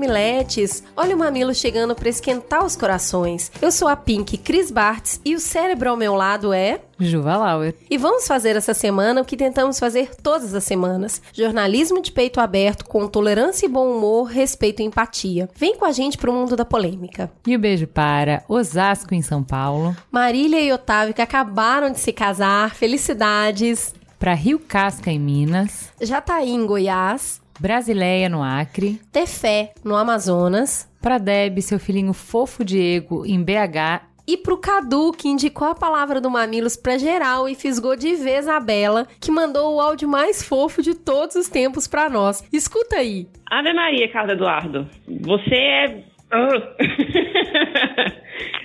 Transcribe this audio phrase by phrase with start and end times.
[0.00, 3.52] mamiletes, olha o mamilo chegando para esquentar os corações.
[3.60, 7.74] Eu sou a Pink Cris Bartz e o cérebro ao meu lado é Juva Lauer.
[7.90, 12.40] E vamos fazer essa semana o que tentamos fazer todas as semanas: jornalismo de peito
[12.40, 15.50] aberto com tolerância e bom humor, respeito e empatia.
[15.54, 17.30] Vem com a gente pro mundo da polêmica.
[17.46, 22.12] E o beijo para Osasco em São Paulo, Marília e Otávio que acabaram de se
[22.12, 23.94] casar, felicidades.
[24.18, 31.18] para Rio Casca em Minas, Jataí em Goiás, Brasileia no Acre, Tefé no Amazonas para
[31.18, 36.30] Deb, seu filhinho fofo Diego em BH e pro Cadu, que indicou a palavra do
[36.30, 40.80] Mamilos pra geral e fisgou de vez a Bela, que mandou o áudio mais fofo
[40.80, 42.42] de todos os tempos pra nós.
[42.50, 43.26] Escuta aí.
[43.50, 44.88] Ave Maria, Carlos Eduardo.
[45.06, 46.04] Você é.
[46.30, 46.48] Ah.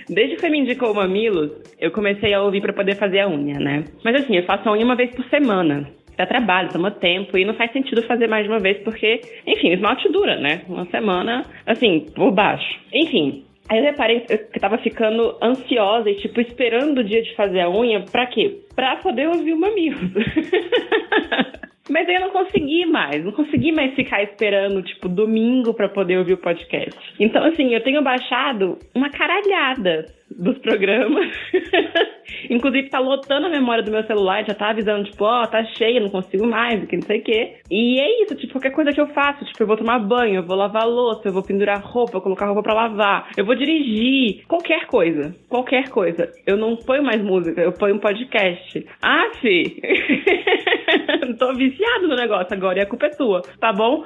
[0.08, 3.28] Desde que você me indicou o Mamilos, eu comecei a ouvir pra poder fazer a
[3.28, 3.84] unha, né?
[4.04, 5.90] Mas assim, eu faço a unha uma vez por semana.
[6.16, 9.72] Dá trabalho, toma tempo e não faz sentido fazer mais de uma vez porque, enfim,
[9.72, 10.62] esmalte dura, né?
[10.68, 12.78] Uma semana, assim, por baixo.
[12.92, 17.34] Enfim, Aí eu reparei que eu tava ficando ansiosa e, tipo, esperando o dia de
[17.34, 18.00] fazer a unha.
[18.00, 18.60] Pra quê?
[18.76, 20.12] Pra poder ouvir o Mamilos.
[21.88, 26.18] Mas aí eu não consegui mais, não consegui mais ficar esperando, tipo, domingo pra poder
[26.18, 26.98] ouvir o podcast.
[27.18, 31.30] Então, assim, eu tenho baixado uma caralhada dos programas.
[32.50, 35.64] Inclusive, tá lotando a memória do meu celular, já tá avisando, tipo, ó, oh, tá
[35.64, 37.54] cheia, não consigo mais, que não sei o quê.
[37.70, 40.46] E é isso, tipo, qualquer coisa que eu faço, tipo, eu vou tomar banho, eu
[40.46, 44.86] vou lavar louça, eu vou pendurar roupa, colocar roupa pra lavar, eu vou dirigir, qualquer
[44.86, 46.30] coisa, qualquer coisa.
[46.46, 48.86] Eu não ponho mais música, eu ponho um podcast.
[49.02, 49.80] Ah, fi!
[51.38, 54.04] Tô viciado no negócio agora e a culpa é tua, tá bom?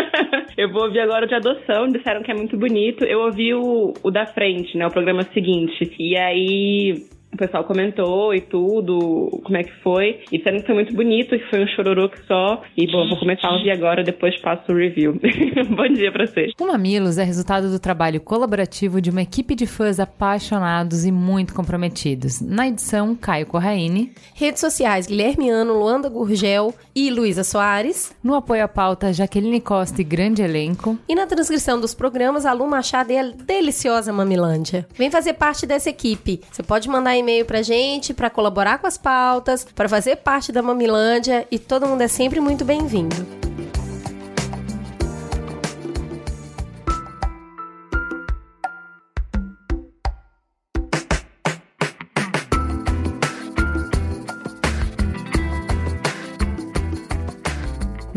[0.56, 3.04] eu vou ouvir agora o de adoção, disseram que é muito bonito.
[3.04, 5.61] Eu ouvi o, o da frente, né, o programa seguinte.
[5.98, 10.20] E aí o pessoal comentou e tudo, como é que foi.
[10.30, 12.62] E disseram que foi muito bonito, que foi um chororô que só.
[12.76, 15.18] E bom, vou começar a ouvir agora, depois passo o review.
[15.74, 16.52] Bom dia pra vocês.
[16.60, 21.54] O Mamilos é resultado do trabalho colaborativo de uma equipe de fãs apaixonados e muito
[21.54, 22.40] comprometidos.
[22.40, 24.12] Na edição, Caio Corraine.
[24.34, 28.14] Redes sociais, Guilherme Ano, Luanda Gurgel e Luísa Soares.
[28.22, 30.98] No apoio à pauta, Jaqueline Costa e grande elenco.
[31.08, 34.86] E na transcrição dos programas, a Lu Machado e a deliciosa Mamilândia.
[34.94, 36.40] Vem fazer parte dessa equipe.
[36.50, 40.60] Você pode mandar e-mail pra gente, para colaborar com as pautas, para fazer parte da
[40.60, 43.16] Mamilândia e todo mundo é sempre muito bem-vindo.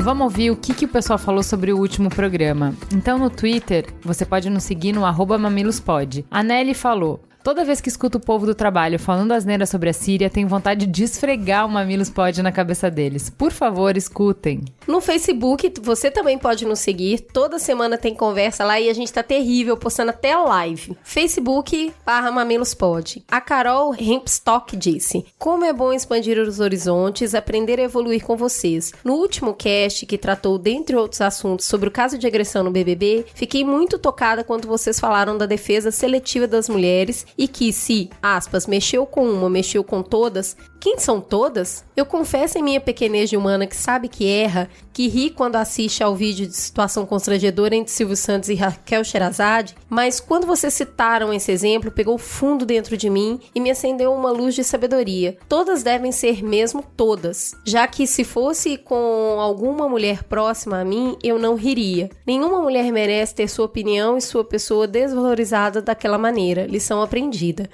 [0.06, 2.76] Vamos ouvir o que, que o pessoal falou sobre o último programa.
[2.94, 6.24] Então, no Twitter, você pode nos seguir no arroba mamilospod.
[6.30, 7.24] A Nelly falou...
[7.46, 10.88] Toda vez que escuto o povo do trabalho falando asneira sobre a Síria, tenho vontade
[10.88, 13.30] de esfregar o Mamilos Pod na cabeça deles.
[13.30, 14.66] Por favor, escutem.
[14.88, 17.20] No Facebook, você também pode nos seguir.
[17.20, 20.98] Toda semana tem conversa lá e a gente tá terrível, postando até live.
[21.04, 23.24] Facebook barra Mamilos Pod.
[23.30, 28.92] A Carol Hempstock disse: Como é bom expandir os horizontes, aprender a evoluir com vocês.
[29.04, 33.24] No último cast, que tratou, dentre outros assuntos, sobre o caso de agressão no BBB,
[33.36, 38.68] fiquei muito tocada quando vocês falaram da defesa seletiva das mulheres e que se, aspas,
[38.68, 41.84] mexeu com uma, mexeu com todas, quem são todas?
[41.98, 46.16] Eu confesso em minha pequenez humana que sabe que erra, que ri quando assiste ao
[46.16, 51.52] vídeo de situação constrangedora entre Silvio Santos e Raquel Sherazade, mas quando vocês citaram esse
[51.52, 55.38] exemplo, pegou fundo dentro de mim e me acendeu uma luz de sabedoria.
[55.50, 61.18] Todas devem ser mesmo todas, já que se fosse com alguma mulher próxima a mim,
[61.24, 62.12] eu não riria.
[62.28, 66.68] Nenhuma mulher merece ter sua opinião e sua pessoa desvalorizada daquela maneira.
[66.68, 67.25] Lição aprendida.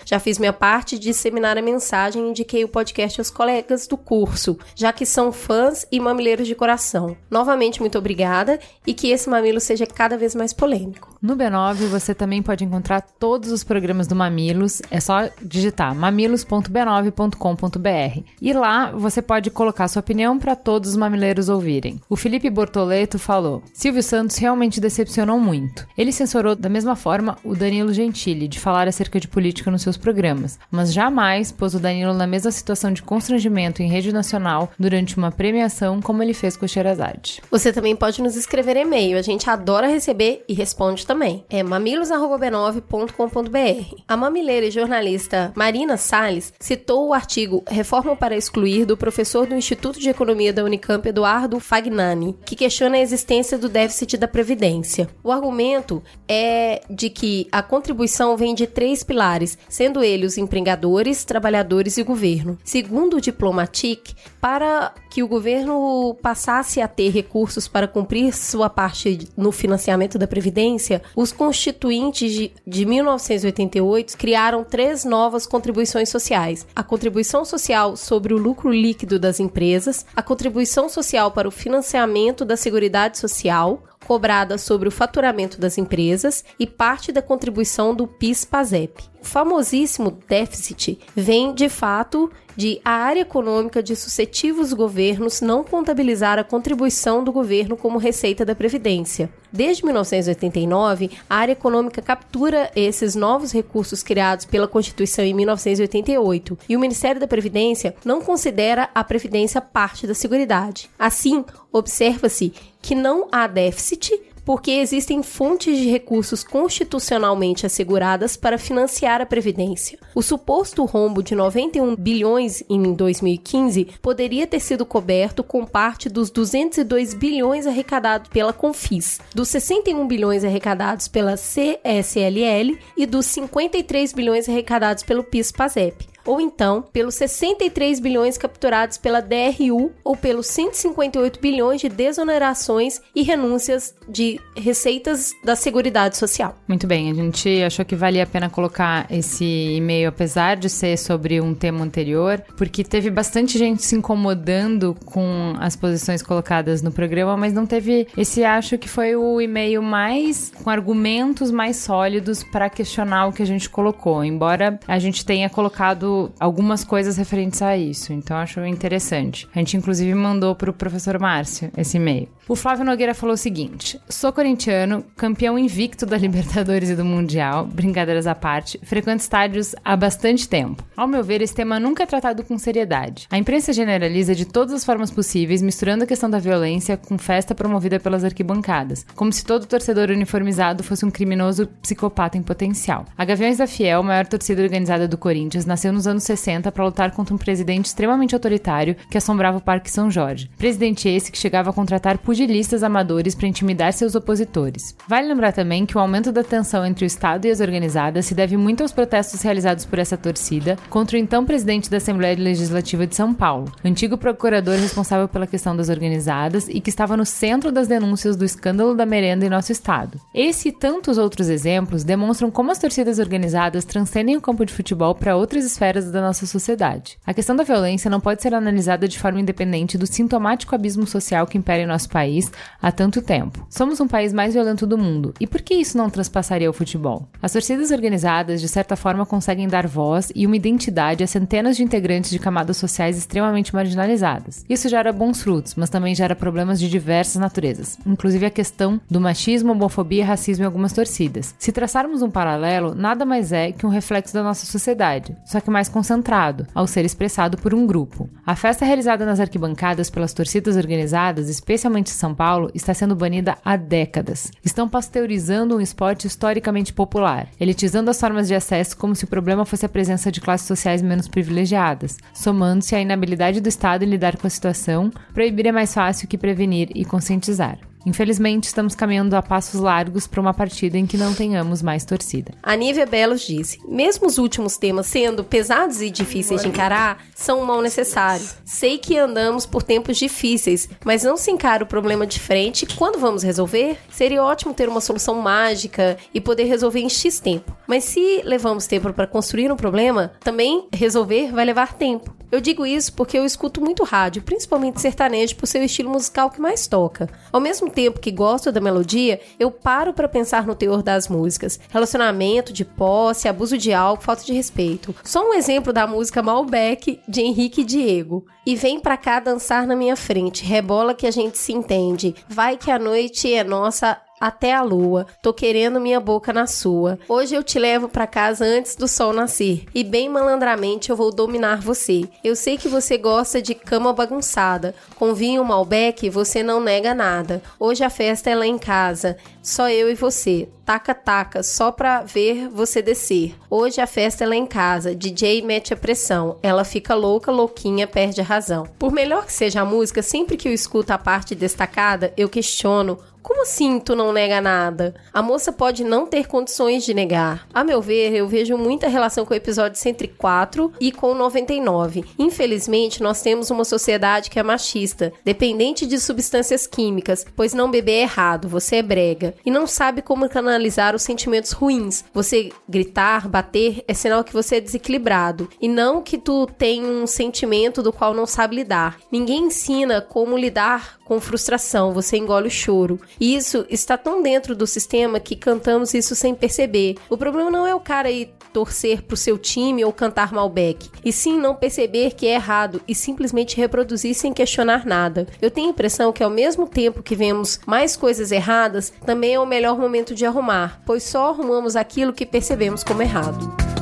[0.06, 3.98] Já fiz minha parte de disseminar a mensagem e indiquei o podcast aos colegas do
[3.98, 7.18] curso, já que são fãs e mamileiros de coração.
[7.30, 11.11] Novamente, muito obrigada e que esse mamilo seja cada vez mais polêmico.
[11.22, 18.24] No B9 você também pode encontrar todos os programas do Mamilos, é só digitar mamilos.b9.com.br.
[18.42, 22.02] E lá você pode colocar sua opinião para todos os mamileiros ouvirem.
[22.10, 25.88] O Felipe Bortoleto falou: Silvio Santos realmente decepcionou muito.
[25.96, 29.98] Ele censurou da mesma forma o Danilo Gentili de falar acerca de política nos seus
[29.98, 35.20] programas, mas jamais pôs o Danilo na mesma situação de constrangimento em rede nacional durante
[35.20, 37.44] uma premiação como ele fez com o Sherazade.
[37.52, 41.44] Você também pode nos escrever e-mail, a gente adora receber e responde também.
[41.50, 43.96] É mamilos@b9.com.br.
[44.08, 49.54] A mamileira e jornalista Marina Salles citou o artigo Reforma para excluir do professor do
[49.54, 55.10] Instituto de Economia da Unicamp, Eduardo Fagnani, que questiona a existência do déficit da previdência.
[55.22, 61.26] O argumento é de que a contribuição vem de três pilares, sendo eles os empregadores,
[61.26, 62.58] trabalhadores e governo.
[62.64, 69.28] Segundo o Diplomatic, para que o governo passasse a ter recursos para cumprir sua parte
[69.36, 76.82] no financiamento da Previdência, os constituintes de, de 1988 criaram três novas contribuições sociais: a
[76.82, 82.56] contribuição social sobre o lucro líquido das empresas, a contribuição social para o financiamento da
[82.56, 89.04] Seguridade Social, cobrada sobre o faturamento das empresas e parte da contribuição do PIS/PASEP.
[89.22, 96.38] O famosíssimo déficit vem, de fato, de a área econômica de sucessivos governos não contabilizar
[96.40, 99.32] a contribuição do governo como receita da Previdência.
[99.52, 106.78] Desde 1989, a área econômica captura esses novos recursos criados pela Constituição em 1988 e
[106.78, 110.90] o Ministério da Previdência não considera a Previdência parte da Seguridade.
[110.98, 119.22] Assim, observa-se que não há déficit porque existem fontes de recursos constitucionalmente asseguradas para financiar
[119.22, 120.00] a Previdência.
[120.14, 126.30] O suposto rombo de 91 bilhões em 2015 poderia ter sido coberto com parte dos
[126.30, 134.50] 202 bilhões arrecadados pela Confis, dos 61 bilhões arrecadados pela CSLL e dos 53 bilhões
[134.50, 141.82] arrecadados pelo PIS-PASEP ou então pelos 63 bilhões capturados pela DRU ou pelos 158 bilhões
[141.82, 146.56] de desonerações e renúncias de receitas da Seguridade Social.
[146.68, 149.46] Muito bem, a gente achou que valia a pena colocar esse
[149.76, 155.56] e-mail, apesar de ser sobre um tema anterior, porque teve bastante gente se incomodando com
[155.60, 160.52] as posições colocadas no programa, mas não teve esse, acho que foi o e-mail mais
[160.64, 165.50] com argumentos mais sólidos para questionar o que a gente colocou, embora a gente tenha
[165.50, 169.48] colocado algumas coisas referentes a isso, então acho interessante.
[169.54, 172.28] A gente inclusive mandou para o professor Márcio esse e-mail.
[172.48, 177.66] O Flávio Nogueira falou o seguinte: sou corintiano, campeão invicto da Libertadores e do Mundial,
[177.66, 180.84] brincadeiras à parte, frequento estádios há bastante tempo.
[180.98, 183.28] Ao meu ver, esse tema nunca é tratado com seriedade.
[183.32, 187.56] A imprensa generaliza de todas as formas possíveis, misturando a questão da violência com festa
[187.56, 193.06] promovida pelas arquibancadas, como se todo torcedor uniformizado fosse um criminoso psicopata em potencial.
[193.18, 197.12] A Gaviões da Fiel, maior torcida organizada do Corinthians, nasceu nos anos 60 para lutar
[197.12, 200.50] contra um presidente extremamente autoritário que assombrava o Parque São Jorge.
[200.58, 204.96] Presidente esse que chegava a contratar pugilistas amadores para intimidar seus opositores.
[205.08, 208.34] Vale lembrar também que o aumento da tensão entre o Estado e as organizadas se
[208.34, 213.06] deve muito aos protestos realizados por essa torcida contra o então presidente da Assembleia Legislativa
[213.06, 217.72] de São Paulo, antigo procurador responsável pela questão das organizadas e que estava no centro
[217.72, 220.20] das denúncias do escândalo da merenda em nosso estado.
[220.34, 225.14] Esse e tantos outros exemplos demonstram como as torcidas organizadas transcendem o campo de futebol
[225.14, 227.18] para outras esferas da nossa sociedade.
[227.26, 231.46] A questão da violência não pode ser analisada de forma independente do sintomático abismo social
[231.46, 232.52] que impera em nosso país
[232.82, 233.66] há tanto tempo.
[233.70, 237.28] Somos um país mais violento do mundo, e por que isso não transpassaria o futebol?
[237.42, 241.84] As torcidas organizadas, de certa forma, conseguem dar voz e uma identidade a centenas de
[241.84, 244.66] integrantes de camadas sociais extremamente marginalizadas.
[244.70, 249.20] Isso gera bons frutos, mas também gera problemas de diversas naturezas, inclusive a questão do
[249.20, 251.56] machismo, homofobia e racismo em algumas torcidas.
[251.58, 255.70] Se traçarmos um paralelo, nada mais é que um reflexo da nossa sociedade, só que
[255.70, 258.30] mais concentrado, ao ser expressado por um grupo.
[258.46, 263.58] A festa realizada nas arquibancadas pelas torcidas organizadas, especialmente em São Paulo, está sendo banida
[263.64, 264.52] há décadas.
[264.64, 269.66] Estão pasteurizando um esporte historicamente popular, elitizando as formas de acesso como se o problema
[269.66, 274.38] fosse a presença de classes sociais menos privilegiadas, somando-se à inabilidade do Estado em lidar
[274.38, 277.91] com a situação, proibir é mais fácil que prevenir e conscientizar.
[278.06, 282.54] Infelizmente, estamos caminhando a passos largos para uma partida em que não tenhamos mais torcida.
[282.64, 287.62] A Nívia Belos disse: mesmo os últimos temas sendo pesados e difíceis de encarar, são
[287.62, 288.46] um mal necessário.
[288.66, 292.86] Sei que andamos por tempos difíceis, mas não se encara o problema de frente.
[292.86, 293.98] Quando vamos resolver?
[294.10, 297.76] Seria ótimo ter uma solução mágica e poder resolver em X tempo.
[297.88, 302.41] Mas se levamos tempo para construir um problema, também resolver vai levar tempo.
[302.52, 306.50] Eu digo isso porque eu escuto muito rádio, principalmente sertanejo, por ser o estilo musical
[306.50, 307.30] que mais toca.
[307.52, 311.80] Ao mesmo tempo que gosto da melodia, eu paro para pensar no teor das músicas.
[311.90, 315.16] Relacionamento, de posse, abuso de álcool, falta de respeito.
[315.24, 318.46] Só um exemplo da música Malbec de Henrique e Diego.
[318.66, 322.36] E vem pra cá dançar na minha frente, rebola que a gente se entende.
[322.48, 325.28] Vai que a noite é nossa, até a lua.
[325.40, 327.20] Tô querendo minha boca na sua.
[327.30, 329.86] Hoje eu te levo para casa antes do sol nascer.
[329.94, 332.28] E bem malandramente eu vou dominar você.
[332.44, 334.96] Eu sei que você gosta de cama bagunçada.
[335.16, 337.62] Com vinho Malbec você não nega nada.
[337.80, 339.38] Hoje a festa é lá em casa.
[339.62, 340.68] Só eu e você.
[340.84, 343.56] Taca, taca, só pra ver você descer.
[343.70, 345.16] Hoje a festa é lá em casa.
[345.16, 346.58] DJ mete a pressão.
[346.64, 348.88] Ela fica louca, louquinha, perde a razão.
[348.98, 353.20] Por melhor que seja a música, sempre que eu escuto a parte destacada, eu questiono
[353.42, 355.16] como assim tu não nega nada?
[355.34, 357.68] A moça pode não ter condições de negar.
[357.74, 362.24] A meu ver, eu vejo muita relação com o episódio 104 e com o 99.
[362.38, 368.12] Infelizmente, nós temos uma sociedade que é machista, dependente de substâncias químicas, pois não beber
[368.12, 369.56] é errado, você é brega.
[369.66, 372.24] E não sabe como canalizar os sentimentos ruins.
[372.34, 375.70] Você gritar, bater, é sinal que você é desequilibrado.
[375.82, 379.18] E não que tu tem um sentimento do qual não sabe lidar.
[379.32, 383.18] Ninguém ensina como lidar com frustração, você engole o choro.
[383.40, 387.16] E isso está tão dentro do sistema que cantamos isso sem perceber.
[387.30, 391.32] O problema não é o cara ir torcer pro seu time ou cantar Malbec, e
[391.32, 395.48] sim não perceber que é errado e simplesmente reproduzir sem questionar nada.
[395.62, 399.60] Eu tenho a impressão que ao mesmo tempo que vemos mais coisas erradas, também é
[399.60, 404.01] o melhor momento de arrumar, pois só arrumamos aquilo que percebemos como errado.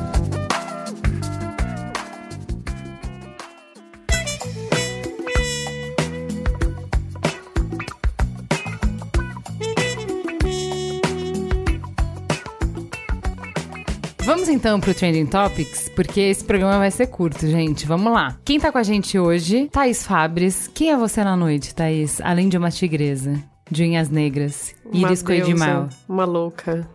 [14.30, 17.84] Vamos então pro Trending Topics, porque esse programa vai ser curto, gente.
[17.84, 18.38] Vamos lá.
[18.44, 19.68] Quem tá com a gente hoje?
[19.72, 20.70] Thaís Fabres.
[20.72, 22.20] Quem é você na noite, Thaís?
[22.20, 23.34] Além de uma tigresa.
[23.68, 24.72] De unhas negras.
[24.84, 25.88] Uma deusa, Coedimal.
[26.08, 26.88] Uma louca.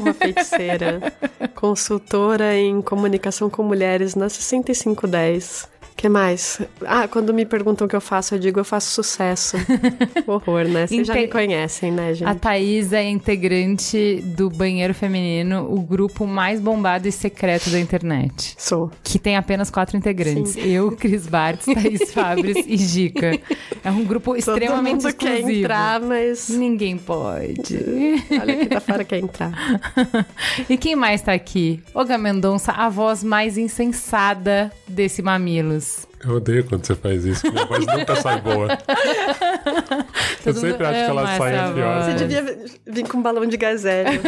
[0.00, 1.12] Uma feiticeira.
[1.54, 5.68] consultora em comunicação com mulheres na 6510.
[6.02, 6.60] Que mais?
[6.84, 9.56] Ah, quando me perguntam o que eu faço, eu digo eu faço sucesso.
[10.26, 10.88] Horror, né?
[10.88, 12.28] Vocês já me conhecem, né, gente?
[12.28, 18.56] A Thaís é integrante do Banheiro Feminino, o grupo mais bombado e secreto da internet.
[18.58, 18.90] Sou.
[19.04, 20.56] Que tem apenas quatro integrantes.
[20.56, 23.38] Eu, Cris Bartz, Thaís Fabres e Gica.
[23.84, 25.46] É um grupo extremamente Todo mundo exclusivo.
[25.46, 26.48] quer entrar, mas...
[26.48, 27.78] Ninguém pode.
[28.40, 29.52] Olha que da fora quer entrar.
[30.68, 31.80] e quem mais tá aqui?
[31.94, 35.91] Olga Mendonça, a voz mais insensada desse Mamilos.
[36.24, 38.68] Eu odeio quando você faz isso, minha voz nunca sai boa.
[40.44, 42.02] Eu Todo sempre acho que ela ama sai essa pior.
[42.04, 44.20] Você devia vir com um balão de gás hélio.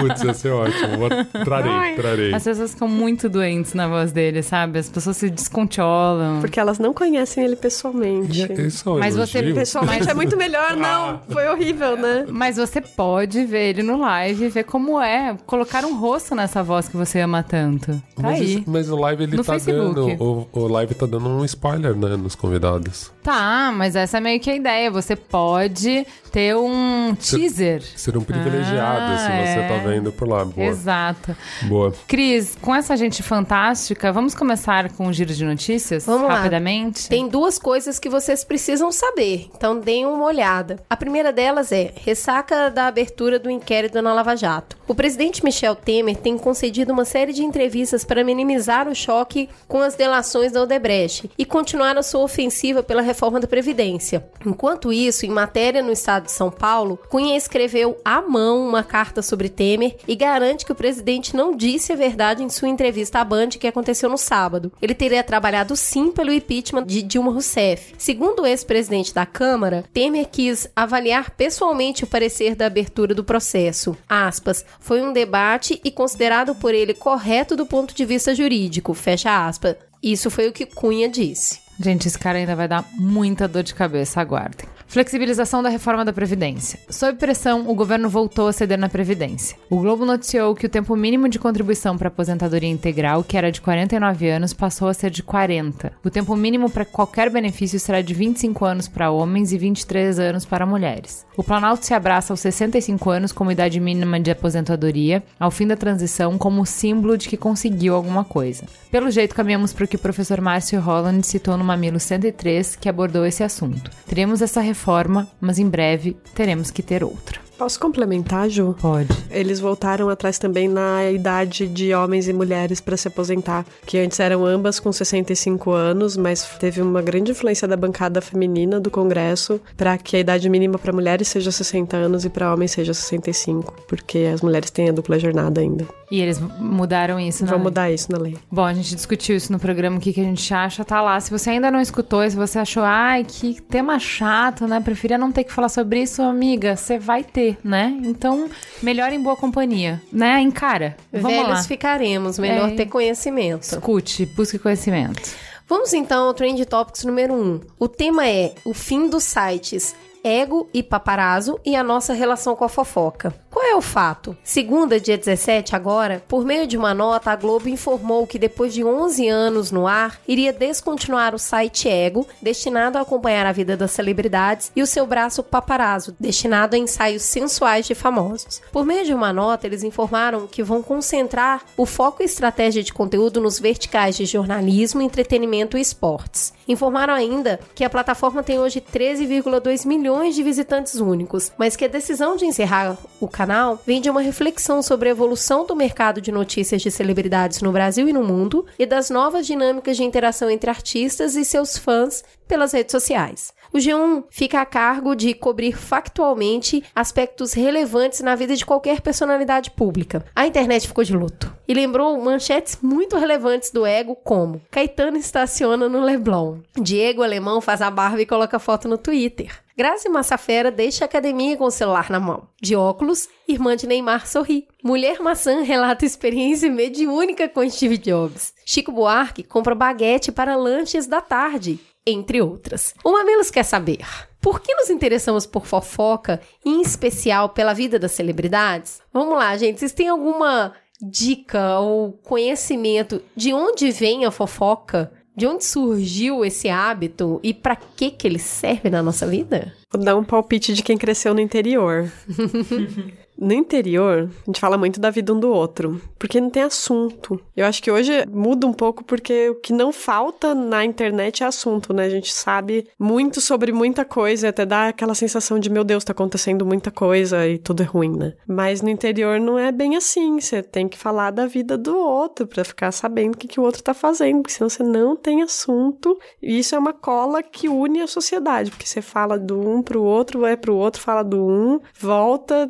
[0.00, 0.98] Putz, ia ser ótimo.
[0.98, 2.34] Vou- Trarei, trarei.
[2.34, 4.78] As pessoas ficam muito doentes na voz dele, sabe?
[4.78, 6.40] As pessoas se descontrolam.
[6.40, 8.42] Porque elas não conhecem ele pessoalmente.
[8.52, 9.52] E- Isso é um Mas você-?
[9.54, 10.76] Pessoalmente é muito melhor, Ah.
[10.76, 11.20] não.
[11.34, 12.24] Foi horrível, né?
[12.28, 16.62] Mas você pode ver ele no live e ver como é colocar um rosto nessa
[16.62, 17.92] voz que você ama tanto.
[18.16, 18.54] Tá Mas, aí.
[18.56, 19.94] isso- mas o live ele No tá Facebook.
[20.16, 20.22] dando.
[20.22, 23.12] O, o live tá dando um spoiler, né, nos convidados.
[23.22, 24.90] Tá, mas essa é meio que a ideia.
[24.90, 27.82] Você pode ter um teaser.
[27.96, 29.68] Ser um privilegiado Ah, se você é.
[29.68, 30.44] tá vendo por lá.
[30.44, 30.66] Boa.
[30.66, 31.34] Exato.
[31.62, 31.94] Boa.
[32.06, 36.04] Cris, com essa gente fantástica, vamos começar com um giro de notícias?
[36.04, 36.34] Vamos lá.
[36.36, 37.08] rapidamente?
[37.08, 40.78] Tem duas coisas que vocês precisam saber, então deem uma olhada.
[40.90, 44.76] A primeira delas é ressaca da abertura do inquérito na Lava Jato.
[44.86, 49.80] O presidente Michel Temer tem concedido uma série de entrevistas para minimizar o choque com
[49.80, 54.28] as delações da Odebrecht e continuar a sua ofensiva pela reforma da Previdência.
[54.44, 59.22] Enquanto isso, em matéria no estado de São Paulo, Cunha escreveu à mão uma carta
[59.22, 63.24] sobre Temer e garante que o presidente não disse a verdade em sua entrevista à
[63.24, 64.72] Band que aconteceu no sábado.
[64.80, 67.94] Ele teria trabalhado sim pelo impeachment de Dilma Rousseff.
[67.98, 73.96] Segundo o ex-presidente da Câmara, Temer quis avaliar pessoalmente o parecer da abertura do processo.
[74.08, 78.94] Aspas, foi um debate e considerado por ele correto do ponto de vista jurídico.
[78.94, 79.76] Fecha aspas.
[80.04, 81.63] Isso foi o que Cunha disse.
[81.80, 84.66] Gente, esse cara ainda vai dar muita dor de cabeça, aguardem.
[84.86, 86.78] Flexibilização da reforma da Previdência.
[86.88, 89.56] Sob pressão, o governo voltou a ceder na Previdência.
[89.68, 93.60] O Globo noticiou que o tempo mínimo de contribuição para aposentadoria integral, que era de
[93.60, 95.92] 49 anos, passou a ser de 40.
[96.04, 100.44] O tempo mínimo para qualquer benefício será de 25 anos para homens e 23 anos
[100.44, 101.26] para mulheres.
[101.36, 105.76] O Planalto se abraça aos 65 anos como idade mínima de aposentadoria, ao fim da
[105.76, 108.64] transição, como símbolo de que conseguiu alguma coisa.
[108.92, 112.88] Pelo jeito, caminhamos para o que o professor Márcio Holland citou no Mamilo 103, que
[112.88, 113.90] abordou esse assunto.
[114.06, 117.44] Teremos essa reforma, mas em breve teremos que ter outra.
[117.56, 118.74] Posso complementar, Ju?
[118.80, 119.08] Pode.
[119.30, 124.18] Eles voltaram atrás também na idade de homens e mulheres para se aposentar, que antes
[124.18, 129.60] eram ambas com 65 anos, mas teve uma grande influência da bancada feminina do Congresso
[129.76, 133.72] para que a idade mínima para mulheres seja 60 anos e para homens seja 65,
[133.86, 135.86] porque as mulheres têm a dupla jornada ainda.
[136.14, 137.64] E eles mudaram isso, Vão né?
[137.64, 138.36] mudar isso na lei.
[138.48, 141.18] Bom, a gente discutiu isso no programa, o que, que a gente acha, tá lá.
[141.18, 144.78] Se você ainda não escutou, se você achou, ai, que tema chato, né?
[144.78, 147.98] Preferia não ter que falar sobre isso, amiga, você vai ter, né?
[148.04, 148.48] Então,
[148.80, 150.40] melhor em boa companhia, né?
[150.40, 150.96] Encara.
[151.12, 151.62] Vamos Velhos lá.
[151.64, 152.74] ficaremos, melhor É.
[152.76, 153.62] ter conhecimento.
[153.62, 155.20] Escute, busque conhecimento.
[155.68, 157.36] Vamos então ao Trend Topics número 1.
[157.42, 157.60] Um.
[157.78, 162.64] O tema é o fim dos sites Ego e Paparazzo e a nossa relação com
[162.64, 163.34] a fofoca.
[163.50, 164.36] Qual é o fato?
[164.42, 168.82] Segunda, dia 17, agora, por meio de uma nota, a Globo informou que depois de
[168.82, 173.90] 11 anos no ar, iria descontinuar o site Ego, destinado a acompanhar a vida das
[173.90, 178.62] celebridades, e o seu braço Paparazzo, destinado a ensaios sensuais de famosos.
[178.72, 182.94] Por meio de uma nota, eles informaram que vão concentrar o foco e estratégia de
[182.94, 186.54] conteúdo nos verticais de jornalismo, entretenimento e esportes.
[186.66, 191.88] Informaram ainda que a plataforma tem hoje 13,2 milhões de visitantes únicos, mas que a
[191.88, 196.30] decisão de encerrar o canal vem de uma reflexão sobre a evolução do mercado de
[196.30, 200.70] notícias de celebridades no Brasil e no mundo e das novas dinâmicas de interação entre
[200.70, 203.52] artistas e seus fãs pelas redes sociais.
[203.74, 209.72] O G1 fica a cargo de cobrir factualmente aspectos relevantes na vida de qualquer personalidade
[209.72, 210.24] pública.
[210.32, 215.88] A internet ficou de luto e lembrou manchetes muito relevantes do ego, como Caetano estaciona
[215.88, 219.64] no Leblon, Diego Alemão faz a barba e coloca foto no Twitter.
[219.76, 222.46] Grazi Massafera deixa a academia com o celular na mão.
[222.62, 224.68] De óculos, irmã de Neymar sorri.
[224.84, 228.54] Mulher Maçã relata experiência mediúnica com Steve Jobs.
[228.64, 232.94] Chico Buarque compra baguete para lanches da tarde, entre outras.
[233.04, 234.06] O Mamilos quer saber.
[234.40, 239.00] Por que nos interessamos por fofoca, em especial pela vida das celebridades?
[239.12, 239.80] Vamos lá, gente.
[239.80, 245.12] Vocês têm alguma dica ou conhecimento de onde vem a fofoca?
[245.36, 249.74] De onde surgiu esse hábito e para que que ele serve na nossa vida?
[249.92, 252.12] Vou dar um palpite de quem cresceu no interior.
[253.36, 257.40] No interior, a gente fala muito da vida um do outro, porque não tem assunto.
[257.56, 261.46] Eu acho que hoje muda um pouco porque o que não falta na internet é
[261.46, 262.04] assunto, né?
[262.04, 266.12] A gente sabe muito sobre muita coisa, até dá aquela sensação de, meu Deus, tá
[266.12, 268.34] acontecendo muita coisa e tudo é ruim, né?
[268.46, 270.40] Mas no interior não é bem assim.
[270.40, 273.64] Você tem que falar da vida do outro pra ficar sabendo o que, que o
[273.64, 276.16] outro tá fazendo, porque senão você não tem assunto.
[276.40, 280.02] E isso é uma cola que une a sociedade, porque você fala do um pro
[280.02, 282.68] outro, vai pro outro, fala do um, volta,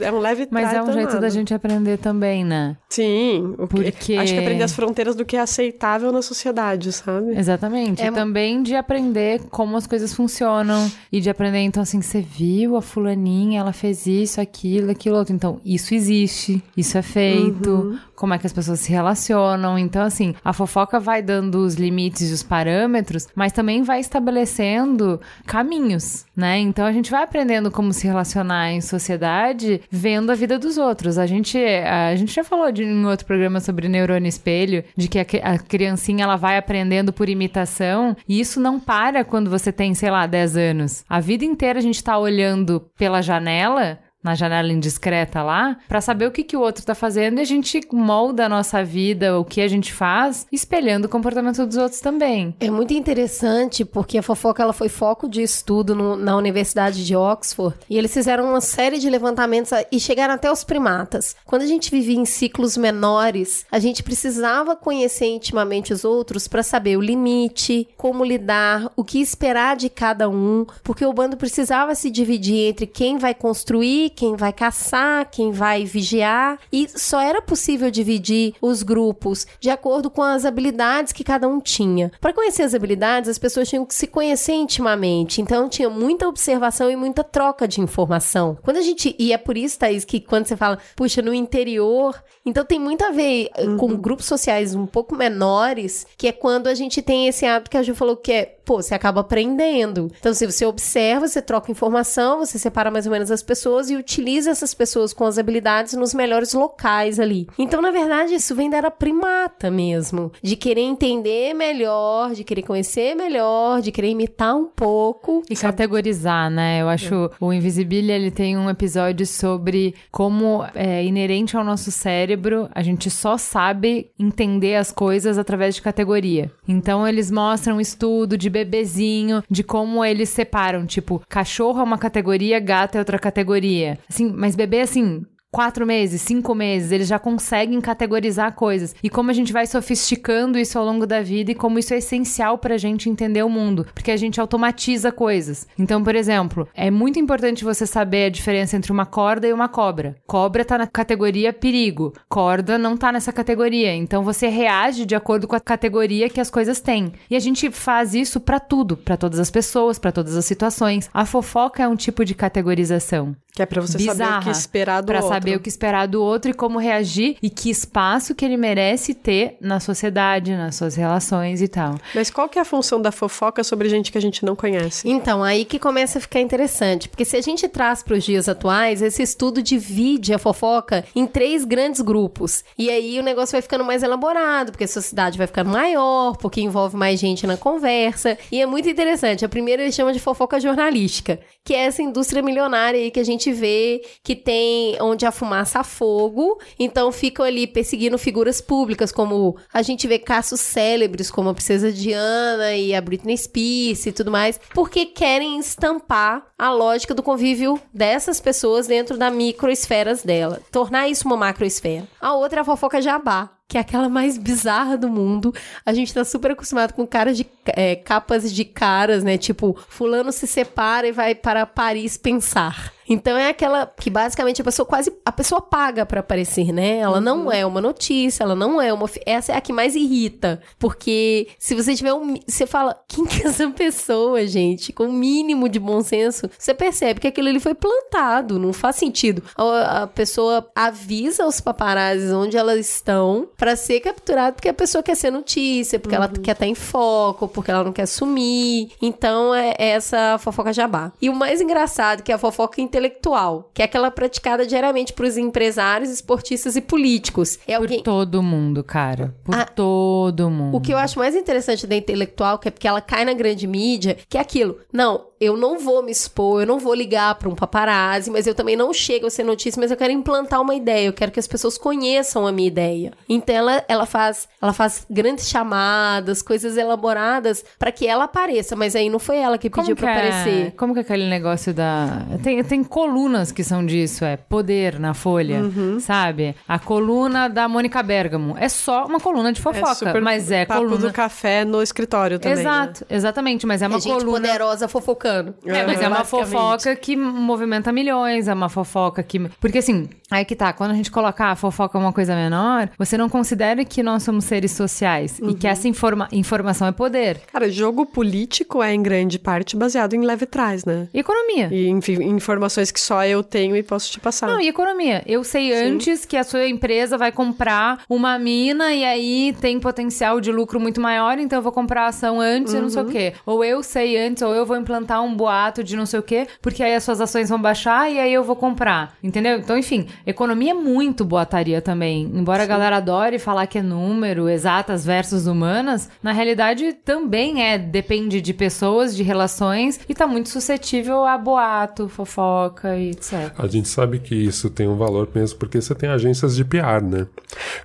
[0.00, 2.76] é um leve Mas é um jeito da gente aprender também, né?
[2.88, 6.92] Sim, o que- Porque- acho que aprender as fronteiras do que é aceitável na sociedade,
[6.92, 7.36] sabe?
[7.38, 8.02] Exatamente.
[8.02, 10.90] É E também de aprender como as coisas funcionam.
[11.12, 15.34] E de aprender, então, assim, você viu a fulaninha, ela fez isso, aquilo, aquilo outro.
[15.34, 19.78] Então, isso existe, isso é feito, como é que as pessoas se relacionam.
[19.78, 25.20] Então, assim, a fofoca vai dando os limites e os parâmetros, mas também vai estabelecendo
[25.46, 26.58] caminhos, né?
[26.58, 31.18] Então, a gente vai aprendendo como se relacionar em sociedade vendo a vida dos outros.
[31.18, 35.18] A gente, a gente já falou de, em outro programa sobre neurônio espelho, de que
[35.18, 39.94] a, a criancinha ela vai aprendendo por imitação, e isso não para quando você tem,
[39.94, 41.04] sei lá, 10 anos.
[41.08, 46.26] A vida inteira a gente tá olhando pela janela na janela indiscreta lá, pra saber
[46.26, 49.44] o que, que o outro tá fazendo e a gente molda a nossa vida, o
[49.44, 52.54] que a gente faz, espelhando o comportamento dos outros também.
[52.60, 57.16] É muito interessante porque a fofoca ela foi foco de estudo no- na Universidade de
[57.16, 61.34] Oxford e eles fizeram uma série de levantamentos e chegaram até os primatas.
[61.46, 66.62] Quando a gente vivia em ciclos menores, a gente precisava conhecer intimamente os outros para
[66.62, 71.94] saber o limite, como lidar, o que esperar de cada um, porque o bando precisava
[71.94, 77.40] se dividir entre quem vai construir, quem vai caçar, quem vai vigiar e só era
[77.40, 82.10] possível dividir os grupos de acordo com as habilidades que cada um tinha.
[82.20, 85.40] Para conhecer as habilidades, as pessoas tinham que se conhecer intimamente.
[85.40, 88.58] Então tinha muita observação e muita troca de informação.
[88.62, 92.22] Quando a gente e é por isso, Thaís, que quando você fala, puxa, no interior,
[92.44, 96.66] então tem muito a ver eh, com grupos sociais um pouco menores, que é quando
[96.66, 100.10] a gente tem esse hábito que a Ju falou que é, pô, você acaba aprendendo.
[100.18, 103.96] Então, se você observa, você troca informação, você separa mais ou menos as pessoas e
[104.00, 107.46] utiliza essas pessoas com as habilidades nos melhores locais ali.
[107.58, 112.62] Então, na verdade, isso vem da era primata mesmo, de querer entender melhor, de querer
[112.62, 115.42] conhecer melhor, de querer imitar um pouco.
[115.50, 116.80] E categorizar, né?
[116.80, 122.68] Eu acho o Invisibilia, ele tem um episódio sobre como é inerente ao nosso cérebro,
[122.74, 126.50] a gente só sabe entender as coisas através de categoria.
[126.66, 131.98] Então eles mostram um estudo de bebezinho, de como eles separam, tipo, cachorro é uma
[131.98, 133.89] categoria, gato é outra categoria.
[134.08, 138.94] Assim, mas bebê, assim, quatro meses, cinco meses, eles já conseguem categorizar coisas.
[139.02, 141.98] E como a gente vai sofisticando isso ao longo da vida e como isso é
[141.98, 145.66] essencial pra gente entender o mundo, porque a gente automatiza coisas.
[145.78, 149.68] Então, por exemplo, é muito importante você saber a diferença entre uma corda e uma
[149.68, 150.16] cobra.
[150.26, 153.94] Cobra tá na categoria perigo, corda não tá nessa categoria.
[153.94, 157.12] Então você reage de acordo com a categoria que as coisas têm.
[157.28, 161.10] E a gente faz isso pra tudo, pra todas as pessoas, pra todas as situações.
[161.12, 163.34] A fofoca é um tipo de categorização.
[163.54, 165.34] Que é pra você saber o que Bizarra, esperar do Pra outro.
[165.34, 169.12] saber o que esperar do outro e como reagir e que espaço que ele merece
[169.12, 171.96] ter na sociedade, nas suas relações e tal.
[172.14, 175.08] Mas qual que é a função da fofoca sobre gente que a gente não conhece?
[175.08, 178.48] Então, aí que começa a ficar interessante, porque se a gente traz para os dias
[178.48, 182.64] atuais, esse estudo divide a fofoca em três grandes grupos.
[182.78, 186.60] E aí o negócio vai ficando mais elaborado, porque a sociedade vai ficando maior, porque
[186.60, 188.38] envolve mais gente na conversa.
[188.50, 189.44] E é muito interessante.
[189.44, 193.24] A primeira ele chama de fofoca jornalística, que é essa indústria milionária aí que a
[193.24, 199.12] gente vê que tem onde a fumaça a fogo, então ficam ali perseguindo figuras públicas,
[199.12, 204.12] como a gente vê casos célebres, como a Princesa Diana e a Britney Spears e
[204.12, 210.60] tudo mais, porque querem estampar a lógica do convívio dessas pessoas dentro da microesferas dela,
[210.72, 212.08] tornar isso uma macroesfera.
[212.20, 215.54] A outra é a fofoca jabá, que é aquela mais bizarra do mundo.
[215.86, 219.38] A gente tá super acostumado com caras de é, capas de caras, né?
[219.38, 222.92] Tipo, fulano se separa e vai para Paris pensar.
[223.10, 226.98] Então é aquela que basicamente a pessoa quase a pessoa paga pra aparecer, né?
[226.98, 230.60] Ela não é uma notícia, ela não é uma essa é a que mais irrita,
[230.78, 234.92] porque se você tiver um você fala, quem que é essa pessoa, gente?
[234.92, 238.96] Com o mínimo de bom senso, você percebe que aquilo ali foi plantado, não faz
[238.96, 239.42] sentido.
[239.56, 245.02] A, a pessoa avisa os paparazzis onde elas estão pra ser capturada porque a pessoa
[245.02, 248.90] quer ser notícia, porque ela quer estar em foco, porque ela não quer sumir.
[249.02, 251.12] Então é é essa fofoca jabá.
[251.20, 255.36] E o mais engraçado que é a fofoca intelectual, que é aquela praticada diariamente pros
[255.36, 257.58] empresários, esportistas e políticos.
[257.66, 259.34] É Por alguém todo mundo, cara.
[259.44, 260.76] Por Ah, todo mundo.
[260.76, 263.66] o que eu acho mais interessante da intelectual, que é porque ela cai na grande
[263.66, 264.78] mídia, que é aquilo.
[264.92, 268.54] Não, eu não vou me expor, eu não vou ligar pra um paparazzi, mas eu
[268.54, 271.40] também não chego a ser notícia, mas eu quero implantar uma ideia, eu quero que
[271.40, 273.12] as pessoas conheçam a minha ideia.
[273.28, 278.94] Então ela, ela faz, ela faz grandes chamadas, coisas elaboradas pra que ela apareça, mas
[278.94, 280.72] aí não foi ela que pediu pra é- aparecer.
[280.76, 282.22] Como que é aquele negócio da.
[282.42, 285.98] Tem, tem colunas que são disso, é poder na Folha, Uhum.
[286.00, 286.54] sabe?
[286.68, 288.56] A coluna da Mônica Bergamo.
[288.58, 291.06] É só uma coluna de fofoca, super mas é papo coluna.
[291.08, 292.56] do café no escritório também.
[292.56, 292.60] né?
[292.62, 294.32] Exato, exatamente, mas é uma é gente coluna.
[294.32, 295.29] poderosa fofocando.
[295.64, 299.38] É, mas é uma fofoca que movimenta milhões, é uma fofoca que.
[299.60, 302.88] Porque assim, aí que tá, quando a gente coloca a fofoca é uma coisa menor,
[302.98, 305.54] você não considera que nós somos seres sociais e Uhum.
[305.54, 307.40] que essa informa informação é poder.
[307.52, 311.08] Cara, jogo político é em grande parte baseado em leve trás, né?
[311.12, 311.68] E economia.
[311.72, 314.46] E enfim, informações que só eu tenho e posso te passar.
[314.48, 315.22] Não, e economia.
[315.26, 320.40] Eu sei antes que a sua empresa vai comprar uma mina e aí tem potencial
[320.40, 323.06] de lucro muito maior, então eu vou comprar a ação antes e não sei o
[323.06, 323.32] quê.
[323.46, 326.46] Ou eu sei antes, ou eu vou implantar um boato de não sei o quê,
[326.60, 329.16] porque aí as suas ações vão baixar e aí eu vou comprar.
[329.22, 329.58] Entendeu?
[329.58, 332.30] Então, enfim, economia é muito boataria também.
[332.34, 337.78] Embora a galera adore falar que é número, exatas versus humanas, na realidade também é,
[337.78, 343.52] depende de pessoas, de relações e tá muito suscetível a boato, fofoca e etc.
[343.58, 347.02] A gente sabe que isso tem um valor mesmo porque você tem agências de PR,
[347.02, 347.26] né?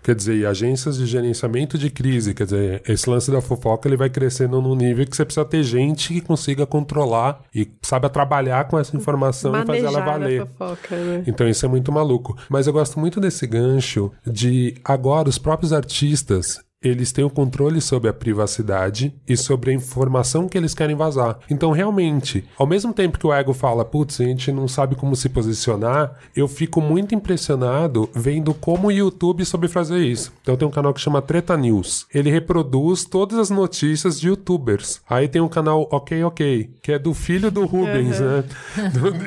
[0.04, 2.34] Quer dizer, e agências de gerenciamento de crise.
[2.34, 5.64] Quer dizer, esse lance da fofoca ele vai crescendo num nível que você precisa ter
[5.64, 10.18] gente que consiga controlar e saiba trabalhar com essa informação e fazer ela Manejar a
[10.20, 10.48] valer.
[10.48, 11.24] fofoca, né?
[11.28, 12.38] Então isso é muito maluco.
[12.50, 16.60] Mas eu gosto muito desse gancho de agora os próprios artistas.
[16.86, 21.40] Eles têm o controle sobre a privacidade e sobre a informação que eles querem vazar.
[21.50, 25.16] Então, realmente, ao mesmo tempo que o ego fala, putz, a gente não sabe como
[25.16, 30.32] se posicionar, eu fico muito impressionado vendo como o YouTube soube fazer isso.
[30.42, 32.06] Então, tem um canal que chama Treta News.
[32.14, 35.02] Ele reproduz todas as notícias de youtubers.
[35.10, 38.44] Aí tem um canal Ok Ok, que é do filho do Rubens, né?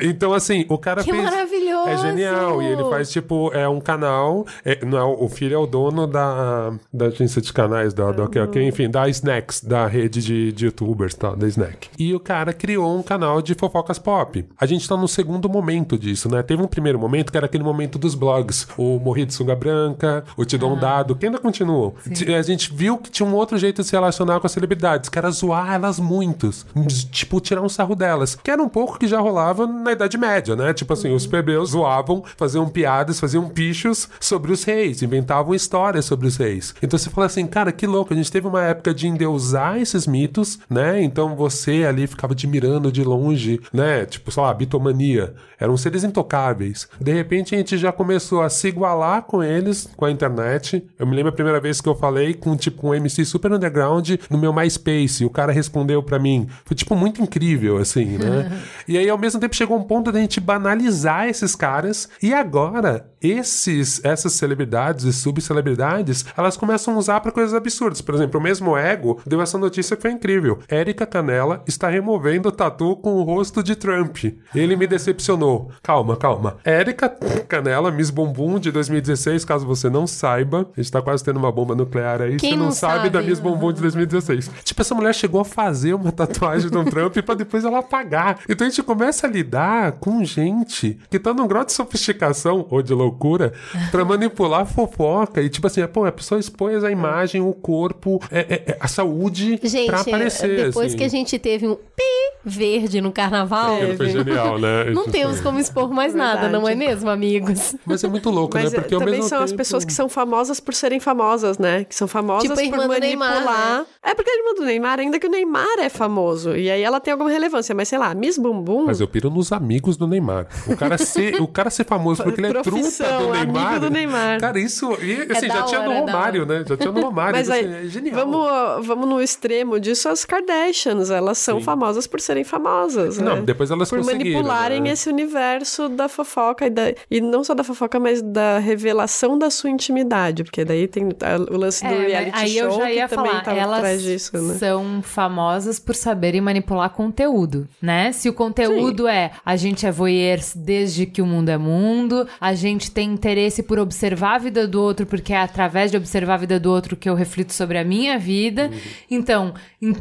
[0.01, 1.23] Então, assim, o cara Que fez.
[1.23, 1.68] maravilhoso!
[1.93, 2.61] É genial.
[2.61, 4.45] E ele faz, tipo, é um canal.
[4.65, 8.23] é- não é, o filho é o dono da, da agência de canais, da, da
[8.23, 11.33] OK, OK, enfim, da Snacks, da rede de, de youtubers, tá?
[11.35, 11.89] Da Snack.
[11.97, 14.45] E o cara criou um canal de fofocas pop.
[14.59, 16.41] A gente tá no segundo momento disso, né?
[16.43, 18.67] Teve um primeiro momento que era aquele momento dos blogs.
[18.77, 21.93] O Morri de Sunga Branca, o Te Dou um Dado, que ainda continuam.
[22.15, 25.09] T- A gente viu que tinha um outro jeito de se relacionar com as celebridades,
[25.09, 26.65] que era zoar elas muitos.
[27.11, 28.35] Tipo, tirar um sarro delas.
[28.35, 30.73] Que era um pouco que já rolava na Idade Média, né?
[30.73, 36.27] Tipo assim, os plebeus zoavam, faziam piadas, faziam pichos sobre os reis, inventavam histórias sobre
[36.27, 36.75] os reis.
[36.81, 40.05] Então você fala assim, cara, que louco, a gente teve uma época de endeusar esses
[40.05, 41.01] mitos, né?
[41.01, 44.05] Então você ali ficava admirando de longe, né?
[44.05, 45.33] Tipo, sei lá, bitomania.
[45.59, 46.87] Eram seres intocáveis.
[46.99, 50.83] De repente a gente já começou a se igualar com eles, com a internet.
[50.97, 54.11] Eu me lembro a primeira vez que eu falei com, tipo, um MC super underground
[54.29, 55.23] no meu MySpace.
[55.23, 56.47] E o cara respondeu para mim.
[56.63, 58.49] Foi, tipo, muito incrível, assim, né?
[58.87, 62.09] e aí, ao mesmo tempo, chegou um ponto da gente banalizar esses caras.
[62.23, 68.01] E agora, esses, essas celebridades e subcelebridades, elas começam a usar para coisas absurdas.
[68.01, 70.59] Por exemplo, o mesmo Ego deu essa notícia que foi incrível.
[70.67, 74.17] Érica Canela está removendo o tatu com o rosto de Trump.
[74.55, 75.71] Ele me decepcionou.
[75.83, 76.57] Calma, calma.
[76.63, 77.09] Érica
[77.47, 81.51] Canela, Miss Bumbum de 2016, caso você não saiba, a gente tá quase tendo uma
[81.51, 83.09] bomba nuclear aí, Quem você não, não sabe, sabe?
[83.09, 84.49] da Miss Bumbum de 2016.
[84.63, 88.39] Tipo, essa mulher chegou a fazer uma tatuagem do Trump pra depois ela apagar.
[88.47, 92.81] Então a gente começa a lidar com gente que tá num grau de sofisticação ou
[92.81, 93.53] de loucura
[93.91, 95.41] pra manipular a fofoca.
[95.41, 98.87] E tipo assim, pô, a pessoa expõe a imagem, o corpo, é- é- é a
[98.87, 100.65] saúde Gente, pra aparecer.
[100.67, 100.97] depois assim.
[100.97, 102.03] que a gente teve um pi
[102.45, 104.85] verde no carnaval, Aquilo foi genial, né?
[104.93, 105.43] não Isso temos foi.
[105.43, 107.75] como expor mais nada, não é mesmo, amigos?
[107.85, 108.77] Mas é muito louco, Mas né?
[108.77, 111.57] é, Porque ao também mesmo são as tempo- pessoas que são famosas por serem famosas,
[111.57, 111.83] né?
[111.83, 112.99] Que são famosas Tipo por manipular.
[113.01, 113.85] Neymar, né?
[114.03, 116.55] É porque a irmã do Neymar, ainda que o Neymar é famoso.
[116.55, 117.75] E aí ela tem alguma relevância.
[117.75, 118.85] Mas sei lá, Miss Bumbum.
[118.85, 120.47] Mas eu piro nos amigos do Neymar.
[120.67, 123.79] O cara ser, o cara ser famoso porque ele é truta Profissão, do amigo Neymar.
[123.79, 124.39] do Neymar.
[124.39, 124.91] Cara, isso.
[125.01, 126.63] E, assim, da já tinha hora, no é Romário, né?
[126.67, 127.35] Já tinha no Romário.
[127.35, 128.15] Mas aí, assim, é genial.
[128.15, 131.09] vamos, vamos no extremo disso, as Kardashians.
[131.09, 133.25] Elas são famosas por serem famosas, né?
[133.25, 134.91] Não, depois elas Por conseguiram, manipularem né?
[134.91, 139.49] esse universo da fofoca e, da, e não só da fofoca, mas da revelação da
[139.49, 140.43] sua intimidade.
[140.43, 141.09] Porque daí tem
[141.49, 143.77] o lance do É, reality aí show eu já ia que também falar, tá elas
[143.77, 144.55] atrás disso, né?
[144.55, 148.11] são famosas por saberem manipular conteúdo, né?
[148.11, 152.53] Se o conteúdo é a gente é voyeur desde que o mundo é mundo, a
[152.53, 156.37] gente tem interesse por observar a vida do outro, porque é através de observar a
[156.37, 158.69] vida do outro que eu reflito sobre a minha vida.
[159.09, 159.95] Então, em-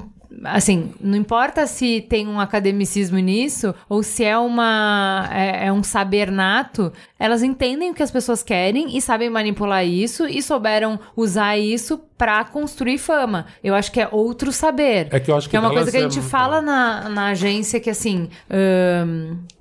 [0.45, 5.83] Assim, não importa se tem um academicismo nisso ou se é uma é, é um
[5.83, 11.01] saber nato, elas entendem o que as pessoas querem e sabem manipular isso e souberam
[11.17, 13.47] usar isso pra construir fama.
[13.62, 15.09] Eu acho que é outro saber.
[15.12, 17.29] É que eu acho que é uma coisa que a é- gente fala na, na
[17.29, 18.29] agência que assim,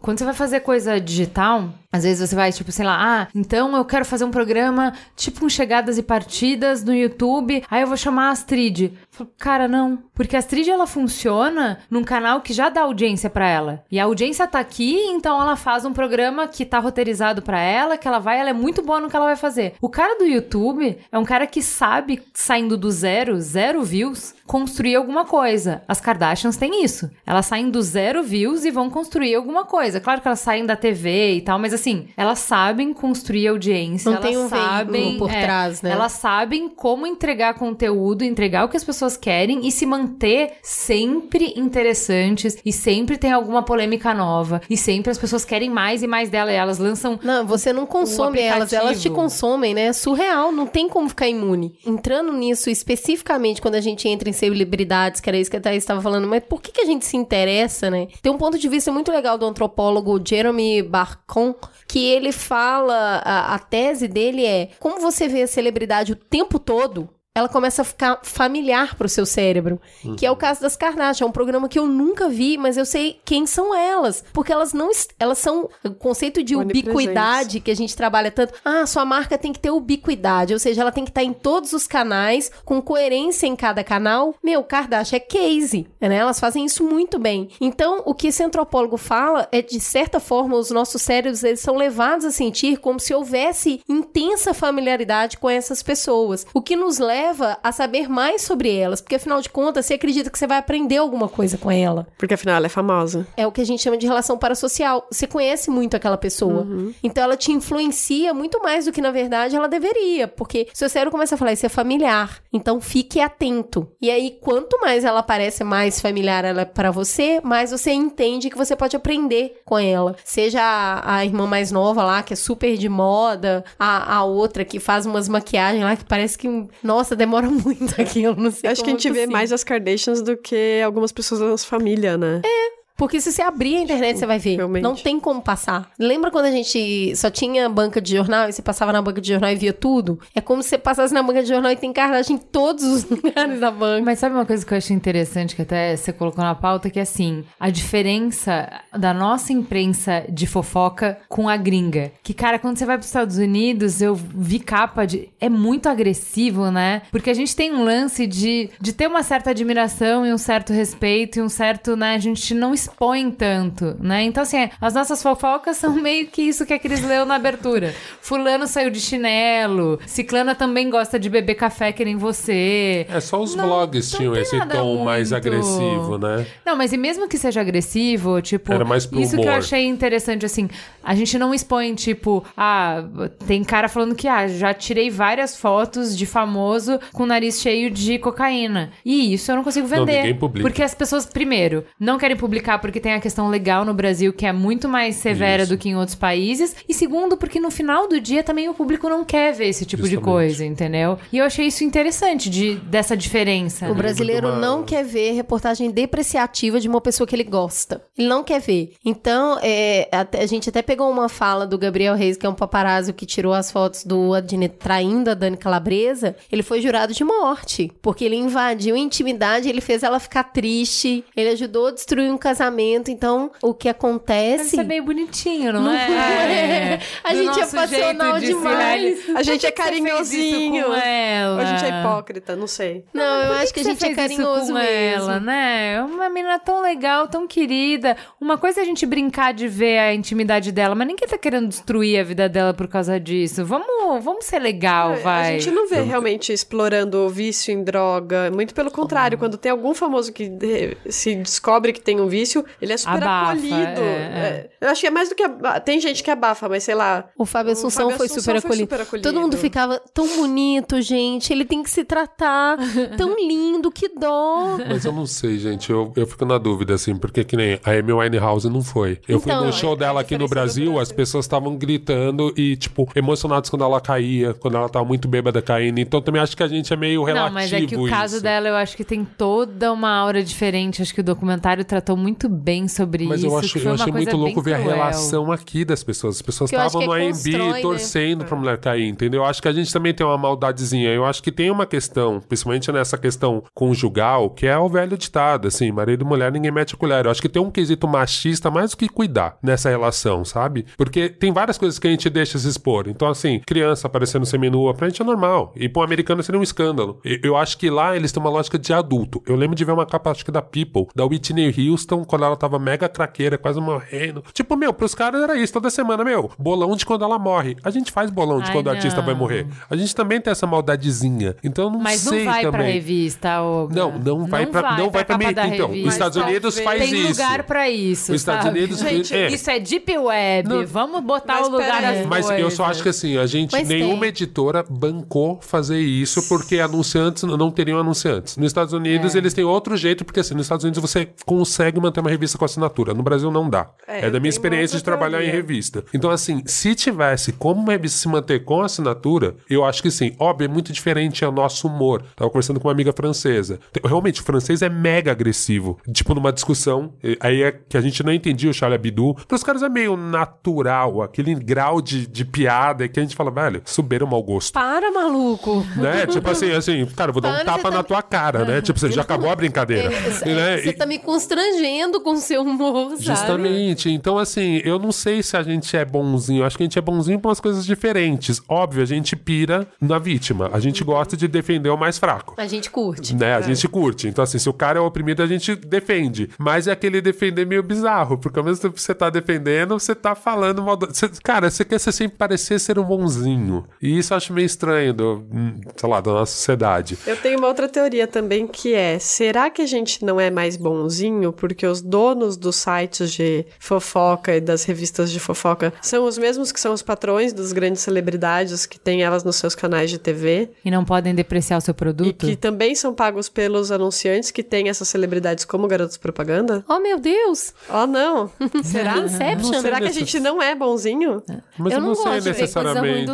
[0.01, 3.75] quando você vai fazer coisa digital, às vezes você vai, tipo, sei lá, ah, então
[3.77, 7.95] eu quero fazer um programa tipo um chegadas e partidas no YouTube, aí eu vou
[7.95, 8.91] chamar a Astrid.
[9.11, 9.99] Falo, Cara, não.
[10.13, 13.83] Porque a Astrid, ela funciona num canal que já dá audiência pra ela.
[13.91, 17.97] E a audiência tá aqui, então ela faz um programa que tá roteirizado pra ela,
[17.97, 19.73] que ela vai, ela é muito boa no que ela vai fazer.
[19.81, 24.95] O cara do YouTube é um cara que sabe, saindo do zero, zero views, construir
[24.95, 25.81] alguma coisa.
[25.87, 27.09] As Kardashians têm isso.
[27.25, 29.99] Elas saem do zero views e vão construir alguma coisa.
[29.99, 34.17] Claro que elas saem da TV e tal, mas assim, elas sabem construir audiência, Não
[34.17, 35.91] elas tem um sabem por é, trás, né?
[35.91, 41.53] Elas sabem como entregar conteúdo, entregar o que as pessoas querem e se manter sempre
[41.55, 46.29] interessantes e sempre tem alguma polêmica nova e sempre as pessoas querem mais e mais
[46.29, 49.87] dela e elas lançam Não, você não consome elas, elas te consomem, né?
[49.87, 51.77] É surreal, não tem como ficar imune.
[51.85, 55.83] Entrando nisso especificamente, quando a gente entra em celebridades, que era isso que a Thaís
[55.83, 58.07] estava falando, mas por que, que a gente se interessa, né?
[58.21, 61.55] Tem um ponto de vista muito legal do antropólogo Jeremy Barcon,
[61.87, 66.59] que ele fala, a, a tese dele é, como você vê a celebridade o tempo
[66.59, 69.79] todo, ela começa a ficar familiar pro seu cérebro.
[70.17, 71.25] Que é o caso das Kardashian.
[71.25, 74.23] É um programa que eu nunca vi, mas eu sei quem são elas.
[74.33, 74.89] Porque elas não...
[75.19, 75.69] Elas são...
[75.83, 78.55] O conceito de ubiquidade que a gente trabalha tanto.
[78.65, 80.51] Ah, sua marca tem que ter ubiquidade.
[80.51, 84.33] Ou seja, ela tem que estar em todos os canais, com coerência em cada canal.
[84.43, 85.87] Meu, Kardashian é case.
[86.01, 86.15] Né?
[86.15, 87.49] Elas fazem isso muito bem.
[87.61, 91.75] Então, o que esse antropólogo fala é, de certa forma, os nossos cérebros eles são
[91.75, 96.43] levados a sentir como se houvesse intensa familiaridade com essas pessoas.
[96.51, 97.26] O que nos leva
[97.63, 99.01] a saber mais sobre elas.
[99.01, 102.07] Porque, afinal de contas, você acredita que você vai aprender alguma coisa com ela.
[102.17, 103.27] Porque afinal ela é famosa.
[103.35, 105.07] É o que a gente chama de relação parasocial.
[105.11, 106.67] Você conhece muito aquela pessoa.
[107.03, 110.27] Então ela te influencia muito mais do que, na verdade, ela deveria.
[110.27, 112.41] Porque seu cérebro começa a falar, isso é familiar.
[112.51, 113.87] Então fique atento.
[114.01, 118.49] E aí, quanto mais ela parece mais familiar ela é para você, mais você entende
[118.49, 120.15] que você pode aprender com ela.
[120.23, 124.63] Seja a, a irmã mais nova lá, que é super de moda, a, a outra
[124.63, 126.47] que faz umas maquiagens lá que parece que,
[126.83, 128.35] nossa, demora muito aquilo.
[128.35, 131.41] Não sei Eu acho que a gente vê mais as Kardashians do que algumas pessoas
[131.41, 132.41] da nossa família, né?
[132.45, 132.76] É.
[132.97, 134.55] Porque se você abrir a internet, você vai ver.
[134.55, 134.83] Realmente.
[134.83, 135.91] Não tem como passar.
[135.99, 139.27] Lembra quando a gente só tinha banca de jornal e você passava na banca de
[139.27, 140.19] jornal e via tudo?
[140.33, 143.03] É como se você passasse na banca de jornal e tem Kardashian em todos os
[143.09, 144.03] lugares da banca.
[144.03, 146.97] Mas sabe uma coisa que eu achei interessante, que até você colocou na pauta, que
[146.97, 152.11] é assim, a diferença da nossa imprensa de fofoca com a gringa.
[152.23, 155.29] Que, cara, quando você vai para os Estados Unidos, eu vi capa de...
[155.39, 157.03] É muito agressivo, né?
[157.11, 160.73] Porque a gente tem um lance de, de ter uma certa admiração e um certo
[160.73, 162.15] respeito e um certo, né?
[162.15, 164.23] A gente não expõe tanto, né?
[164.23, 167.93] Então, assim, as nossas fofocas são meio que isso que a Cris leu na abertura.
[168.21, 173.05] Fulano saiu de chinelo, Ciclana também gosta de beber café que nem você.
[173.09, 176.45] É só os Não, blogs não tinham esse tom mais muito- agressivo, né?
[176.65, 179.57] Não, mas e mesmo que seja agressivo, tipo, Era mais pro isso que eu humor.
[179.57, 180.69] achei interessante, assim,
[181.03, 183.03] a gente não expõe, tipo, ah,
[183.45, 187.89] tem cara falando que, ah, já tirei várias fotos de famoso com o nariz cheio
[187.89, 188.91] de cocaína.
[189.05, 190.17] E isso eu não consigo Não, vender.
[190.17, 190.67] ninguém publica.
[190.67, 194.45] Porque as pessoas, primeiro, não querem publicar porque tem a questão legal no Brasil que
[194.45, 195.71] é muito mais severa Isso.
[195.71, 196.75] do que em outros países.
[196.87, 200.03] E segundo, porque no final do dia também o público não quer ver esse tipo
[200.03, 200.31] de Justamente.
[200.33, 201.17] coisa, entendeu?
[201.31, 203.89] E eu achei isso interessante de, dessa diferença.
[203.89, 208.01] O brasileiro uma- não quer ver reportagem depreciativa de uma pessoa que ele gosta.
[208.17, 208.93] Ele não quer ver.
[209.05, 212.53] Então, é, até- a gente até pegou uma fala do Gabriel Reis, que é um
[212.53, 216.35] paparazzo que tirou as fotos do Adnet traindo a Dani Calabresa.
[216.51, 221.23] Ele foi jurado de morte, porque ele invadiu a intimidade, ele fez ela ficar triste,
[221.35, 222.66] ele ajudou a destruir um casamento.
[223.09, 224.65] Então, o que acontece...
[224.67, 226.93] Isso é meio bonitinho, não, Não é?
[226.93, 226.99] é?
[227.23, 229.29] A Do gente é passional de demais.
[229.35, 230.85] A gente é que que carinhosinho.
[230.85, 231.55] com ela?
[231.55, 233.03] Ou a gente é hipócrita, não sei.
[233.13, 235.23] Não, eu Por acho que, a você gente é carinhoso com mesmo.
[235.29, 235.93] ela, né?
[235.95, 238.15] É Uma menina tão legal, tão querida.
[238.39, 241.67] Uma coisa é a gente brincar de ver a intimidade dela, mas ninguém tá querendo
[241.67, 243.65] destruir a vida dela por causa disso.
[243.65, 245.53] Vamos, vamos ser legal, vai.
[245.53, 248.49] É, A gente não vê realmente explorando o vício em droga.
[248.51, 252.56] Muito pelo contrário, quando tem algum famoso que de- se descobre que tem um vício,
[252.81, 253.75] ele é super Abafa, acolhido.
[254.01, 254.69] é, É.
[254.81, 255.43] Eu acho que é mais do que.
[255.85, 257.25] Tem gente que abafa, mas sei lá.
[257.37, 258.89] O Fábio O Assunção, Fábio foi, Assunção super foi acolhido.
[258.89, 259.29] super acolhido.
[259.29, 261.51] Todo mundo ficava tão bonito, gente.
[261.51, 262.77] Ele tem que se tratar.
[263.17, 264.77] tão lindo, que dó.
[264.87, 265.89] Mas eu não sei, gente.
[265.91, 269.19] Eu, eu fico na dúvida, assim, porque que nem a Amy Winehouse não foi.
[269.27, 270.99] Eu Então, fui no show é dela a aqui no Brasil, Brasil.
[271.01, 275.61] as pessoas estavam gritando e, tipo, emocionadas quando ela caía, quando ela tava muito bêbada
[275.61, 275.99] caindo.
[275.99, 278.35] Então também acho que a gente é meio relativo Não, mas é que o caso
[278.35, 278.43] isso.
[278.43, 281.01] dela eu acho que tem toda uma aura diferente.
[281.01, 283.47] Acho que o documentário tratou muito bem sobre Mas isso.
[283.47, 284.95] eu, que acho, foi eu uma achei muito louco ver a cruel.
[284.95, 286.37] relação aqui das pessoas.
[286.37, 287.81] As pessoas eu estavam no é AMB né?
[287.81, 289.41] torcendo pra mulher cair, entendeu?
[289.41, 291.09] Eu acho que a gente também tem uma maldadezinha.
[291.09, 295.67] Eu acho que tem uma questão, principalmente nessa questão conjugal, que é o velho ditado,
[295.67, 297.25] assim, marido e mulher, ninguém mete a colher.
[297.25, 300.85] Eu acho que tem um quesito machista mais do que cuidar nessa relação, sabe?
[300.97, 303.07] Porque tem várias coisas que a gente deixa se expor.
[303.07, 305.73] Então, assim, criança aparecendo seminua, pra gente é normal.
[305.75, 307.19] E pra um americano seria um escândalo.
[307.23, 309.41] Eu acho que lá eles têm uma lógica de adulto.
[309.47, 312.55] Eu lembro de ver uma capa, acho que da People, da Whitney Houston, quando ela
[312.55, 314.43] tava mega craqueira, quase morrendo.
[314.53, 317.75] Tipo, meu, pros caras era isso, toda semana, meu, bolão de quando ela morre.
[317.83, 319.39] A gente faz bolão de Ai, quando o artista vai não.
[319.39, 319.65] morrer.
[319.89, 321.55] A gente também tem essa maldadezinha.
[321.63, 322.93] Então, não Mas sei não vai pra também.
[322.93, 323.95] revista, Olga.
[323.95, 325.73] Não, não vai pra- não vai pra capa mim.
[325.75, 327.29] Então, os Estados Mas Unidos faz Tem isso.
[327.41, 328.77] lugar pra isso, Os Estados sabe?
[328.79, 329.47] Unidos Gente, é.
[329.47, 330.67] Isso é deep web.
[330.69, 330.85] Não.
[330.85, 332.89] Vamos botar Mas o lugar das Mas eu só coisas.
[332.91, 334.29] acho que assim, a gente, Mas nenhuma tem.
[334.29, 338.57] editora bancou fazer isso porque anunciantes não teriam anunciantes.
[338.57, 339.37] Nos Estados Unidos É.
[339.37, 342.65] eles têm outro jeito, porque assim, nos Estados Unidos você consegue manter uma revista com
[342.65, 343.13] assinatura.
[343.13, 343.89] No Brasil não dá.
[344.07, 346.03] É, É, da minha experiência de trabalhar em revista.
[346.13, 350.35] Então assim, se tivesse como uma revista se manter com assinatura, eu acho que sim.
[350.39, 352.23] Óbvio, é muito diferente ao nosso humor.
[352.35, 353.79] Tava conversando com uma amiga francesa.
[354.03, 355.97] Realmente, o francês é mega agressivo.
[356.11, 359.35] Tipo, numa discussão, aí é que a gente não entendia o Charlie Abdul.
[359.47, 363.51] Para os caras é meio natural, aquele grau de, de piada que a gente fala,
[363.51, 364.73] velho, suberam mau gosto.
[364.73, 365.85] Para, maluco.
[365.95, 366.25] Né?
[366.27, 368.81] Tipo assim, assim, cara, vou dar um Para, tapa você na tá- tua cara, né?
[368.81, 370.07] Tipo, você já acabou a brincadeira.
[370.17, 370.77] É, E, né?
[370.77, 373.23] Você tá me constrangendo com seu humor, sabe?
[373.23, 374.09] Justamente.
[374.11, 376.61] Então, assim, eu não sei se a gente é bonzinho.
[376.61, 378.61] Eu acho que a gente é bonzinho pra umas coisas diferentes.
[378.67, 380.69] Óbvio, a gente pira na vítima.
[380.73, 382.53] A gente gosta de defender o mais fraco.
[382.57, 383.35] A gente curte.
[383.35, 383.55] Né?
[383.55, 384.27] A gente curte.
[384.27, 386.49] Então, assim, se o cara é oprimido, a gente defende.
[386.57, 390.15] Mas é aquele defender meio bizarro, porque ao mesmo tempo que você tá defendendo, você
[390.15, 390.95] tá falando mal.
[390.97, 393.85] do- Você- cara, você quer ser sempre parecer ser um bonzinho.
[394.01, 397.17] E isso eu acho meio estranho, do, hum, sei lá, da nossa sociedade.
[397.25, 400.75] Eu tenho uma outra teoria também que é: será que a gente não é mais
[400.77, 406.37] bonzinho porque os donos dos sites de fofoca e das revistas de fofoca são os
[406.37, 410.17] mesmos que são os patrões das grandes celebridades que têm elas nos seus canais de
[410.17, 412.45] TV E não podem depreciar o seu e produto?
[412.45, 416.83] que também são pagos pelos anunciantes que têm essas celebridades como garotos propaganda?
[416.87, 417.73] Oh, meu Deus.
[417.89, 418.49] Oh, não!
[418.83, 419.17] Será?
[419.19, 419.81] Inception.
[419.81, 421.41] Será que a gente não é bonzinho?
[421.77, 423.31] Mas Eu eu, não não, sei necessariamente.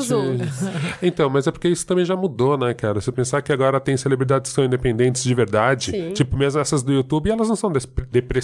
[1.01, 2.99] então, mas é porque isso também já mudou, né, cara?
[3.01, 6.11] Se pensar que agora tem celebridades que são independentes de verdade, Sim.
[6.13, 7.87] tipo, mesmo essas do YouTube, elas não são des-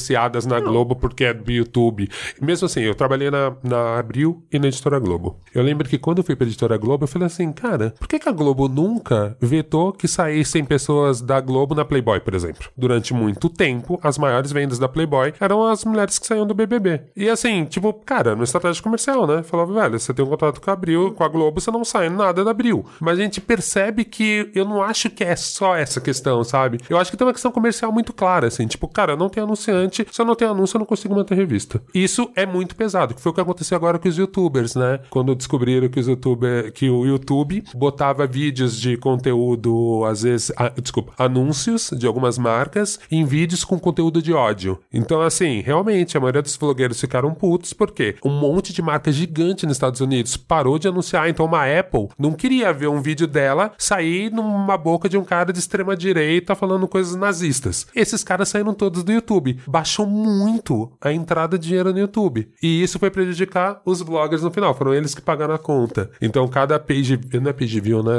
[0.10, 2.10] associadas na Globo porque é do YouTube.
[2.42, 5.40] Mesmo assim, eu trabalhei na, na Abril e na Editora Globo.
[5.54, 8.20] Eu lembro que quando eu fui pra Editora Globo, eu falei assim, cara, por que,
[8.20, 12.70] que a Globo nunca vetou que saíssem pessoas da Globo na Playboy, por exemplo?
[12.76, 17.02] Durante muito tempo, as maiores vendas da Playboy eram as mulheres que saíam do BBB.
[17.16, 19.44] E assim, tipo, cara, no estratégia comercial, né?
[19.44, 22.10] Falava, velho, você tem um contrato com a Abril, com a Globo, você não sai
[22.10, 22.86] nada da Abril.
[23.00, 26.80] Mas a gente percebe que eu não acho que é só essa questão, sabe?
[26.90, 29.99] Eu acho que tem uma questão comercial muito clara, assim, tipo, cara, não tem anunciante,
[30.10, 31.82] se eu não tenho anúncio, eu não consigo manter revista.
[31.94, 35.00] Isso é muito pesado, que foi o que aconteceu agora com os youtubers, né?
[35.10, 40.72] Quando descobriram que os youtuber, que o YouTube botava vídeos de conteúdo, às vezes, ah,
[40.82, 44.80] desculpa, anúncios de algumas marcas em vídeos com conteúdo de ódio.
[44.94, 49.66] Então, assim, realmente, a maioria dos blogueiros ficaram putos porque um monte de marca gigante
[49.66, 51.30] nos Estados Unidos parou de anunciar.
[51.30, 55.52] Então, uma Apple não queria ver um vídeo dela sair numa boca de um cara
[55.54, 57.88] de extrema direita falando coisas nazistas.
[57.96, 59.60] Esses caras saíram todos do YouTube.
[59.90, 62.48] Baixou muito a entrada de dinheiro no YouTube.
[62.62, 64.72] E isso foi prejudicar os bloggers no final.
[64.76, 66.12] Foram eles que pagaram a conta.
[66.22, 67.20] Então, cada page.
[67.42, 68.12] Não é page view, né?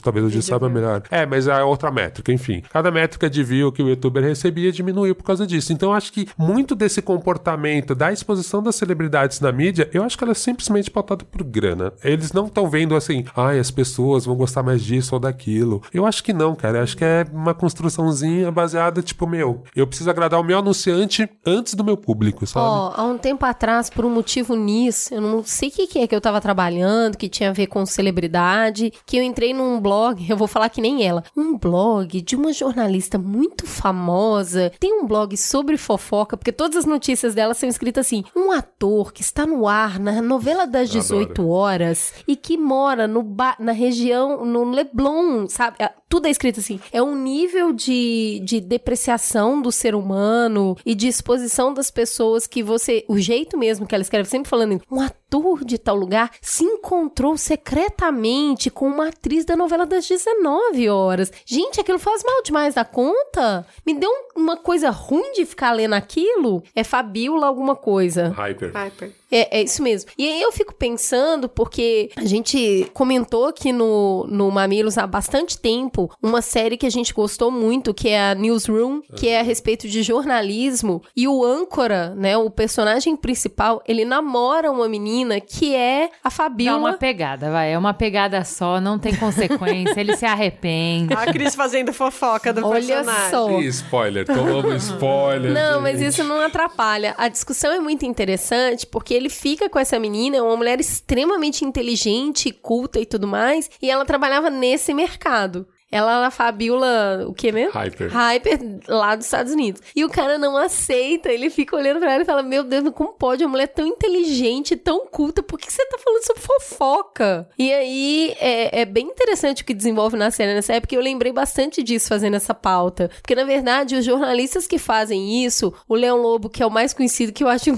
[0.00, 1.02] Talvez Gil saiba melhor.
[1.10, 2.62] É, mas é outra métrica, enfim.
[2.72, 5.72] Cada métrica de view que o youtuber recebia diminuiu por causa disso.
[5.72, 10.16] Então, eu acho que muito desse comportamento da exposição das celebridades na mídia, eu acho
[10.16, 11.92] que ela é simplesmente pautada por grana.
[12.04, 15.82] Eles não estão vendo assim, ai, as pessoas vão gostar mais disso ou daquilo.
[15.92, 16.78] Eu acho que não, cara.
[16.78, 20.99] Eu acho que é uma construçãozinha baseada, tipo, meu, eu preciso agradar o meu anunciante
[21.46, 22.66] antes do meu público, sabe?
[22.66, 25.98] Ó, há um tempo atrás, por um motivo nisso, eu não sei o que, que
[25.98, 29.80] é que eu tava trabalhando, que tinha a ver com celebridade, que eu entrei num
[29.80, 34.92] blog, eu vou falar que nem ela, um blog de uma jornalista muito famosa, tem
[35.00, 39.22] um blog sobre fofoca, porque todas as notícias dela são escritas assim, um ator que
[39.22, 44.44] está no ar na novela das 18 horas e que mora no ba na região,
[44.44, 45.76] no Leblon, sabe?
[46.10, 46.78] Tudo é escrito assim.
[46.92, 52.62] É um nível de, de depreciação do ser humano e de exposição das pessoas que
[52.62, 53.04] você.
[53.08, 57.36] O jeito mesmo que ela escreve, sempre falando, um ator de tal lugar se encontrou
[57.84, 61.32] secretamente com uma atriz da novela das 19 horas.
[61.46, 63.64] Gente, aquilo faz mal demais da conta?
[63.86, 66.62] Me deu um- uma coisa ruim de ficar lendo aquilo?
[66.74, 68.28] É Fabiola alguma coisa.
[68.36, 68.72] Hyper.
[68.74, 69.12] Hyper.
[69.30, 70.10] É, é isso mesmo.
[70.18, 75.58] E aí eu fico pensando, porque a gente comentou aqui no, no Mamilos há bastante
[75.58, 79.42] tempo uma série que a gente gostou muito, que é a Newsroom, que é a
[79.42, 81.02] respeito de jornalismo.
[81.16, 86.78] E o âncora, né, o personagem principal, ele namora uma menina que é a Fabiola.
[86.78, 87.72] uma pegada, vai.
[87.72, 91.14] É uma pegada só, não tem consequência, ele se arrepende.
[91.14, 93.30] A Cris fazendo fofoca do Olha personagem.
[93.30, 93.60] só.
[93.60, 95.52] Ih, spoiler, tomamos spoiler.
[95.52, 96.08] Não, mas gente.
[96.08, 97.14] isso não atrapalha.
[97.16, 101.64] A discussão é muito interessante porque ele fica com essa menina, é uma mulher extremamente
[101.64, 105.66] inteligente, culta e tudo mais, e ela trabalhava nesse mercado.
[105.92, 107.72] Ela era a Fabiola, o que mesmo?
[107.72, 108.12] Hyper.
[108.12, 109.82] Hyper lá dos Estados Unidos.
[109.94, 113.12] E o cara não aceita, ele fica olhando pra ela e fala: Meu Deus, como
[113.12, 117.48] pode uma mulher tão inteligente, tão culta, por que você tá falando sobre fofoca?
[117.58, 121.02] E aí é, é bem interessante o que desenvolve na série nessa época, e eu
[121.02, 123.10] lembrei bastante disso fazendo essa pauta.
[123.20, 126.94] Porque, na verdade, os jornalistas que fazem isso, o Leão Lobo, que é o mais
[126.94, 127.70] conhecido, que eu acho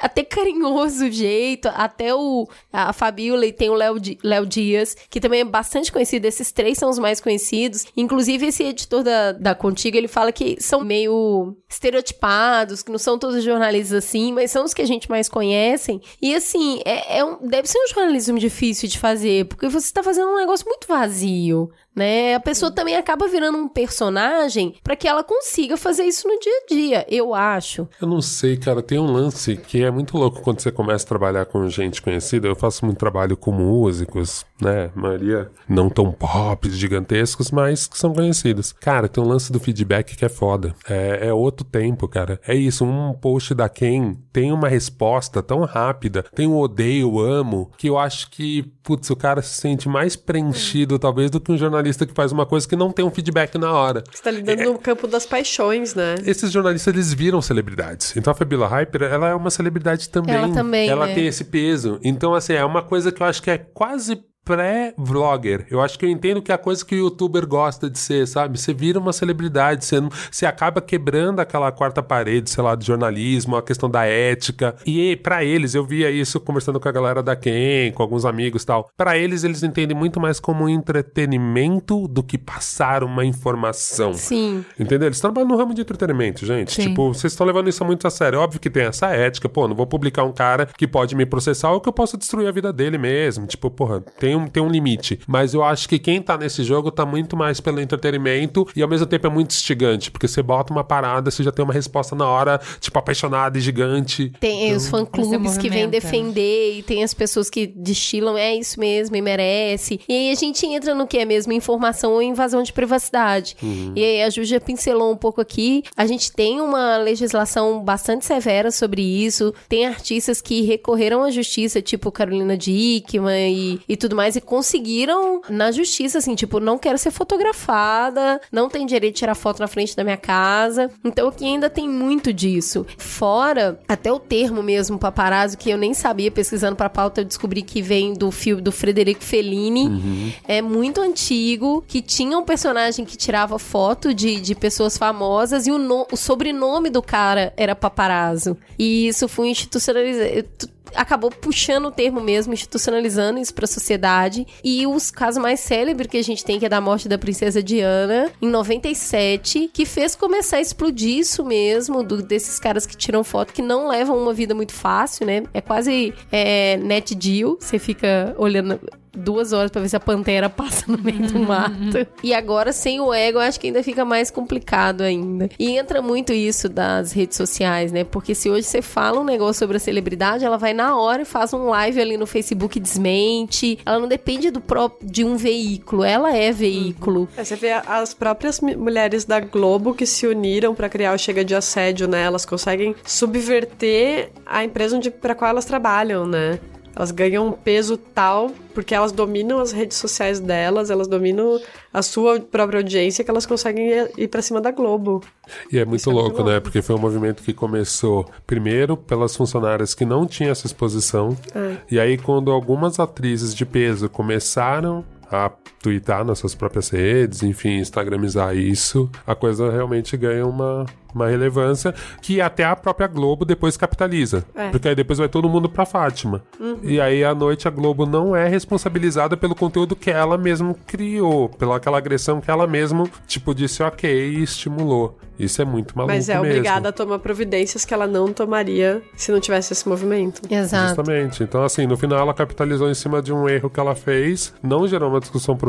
[0.00, 5.40] até carinhoso jeito, até o a Fabiola e tem o Léo Léo Dias, que também
[5.40, 7.84] é bastante conhecido, esses três são os mais conhecidos.
[7.96, 13.18] Inclusive, esse editor da, da Contigo, ele fala que são meio estereotipados, que não são
[13.18, 16.00] todos jornalistas assim, mas são os que a gente mais conhecem.
[16.20, 20.02] E assim, é, é um- deve ser um jornalismo difícil de fazer, porque você está
[20.02, 22.34] fazendo um negócio muito vazio, né?
[22.34, 26.52] A pessoa também acaba virando um personagem para que ela consiga fazer isso no dia
[26.52, 27.88] a dia, eu acho.
[28.00, 28.82] Eu não sei, cara.
[28.82, 32.48] Tem um lance que é muito louco quando você começa a trabalhar com gente conhecida.
[32.48, 34.90] Eu faço muito trabalho com músicos, né?
[34.94, 38.72] A maioria não tão pop, gigantescos, mas que são conhecidos.
[38.72, 40.74] Cara, tem um lance do feedback que é foda.
[40.88, 42.40] É, é outro tempo, cara.
[42.46, 42.84] É isso.
[42.84, 47.98] Um post da Ken tem uma resposta tão rápida, tem um odeio, amo, que eu
[47.98, 52.14] acho que, putz, o cara se sente mais preenchido, talvez, do que um jornalista que
[52.14, 54.04] faz uma coisa que não tem um feedback na hora.
[54.10, 56.16] Você tá lidando no campo das paixões, né?
[56.24, 58.16] Esses jornalistas, eles viram celebridades.
[58.16, 59.77] Então a Fabiola Hyper, ela é uma celebridade
[60.10, 60.34] também.
[60.34, 61.14] Ela também, Ela né?
[61.14, 61.98] tem esse peso.
[62.02, 65.66] Então, assim, é uma coisa que eu acho que é quase pré-vlogger.
[65.70, 68.26] Eu acho que eu entendo que é a coisa que o youtuber gosta de ser,
[68.26, 68.58] sabe?
[68.58, 72.84] Você vira uma celebridade, você, não- você acaba quebrando aquela quarta parede, sei lá, do
[72.84, 74.74] jornalismo, a questão da ética.
[74.86, 78.62] E pra eles, eu via isso conversando com a galera da Ken, com alguns amigos
[78.62, 78.90] e tal.
[78.96, 84.14] Pra eles, eles entendem muito mais como um entretenimento do que passar uma informação.
[84.14, 84.64] Sim.
[84.78, 85.08] Entendeu?
[85.08, 86.72] Eles trabalham no ramo de entretenimento, gente.
[86.72, 86.88] Sim.
[86.88, 88.38] Tipo, vocês estão levando isso muito a sério.
[88.40, 89.48] Óbvio que tem essa ética.
[89.48, 92.46] Pô, não vou publicar um cara que pode me processar ou que eu possa destruir
[92.48, 93.46] a vida dele mesmo.
[93.46, 95.18] Tipo, porra, tem um, tem um limite.
[95.26, 98.88] Mas eu acho que quem tá nesse jogo tá muito mais pelo entretenimento e ao
[98.88, 102.14] mesmo tempo é muito instigante, porque você bota uma parada, você já tem uma resposta
[102.14, 104.32] na hora, tipo, apaixonada e gigante.
[104.40, 105.90] Tem Então, os fã-clubes Você que vêm movimenta.
[105.90, 110.00] defender, e tem as pessoas que destilam, é isso mesmo, e merece.
[110.08, 113.56] E aí a gente entra no que é mesmo informação ou invasão de privacidade.
[113.94, 115.82] E aí a Ju já pincelou um pouco aqui.
[115.96, 119.52] A gente tem uma legislação bastante severa sobre isso.
[119.68, 125.40] Tem artistas que recorreram à justiça, tipo Carolina Dickman e, e tudo mais, e conseguiram
[125.48, 129.66] na justiça, assim, tipo, não quero ser fotografada, não tem direito de tirar foto na
[129.68, 130.90] frente da minha casa.
[131.04, 132.84] Então aqui ainda tem muito disso.
[132.96, 137.62] Fora, até o termo mesmo, paparazzo, que eu nem sabia, pesquisando pra pauta, eu descobri
[137.62, 140.34] que vem do filme do Frederico Fellini.
[140.46, 145.70] É muito antigo, que tinha um personagem que tirava foto de, de pessoas famosas e
[145.70, 148.56] o, no- o sobrenome do cara era paparazzo.
[148.78, 150.48] E isso foi institucionalizado
[150.94, 154.46] acabou puxando o termo mesmo, institucionalizando isso pra sociedade.
[154.62, 157.62] E os casos mais célebres que a gente tem, que é da morte da princesa
[157.62, 163.22] Diana, em 97, que fez começar a explodir isso mesmo, do- desses caras que tiram
[163.24, 165.42] foto, que não levam uma vida muito fácil, né?
[165.54, 168.78] É quase é, net deal, você fica olhando
[169.18, 172.06] duas horas pra ver se a pantera passa no meio do mato.
[172.22, 175.48] E agora, sem o ego, eu acho que ainda fica mais complicado ainda.
[175.58, 178.04] E entra muito isso das redes sociais, né?
[178.04, 181.24] Porque se hoje você fala um negócio sobre a celebridade, ela vai na hora e
[181.24, 183.78] faz um live ali no Facebook e desmente.
[183.84, 187.28] Ela não depende do próprio de um veículo, ela é veículo.
[187.36, 191.44] É, você vê as próprias mulheres da Globo que se uniram pra criar o Chega
[191.44, 192.22] de Assédio, né?
[192.22, 196.58] Elas conseguem subverter a empresa onde, pra qual elas trabalham, né?
[196.98, 201.60] Elas ganham um peso tal porque elas dominam as redes sociais delas, elas dominam
[201.94, 205.22] a sua própria audiência que elas conseguem ir, pra cima da Globo.
[205.70, 206.52] E é muito Isso é muito louco, né?
[206.54, 206.62] louco.
[206.64, 211.36] Porque foi um movimento que começou primeiro pelas funcionárias que não tinham essa exposição.
[211.54, 211.76] É.
[211.88, 217.78] E aí, quando algumas atrizes de peso começaram a twittar nas suas próprias redes, enfim,
[217.78, 223.76] instagramizar isso, a coisa realmente ganha uma, uma relevância que até a própria Globo depois
[223.76, 224.44] capitaliza.
[224.54, 224.70] É.
[224.70, 226.42] Porque aí depois vai todo mundo pra Fátima.
[226.82, 231.48] E aí à noite a Globo não é responsabilizada pelo conteúdo que ela mesma criou,
[231.48, 235.16] pela aquela agressão que ela mesma, tipo, disse ok e estimulou.
[235.38, 236.48] Isso é muito maluco Mas é mesmo.
[236.48, 240.42] obrigada a tomar providências que ela não tomaria se não tivesse esse movimento.
[240.50, 240.88] Exato.
[240.88, 241.44] Justamente.
[241.44, 244.88] Então, assim, no final ela capitalizou em cima de um erro que ela fez, não
[244.88, 245.67] gerou uma discussão profunda.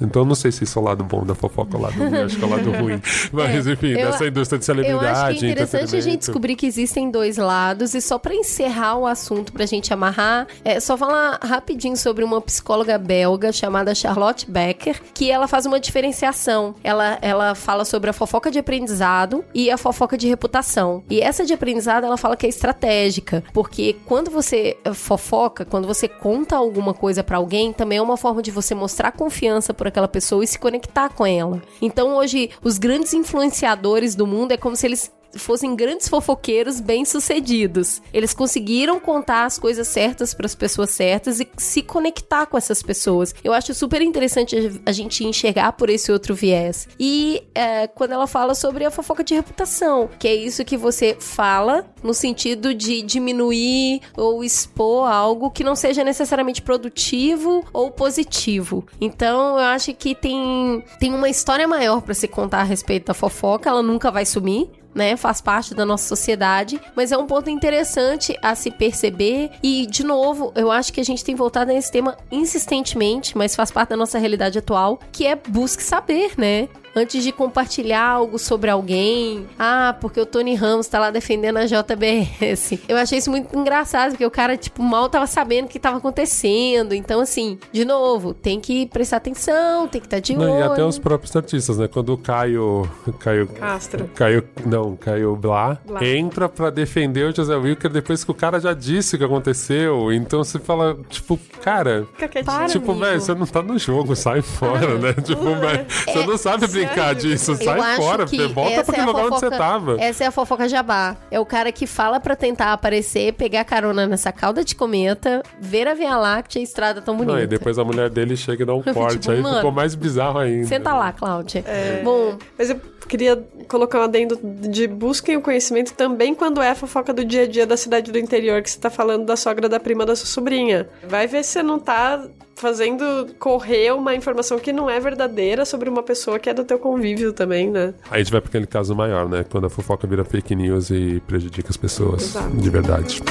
[0.00, 2.36] Então, não sei se isso é o lado bom da fofoca o lado ruim, acho
[2.36, 3.00] que é o lado ruim.
[3.32, 5.06] Mas, enfim, eu- dessa indústria de Eu celebridade.
[5.06, 7.94] acho que é interessante a gente descobrir que existem dois lados.
[7.94, 12.40] E só pra encerrar o assunto, pra gente amarrar, é só falar rapidinho sobre uma
[12.40, 16.74] psicóloga belga chamada Charlotte Becker, que ela faz uma diferenciação.
[16.82, 21.02] Ela, ela fala sobre a fofoca de aprendizado e a fofoca de reputação.
[21.10, 26.08] E essa de aprendizado, ela fala que é estratégica, porque quando você fofoca, quando você
[26.08, 30.08] conta alguma coisa pra alguém, também é uma forma de você mostrar confiança por aquela
[30.08, 31.62] pessoa e se conectar com ela.
[31.82, 38.00] Então, hoje, os grandes influenciadores do mundo é como se eles fossem grandes fofoqueiros bem-sucedidos.
[38.12, 42.82] Eles conseguiram contar as coisas certas para as pessoas certas e se conectar com essas
[42.82, 43.34] pessoas.
[43.42, 46.88] Eu acho super interessante a gente enxergar por esse outro viés.
[46.98, 51.16] E é, quando ela fala sobre a fofoca de reputação, que é isso que você
[51.18, 58.86] fala no sentido de diminuir ou expor algo que não seja necessariamente produtivo ou positivo.
[59.00, 63.14] Então, eu acho que tem, tem uma história maior para se contar a respeito da
[63.14, 65.16] fofoca, ela nunca vai sumir né?
[65.16, 69.50] Faz parte da nossa sociedade, mas é um ponto interessante a se perceber.
[69.62, 73.70] E, de novo, eu acho que a gente tem voltado nesse tema insistentemente, mas faz
[73.70, 76.68] parte da nossa realidade atual, que é busque saber, né?
[76.94, 81.64] Antes de compartilhar algo sobre alguém, ah, porque o Tony Ramos tá lá defendendo a
[81.66, 82.78] JBS.
[82.88, 85.98] Eu achei isso muito engraçado, porque o cara, tipo, mal tava sabendo o que tava
[85.98, 86.94] acontecendo.
[86.94, 90.60] Então, assim, de novo, tem que prestar atenção, tem que estar de Não, olho.
[90.60, 91.88] e até os próprios artistas, né?
[91.88, 92.88] Quando o Caio.
[93.20, 93.46] Caio.
[93.48, 94.08] Castro.
[94.14, 94.42] Caio.
[94.66, 96.04] Não, Caio Blá, Blá.
[96.04, 100.12] entra pra defender o José Wilker depois que o cara já disse o que aconteceu.
[100.12, 102.06] Então você fala, tipo, cara.
[102.14, 102.44] Fica quietinho.
[102.56, 105.12] Para, tipo, velho, você não tá no jogo, sai fora, né?
[105.14, 109.24] Tipo, velho, você não sabe brincar disso, sai fora, volta pra é a aquele lugar
[109.26, 109.96] onde você fofoca- tava.
[110.00, 111.16] Essa é a fofoca jabá.
[111.30, 115.86] É o cara que fala pra tentar aparecer, pegar carona nessa cauda de cometa, ver
[115.88, 117.34] a Via Láctea e a estrada tão bonita.
[117.36, 119.18] Não, e depois a mulher dele chega e dá um corte.
[119.18, 120.66] Tipo, aí mano, ficou mais bizarro ainda.
[120.66, 121.64] Senta lá, Cláudia.
[122.04, 126.74] Bom, Mas eu queria colocar um adendo de busquem o conhecimento também quando é a
[126.74, 129.68] fofoca do dia a dia da cidade do interior, que você tá falando da sogra
[129.68, 130.88] da prima da sua sobrinha.
[131.08, 133.04] Vai ver se você não tá fazendo
[133.38, 137.32] correr uma informação que não é verdadeira sobre uma pessoa que é do teu convívio
[137.32, 137.94] também, né?
[138.10, 139.44] Aí a gente vai pra aquele caso maior, né?
[139.48, 142.56] Quando a fofoca vira fake news e prejudica as pessoas Exato.
[142.56, 143.22] de verdade.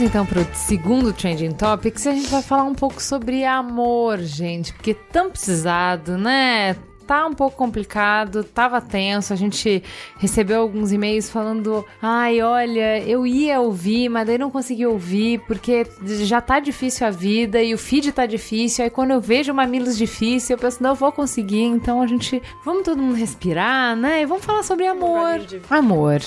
[0.00, 2.06] Vamos então para o segundo Trending Topics.
[2.06, 6.74] A gente vai falar um pouco sobre amor, gente, porque tão precisado, né?
[7.10, 9.32] tá um pouco complicado, tava tenso.
[9.32, 9.82] A gente
[10.16, 15.84] recebeu alguns e-mails falando: ai, olha, eu ia ouvir, mas daí não consegui ouvir porque
[16.22, 18.84] já tá difícil a vida e o feed tá difícil.
[18.84, 21.64] Aí quando eu vejo mamilos difícil, eu penso: não, eu vou conseguir.
[21.64, 24.22] Então a gente, vamos todo mundo respirar, né?
[24.22, 25.40] E vamos falar sobre amor.
[25.68, 26.20] Amor.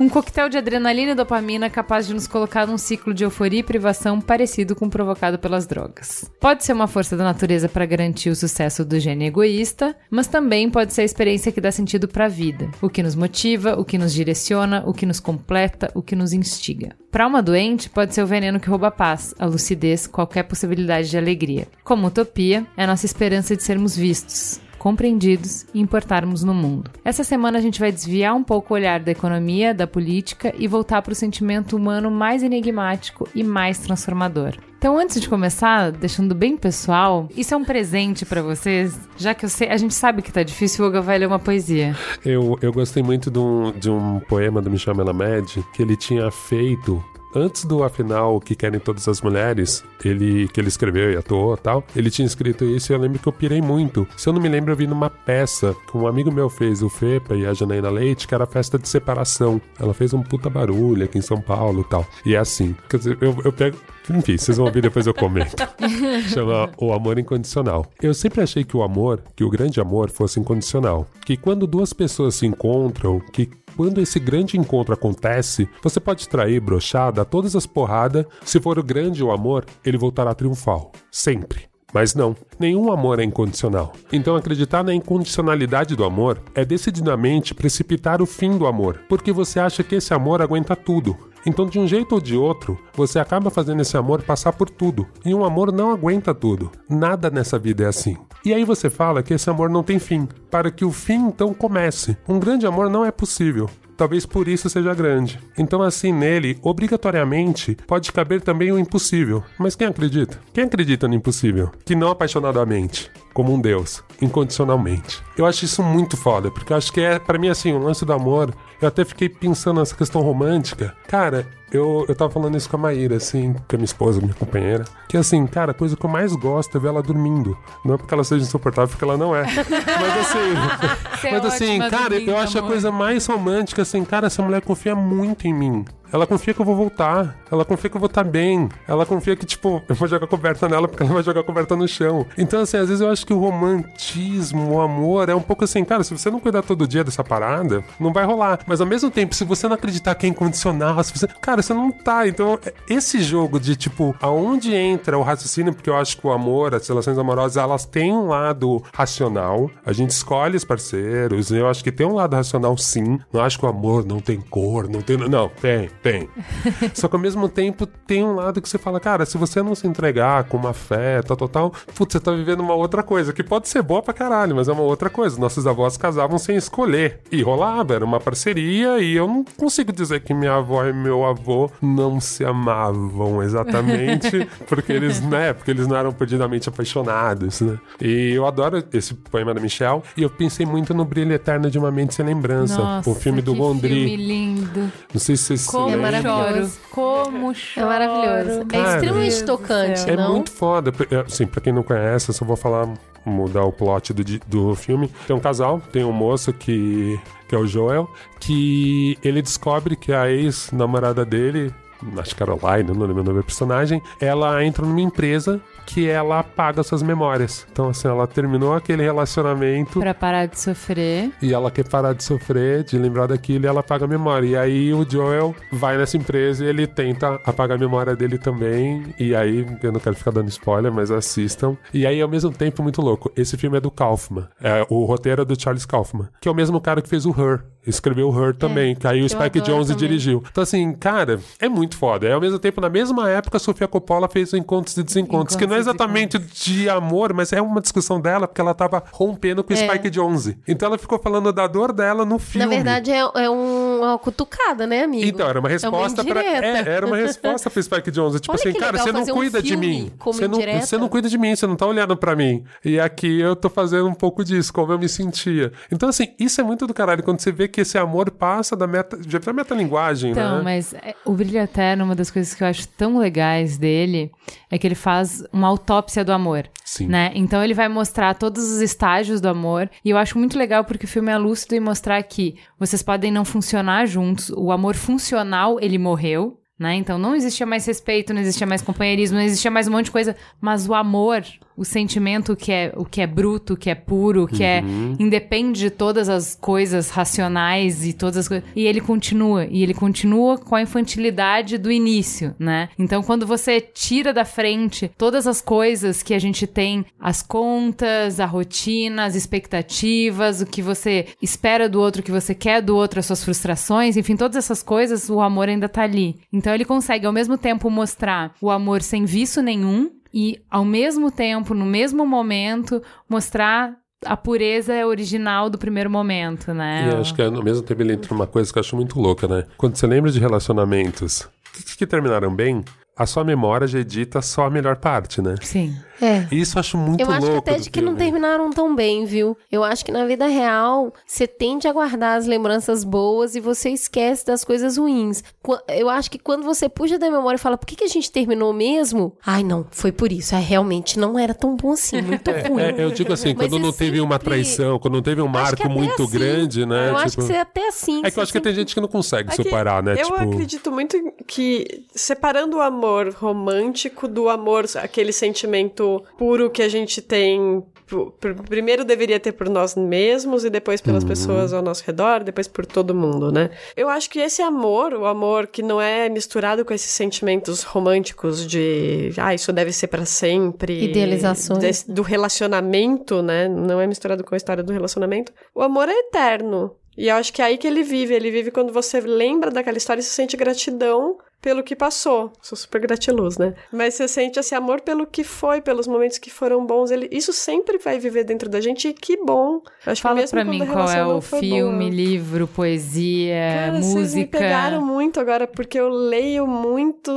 [0.00, 3.62] Um coquetel de adrenalina e dopamina capaz de nos colocar num ciclo de euforia e
[3.62, 6.24] privação parecido com o provocado pelas drogas.
[6.40, 10.70] Pode ser uma força da natureza para garantir o sucesso do gênio egoísta, mas também
[10.70, 13.84] pode ser a experiência que dá sentido para a vida, o que nos motiva, o
[13.84, 16.96] que nos direciona, o que nos completa, o que nos instiga.
[17.10, 21.10] Para uma doente, pode ser o veneno que rouba a paz, a lucidez, qualquer possibilidade
[21.10, 21.68] de alegria.
[21.84, 26.90] Como utopia, é nossa esperança de sermos vistos, compreendidos e importarmos no mundo.
[27.04, 30.66] Essa semana a gente vai desviar um pouco o olhar da economia, da política e
[30.66, 34.54] voltar para o sentimento humano mais enigmático e mais transformador.
[34.78, 39.46] Então, antes de começar, deixando bem pessoal, isso é um presente para vocês, já que
[39.46, 41.94] sei, a gente sabe que tá difícil, o Olga vai ler uma poesia.
[42.24, 46.30] Eu, eu gostei muito de um, de um poema do Michel Melamed que ele tinha
[46.30, 47.04] feito
[47.34, 51.84] antes do afinal que querem todas as mulheres, ele que ele escreveu e atuou tal,
[51.94, 54.06] ele tinha escrito isso e eu lembro que eu pirei muito.
[54.16, 56.88] Se eu não me lembro, eu vi numa peça que um amigo meu fez, o
[56.88, 59.60] Fepa e a Janaína Leite, que era a festa de separação.
[59.78, 62.06] Ela fez um puta barulho aqui em São Paulo tal.
[62.24, 62.74] E é assim.
[62.88, 63.76] Quer dizer, eu, eu pego.
[64.08, 65.56] Enfim, vocês vão ouvir depois eu comento.
[66.32, 67.86] Chama O Amor Incondicional.
[68.02, 71.06] Eu sempre achei que o amor, que o grande amor, fosse incondicional.
[71.24, 73.46] Que quando duas pessoas se encontram, que
[73.80, 78.26] quando esse grande encontro acontece, você pode trair brochada todas as porradas.
[78.44, 80.92] Se for o grande o amor, ele voltará triunfal.
[81.10, 81.62] Sempre.
[81.90, 83.94] Mas não, nenhum amor é incondicional.
[84.12, 89.58] Então acreditar na incondicionalidade do amor é decididamente precipitar o fim do amor, porque você
[89.58, 91.16] acha que esse amor aguenta tudo.
[91.46, 95.06] Então, de um jeito ou de outro, você acaba fazendo esse amor passar por tudo.
[95.24, 96.70] E um amor não aguenta tudo.
[96.88, 98.16] Nada nessa vida é assim.
[98.44, 101.52] E aí você fala que esse amor não tem fim, para que o fim então
[101.52, 102.16] comece.
[102.28, 103.68] Um grande amor não é possível.
[104.00, 105.38] Talvez por isso seja grande.
[105.58, 109.42] Então, assim, nele, obrigatoriamente, pode caber também o impossível.
[109.58, 110.40] Mas quem acredita?
[110.54, 111.70] Quem acredita no impossível?
[111.84, 113.10] Que não apaixonadamente,
[113.40, 115.22] como um Deus, incondicionalmente.
[115.34, 118.04] Eu acho isso muito foda, porque eu acho que é, para mim, assim, o lance
[118.04, 118.54] do amor.
[118.82, 120.94] Eu até fiquei pensando nessa questão romântica.
[121.06, 124.34] Cara, eu, eu tava falando isso com a Maíra, assim, com a minha esposa, minha
[124.34, 124.84] companheira.
[125.08, 127.56] Que assim, cara, a coisa que eu mais gosto é ver ela dormindo.
[127.82, 129.44] Não é porque ela seja insuportável, porque ela não é.
[129.44, 131.24] mas assim.
[131.28, 132.68] é mas assim, cara, dormindo, eu acho amor.
[132.68, 135.84] a coisa mais romântica, assim, cara, essa mulher confia muito em mim.
[136.12, 137.36] Ela confia que eu vou voltar.
[137.50, 138.68] Ela confia que eu vou estar bem.
[138.86, 141.86] Ela confia que, tipo, eu vou jogar coberta nela porque ela vai jogar coberta no
[141.86, 142.26] chão.
[142.36, 145.84] Então, assim, às vezes eu acho que o romantismo, o amor, é um pouco assim,
[145.84, 148.60] cara, se você não cuidar todo dia dessa parada, não vai rolar.
[148.66, 151.26] Mas ao mesmo tempo, se você não acreditar que é incondicional, se você.
[151.40, 152.26] Cara, você não tá.
[152.26, 152.58] Então,
[152.88, 156.86] esse jogo de, tipo, aonde entra o raciocínio, porque eu acho que o amor, as
[156.86, 159.70] relações amorosas, elas têm um lado racional.
[159.84, 161.50] A gente escolhe os parceiros.
[161.50, 163.18] Eu acho que tem um lado racional, sim.
[163.32, 165.16] Não acho que o amor não tem cor, não tem.
[165.16, 165.88] Não, tem.
[166.02, 166.28] Tem.
[166.94, 169.74] Só que ao mesmo tempo tem um lado que você fala, cara, se você não
[169.74, 173.32] se entregar com uma fé, tal, tal, tal, putz, você tá vivendo uma outra coisa,
[173.32, 175.38] que pode ser boa pra caralho, mas é uma outra coisa.
[175.38, 177.20] Nossos avós casavam sem escolher.
[177.30, 181.24] E rolava, era uma parceria, e eu não consigo dizer que minha avó e meu
[181.24, 187.78] avô não se amavam exatamente, porque eles, né, porque eles não eram perdidamente apaixonados, né?
[188.00, 191.78] E eu adoro esse poema da Michelle, e eu pensei muito no Brilho Eterno de
[191.78, 193.88] uma Mente Sem Lembrança, Nossa, o filme do Gondry.
[193.88, 194.92] filme lindo.
[195.12, 196.22] Não sei se vocês É lembram.
[196.22, 196.70] maravilhoso.
[196.72, 196.90] choro.
[196.90, 197.86] Como É choro.
[197.86, 198.60] maravilhoso.
[198.60, 200.10] É Cara, extremamente Deus do tocante.
[200.10, 200.30] É não?
[200.32, 200.92] muito foda.
[201.10, 202.88] É, Assim, pra quem não conhece, eu só vou falar,
[203.24, 205.10] mudar o plot do, do filme.
[205.26, 207.18] Tem um casal, tem um moço que,
[207.48, 211.72] que é o Joel, que ele descobre que a ex-namorada dele,
[212.18, 215.60] acho que Caroline, não lembro o nome da personagem, ela entra numa empresa
[215.92, 217.66] que ela apaga suas memórias.
[217.72, 221.30] Então, assim, ela terminou aquele relacionamento Pra parar de sofrer.
[221.42, 224.46] e ela quer parar de sofrer, de lembrar daquilo e ela apaga a memória.
[224.46, 229.12] E aí o Joel vai nessa empresa e ele tenta apagar a memória dele também.
[229.18, 231.76] E aí, eu não quero ficar dando spoiler, mas assistam.
[231.92, 233.30] E aí, ao mesmo tempo, muito louco.
[233.36, 234.46] Esse filme é do Kaufman.
[234.62, 237.30] É, o roteiro é do Charles Kaufman, que é o mesmo cara que fez o
[237.30, 237.62] Her.
[237.86, 240.08] Escreveu Her também, que aí o Spike Jonze também.
[240.08, 240.42] dirigiu.
[240.50, 242.26] Então, assim, cara, é muito foda.
[242.26, 245.56] É ao mesmo tempo, na mesma época, a Sofia Coppola fez o Encontros e Desencontros,
[245.56, 249.02] que não é Encontros exatamente de amor, mas é uma discussão dela, porque ela tava
[249.12, 249.86] rompendo com o É.
[249.86, 250.58] Spike Jonze.
[250.66, 252.66] Então ela ficou falando da dor dela no filme.
[252.66, 255.26] Na verdade, é, é um uma cutucada, né, amigo?
[255.26, 256.40] Então, era uma resposta pra.
[256.42, 256.90] indireta.
[256.90, 258.40] É, era uma resposta pro Spike Jonze.
[258.40, 260.10] Tipo Olha assim, cara, você não fazer um cuida de mim.
[260.24, 262.64] Você não, você não cuida de mim, você não tá olhando pra mim.
[262.84, 265.72] E aqui eu tô fazendo um pouco disso, como eu me sentia.
[265.92, 267.22] Então, assim, isso é muito do caralho.
[267.22, 269.18] Quando você vê que esse amor passa da meta.
[269.26, 270.62] Já vira metalinguagem, Então, né?
[270.64, 274.30] mas é, o Brilho Eterno, uma das coisas que eu acho tão legais dele
[274.70, 276.68] é que ele faz uma autópsia do amor.
[276.84, 277.06] Sim.
[277.06, 277.30] Né?
[277.34, 279.88] Então ele vai mostrar todos os estágios do amor.
[280.04, 283.30] E eu acho muito legal porque o filme é lúcido e mostrar que vocês podem
[283.30, 284.50] não funcionar juntos.
[284.50, 286.56] O amor funcional, ele morreu.
[286.78, 286.94] Né?
[286.94, 290.10] Então não existia mais respeito, não existia mais companheirismo, não existia mais um monte de
[290.10, 290.34] coisa.
[290.58, 291.44] Mas o amor,
[291.80, 294.84] o sentimento que é o que é bruto, que é puro, que é
[295.18, 298.68] independe de todas as coisas racionais e todas as coisas.
[298.76, 302.90] E ele continua, e ele continua com a infantilidade do início, né?
[302.98, 308.40] Então quando você tira da frente todas as coisas que a gente tem, as contas,
[308.40, 312.94] a rotina, as expectativas, o que você espera do outro, o que você quer do
[312.94, 316.36] outro, as suas frustrações, enfim, todas essas coisas, o amor ainda tá ali.
[316.52, 321.30] Então ele consegue ao mesmo tempo mostrar o amor sem vício nenhum e ao mesmo
[321.30, 327.08] tempo, no mesmo momento, mostrar a pureza original do primeiro momento, né?
[327.10, 329.48] E acho que ao mesmo tempo ele entra numa coisa que eu acho muito louca,
[329.48, 329.64] né?
[329.76, 332.84] Quando você lembra de relacionamentos que, que terminaram bem,
[333.16, 335.54] a sua memória já edita só a melhor parte, né?
[335.62, 335.94] Sim.
[336.20, 336.46] É.
[336.52, 337.42] Isso eu acho muito Eu louco.
[337.42, 339.56] acho que até de que não terminaram tão bem, viu?
[339.70, 343.90] Eu acho que na vida real, você tende a guardar as lembranças boas e você
[343.90, 345.42] esquece das coisas ruins.
[345.88, 348.30] Eu acho que quando você puxa da memória e fala, por que, que a gente
[348.30, 349.36] terminou mesmo?
[349.44, 350.54] Ai, não, foi por isso.
[350.54, 352.82] É, realmente não era tão bom assim, muito ruim.
[352.82, 355.46] É, eu digo assim, Mas quando não teve uma sempre- traição, quando não teve um
[355.46, 356.32] Acho marco muito assim.
[356.32, 357.10] grande, né?
[357.10, 358.22] Eu acho Tipo, que você até assim.
[358.24, 360.12] É que eu acho que tem gente que não consegue É que superar, né?
[360.14, 361.16] Eu tipo, acredito muito
[361.46, 367.82] que separando o amor romântico do amor, aquele sentimento puro que a gente tem.
[368.06, 372.42] pr- pr- Primeiro deveria ter por nós mesmos e depois pelas pessoas ao nosso redor,
[372.42, 373.70] depois por todo mundo, né?
[373.96, 378.66] Eu acho que esse amor, o amor que não é misturado com esses sentimentos românticos
[378.66, 381.78] de, ah, isso deve ser pra sempre, Idealizações.
[381.78, 383.68] desse- do relacionamento, né?
[383.68, 385.52] Não é misturado com a história do relacionamento.
[385.74, 386.96] O amor é eterno.
[387.16, 388.34] E eu acho que é aí que ele vive.
[388.34, 392.52] Ele vive quando você lembra daquela história e se sente gratidão pelo que passou.
[392.62, 393.74] Sou super gratiluz, né?
[393.92, 397.10] Mas você sente esse amor pelo que foi, pelos momentos que foram bons.
[397.10, 399.82] Ele, isso sempre vai viver dentro da gente e que bom.
[400.06, 402.10] Acho Fala que mesmo pra mim qual é o filme, boa.
[402.10, 404.58] livro, poesia, Cara, vocês me música.
[404.58, 407.30] pegaram muito agora, porque eu leio muito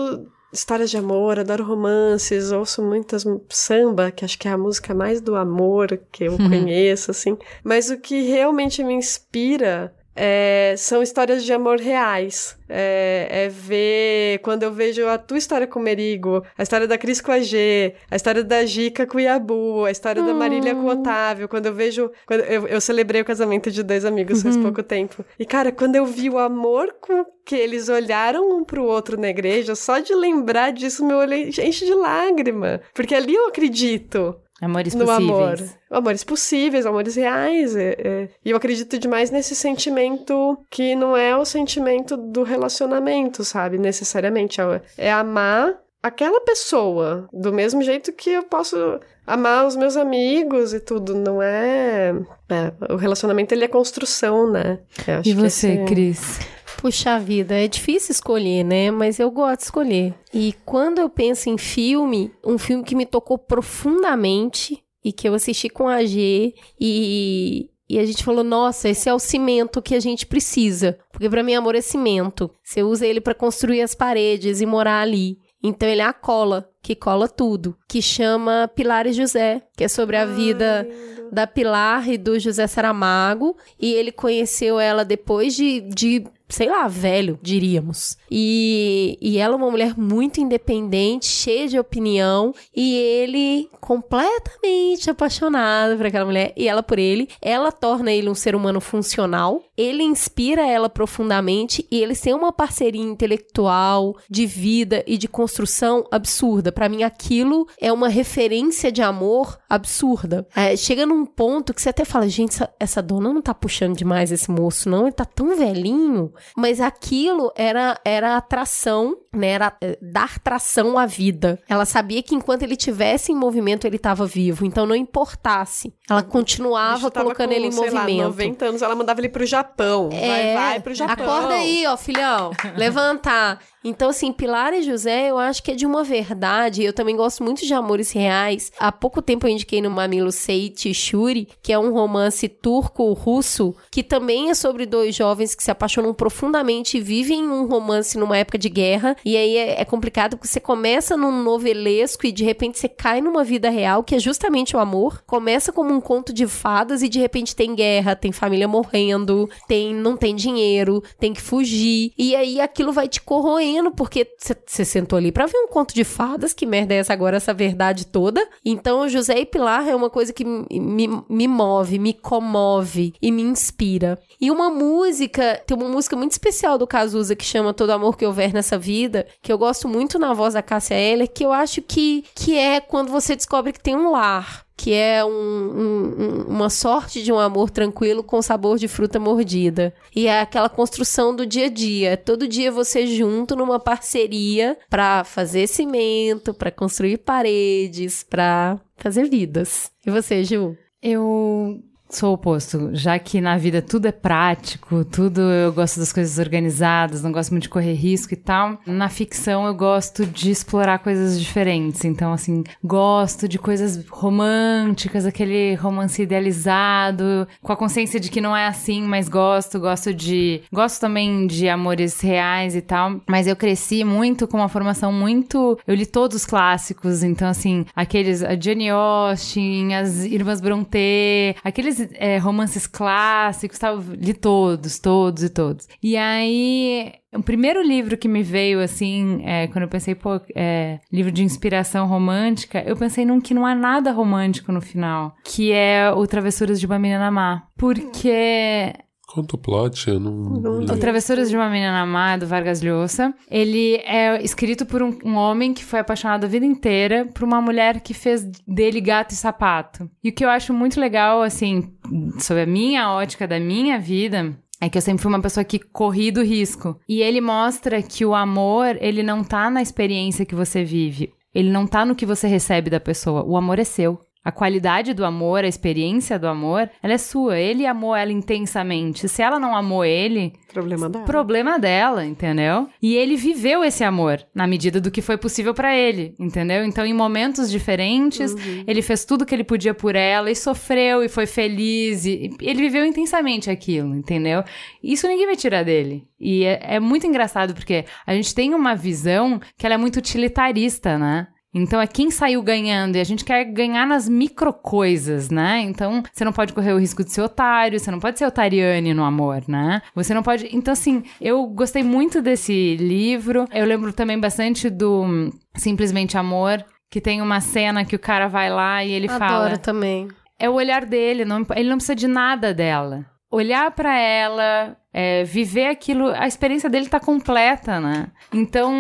[0.54, 5.20] histórias de amor, adoro romances, ouço muitas samba, que acho que é a música mais
[5.20, 7.38] do amor que eu conheço, assim.
[7.64, 12.58] Mas o que realmente me inspira é, são histórias de amor reais.
[12.70, 16.98] É, é ver quando eu vejo a tua história com o Merigo, a história da
[16.98, 20.74] Cris com a G, a história da Gica com o Iabu, a história da Marília
[20.74, 21.48] com o Otávio.
[21.48, 22.12] Quando eu vejo.
[22.26, 25.24] Quando eu, eu celebrei o casamento de dois amigos faz pouco tempo.
[25.38, 29.28] E, cara, quando eu vi o amor com que eles olharam um pro outro na
[29.28, 32.82] igreja, só de lembrar disso, meu olho enche de lágrima.
[32.94, 35.30] Porque ali eu acredito Amores no possíveis.
[35.30, 35.60] amor.
[35.92, 37.76] Amores possíveis, amores reais.
[37.76, 38.30] é- é.
[38.46, 43.78] E eu acredito demais nesse sentimento que não é o sentimento do relacionamento, sabe?
[43.78, 44.60] Necessariamente.
[44.62, 50.74] É, é amar aquela pessoa do mesmo jeito que eu posso amar os meus amigos
[50.74, 51.14] e tudo.
[51.16, 52.14] Não é.
[52.50, 54.80] é, o relacionamento ele é construção, né?
[55.08, 56.40] Eu acho E você, esse- Cris?
[56.84, 58.92] Puxa vida, é difícil escolher, né?
[58.92, 60.14] Mas eu gosto de escolher.
[60.34, 65.34] E quando eu penso em filme, um filme que me tocou profundamente e que eu
[65.34, 69.96] assisti com a G e, e a gente falou, nossa, esse é o cimento que
[69.96, 71.00] a gente precisa.
[71.10, 72.52] Porque pra mim, amor é cimento.
[72.62, 75.38] Você usa ele pra construir as paredes e morar ali.
[75.64, 77.78] Então ele é a cola, que cola tudo.
[77.88, 80.86] Que chama Pilar e José, que é sobre a vida
[81.32, 83.56] da Pilar e do José Saramago.
[83.80, 88.16] E ele conheceu ela depois de, de sei lá, velho, diríamos.
[88.30, 92.54] E, e ela é uma mulher muito independente, cheia de opinião.
[92.76, 96.54] E ele completamente apaixonado por aquela mulher.
[96.56, 97.28] E ela por ele.
[97.42, 99.64] Ela torna ele um ser humano funcional.
[99.78, 101.86] Ele inspira ela profundamente.
[101.92, 106.72] E eles têm uma parceria intelectual, de vida e de construção absurda.
[106.72, 110.48] Pra mim, aquilo é uma referência de amor absurda.
[110.56, 113.96] É, chega num ponto que você até fala, gente, essa, essa dona não tá puxando
[113.96, 115.04] demais esse moço, não.
[115.04, 116.34] Ele tá tão velhinho.
[116.56, 119.48] Mas aquilo era, era atração, né?
[119.48, 121.60] Era é, dar tração à vida.
[121.68, 124.66] Ela sabia que enquanto ele tivesse em movimento, ele tava vivo.
[124.66, 125.94] Então não importasse.
[126.10, 128.22] Ela continuava colocando com, ele em sei movimento.
[128.22, 130.10] Lá, 90 anos, ela mandava ele pro Japão.
[130.10, 131.26] vai, É, vai pro Japão.
[131.26, 132.52] Acorda aí, ó, filhão.
[132.78, 133.60] Levantar.
[133.84, 136.84] Então, assim, Pilar e José, eu acho que é de uma verdade.
[136.84, 138.72] Eu também gosto muito de Amores Reais.
[138.80, 144.04] Há pouco tempo eu indiquei no Mamilo Seit Shuri, que é um romance turco-russo, que
[144.04, 148.58] também é sobre dois jovens que se apaixonam profundamente e vivem um romance numa época
[148.58, 149.16] de guerra.
[149.26, 153.22] E aí é, é complicado porque você começa num novelesco e de repente você cai
[153.22, 155.24] numa vida real, que é justamente o amor.
[155.26, 159.94] Começa como um conto de fadas e de repente tem guerra, tem família morrendo, tem
[159.94, 162.12] não tem dinheiro, tem que fugir.
[162.18, 166.04] E aí aquilo vai te corroendo, porque você sentou ali pra ver um conto de
[166.04, 168.46] fadas, que merda é essa agora, essa verdade toda.
[168.64, 173.42] Então, José e Pilar é uma coisa que me, me move, me comove e me
[173.42, 174.20] inspira.
[174.40, 178.26] E uma música, tem uma música muito especial do Cazuza que chama Todo Amor Que
[178.26, 181.82] Houver Nessa Vida, que eu gosto muito na voz da Cássia Eller, que eu acho
[181.82, 186.70] que, que é quando você descobre que tem um lar que é um, um, uma
[186.70, 189.94] sorte de um amor tranquilo com sabor de fruta mordida.
[190.16, 192.18] E é aquela construção do dia a dia.
[192.18, 199.92] Todo dia você junto numa parceria para fazer cimento, para construir paredes, para fazer vidas.
[200.06, 200.76] E você, Ju?
[201.02, 201.82] Eu
[202.18, 206.38] sou o oposto, já que na vida tudo é prático, tudo eu gosto das coisas
[206.38, 208.78] organizadas, não gosto muito de correr risco e tal.
[208.86, 215.76] Na ficção eu gosto de explorar coisas diferentes, então assim, gosto de coisas românticas, aquele
[215.76, 221.00] romance idealizado, com a consciência de que não é assim, mas gosto, gosto de, gosto
[221.00, 225.96] também de amores reais e tal, mas eu cresci muito com uma formação muito, eu
[225.96, 232.38] li todos os clássicos, então assim, aqueles a Jane Austen, as Irmãs Brontë, aqueles é,
[232.38, 235.88] romances clássicos, tal, li todos, todos e todos.
[236.02, 241.00] E aí, o primeiro livro que me veio, assim, é, quando eu pensei, pô, é,
[241.12, 245.72] livro de inspiração romântica, eu pensei num que não há nada romântico no final, que
[245.72, 247.64] é o Travessuras de uma Menina Má.
[247.78, 248.94] Porque
[249.34, 250.54] Conta o plot, eu não.
[250.84, 253.34] O Travessuras de uma Menina Má, do Vargas Llosa.
[253.50, 257.60] Ele é escrito por um, um, homem que foi apaixonado a vida inteira por uma
[257.60, 260.08] mulher que fez dele gato e sapato.
[260.24, 261.92] E o que eu acho muito legal, assim,
[262.38, 265.80] sobre a minha ótica da minha vida, é que eu sempre fui uma pessoa que
[265.80, 266.96] corri do risco.
[267.10, 271.34] E ele mostra que o amor, ele não tá na experiência que você vive.
[271.56, 273.44] Ele não tá no que você recebe da pessoa.
[273.44, 274.20] O amor é seu.
[274.44, 277.58] A qualidade do amor, a experiência do amor, ela é sua.
[277.58, 279.30] Ele amou ela intensamente.
[279.30, 281.26] Se ela não amou ele, problema dela.
[281.26, 282.90] Problema dela, entendeu?
[283.02, 286.84] E ele viveu esse amor na medida do que foi possível para ele, entendeu?
[286.84, 288.84] Então, em momentos diferentes, uhum.
[288.86, 292.82] ele fez tudo que ele podia por ela e sofreu e foi feliz e ele
[292.82, 294.64] viveu intensamente aquilo, entendeu?
[295.02, 296.28] Isso ninguém vai tirar dele.
[296.38, 300.18] E é, é muito engraçado porque a gente tem uma visão que ela é muito
[300.18, 301.48] utilitarista, né?
[301.74, 305.82] Então é quem saiu ganhando e a gente quer ganhar nas micro coisas, né?
[305.82, 309.14] Então você não pode correr o risco de ser otário, você não pode ser otariane
[309.14, 310.02] no amor, né?
[310.14, 310.70] Você não pode.
[310.72, 313.66] Então, assim, eu gostei muito desse livro.
[313.72, 318.70] Eu lembro também bastante do Simplesmente Amor, que tem uma cena que o cara vai
[318.70, 319.66] lá e ele Adoro fala.
[319.66, 320.28] Adoro também.
[320.60, 325.44] É o olhar dele, não, ele não precisa de nada dela olhar para ela, é,
[325.44, 328.28] viver aquilo, a experiência dele tá completa, né?
[328.52, 328.92] Então,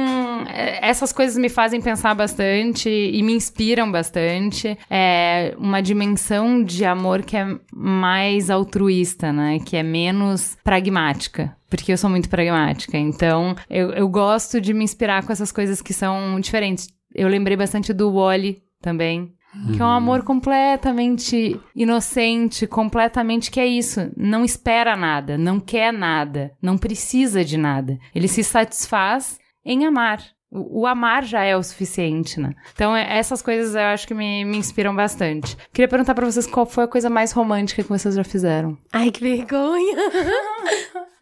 [0.47, 4.78] é, essas coisas me fazem pensar bastante e me inspiram bastante.
[4.89, 9.58] É uma dimensão de amor que é mais altruísta, né?
[9.66, 11.58] Que é menos pragmática.
[11.68, 12.95] Porque eu sou muito pragmática.
[12.95, 16.88] Então, eu, eu gosto de me inspirar com essas coisas que são diferentes.
[17.16, 19.34] Eu lembrei bastante do Wally também.
[19.74, 24.12] Que é um amor completamente inocente, completamente que é isso.
[24.18, 27.97] Não espera nada, não quer nada, não precisa de nada.
[28.16, 30.22] Ele se satisfaz em amar.
[30.51, 32.54] O, o amar já é o suficiente, né?
[32.74, 35.58] Então, é, essas coisas eu acho que me, me inspiram bastante.
[35.72, 38.78] Queria perguntar para vocês qual foi a coisa mais romântica que vocês já fizeram.
[38.91, 39.95] Ai, que vergonha!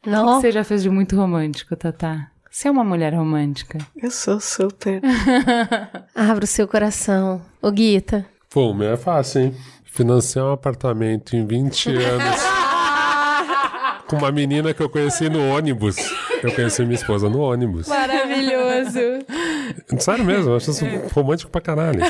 [0.06, 0.26] Não.
[0.32, 2.31] O que você já fez de muito romântico, Tatá?
[2.52, 3.78] Você é uma mulher romântica.
[3.96, 5.02] Eu sou super.
[6.14, 7.42] Abra o seu coração.
[7.62, 8.26] Ô, Guita.
[8.50, 9.56] Pô, o meu é fácil, hein?
[9.86, 12.36] Financiar um apartamento em 20 anos.
[14.06, 15.96] com uma menina que eu conheci no ônibus.
[16.44, 17.88] Eu conheci minha esposa no ônibus.
[17.88, 19.00] Maravilhoso.
[20.00, 22.02] Sério mesmo, eu acho isso romântico pra caralho.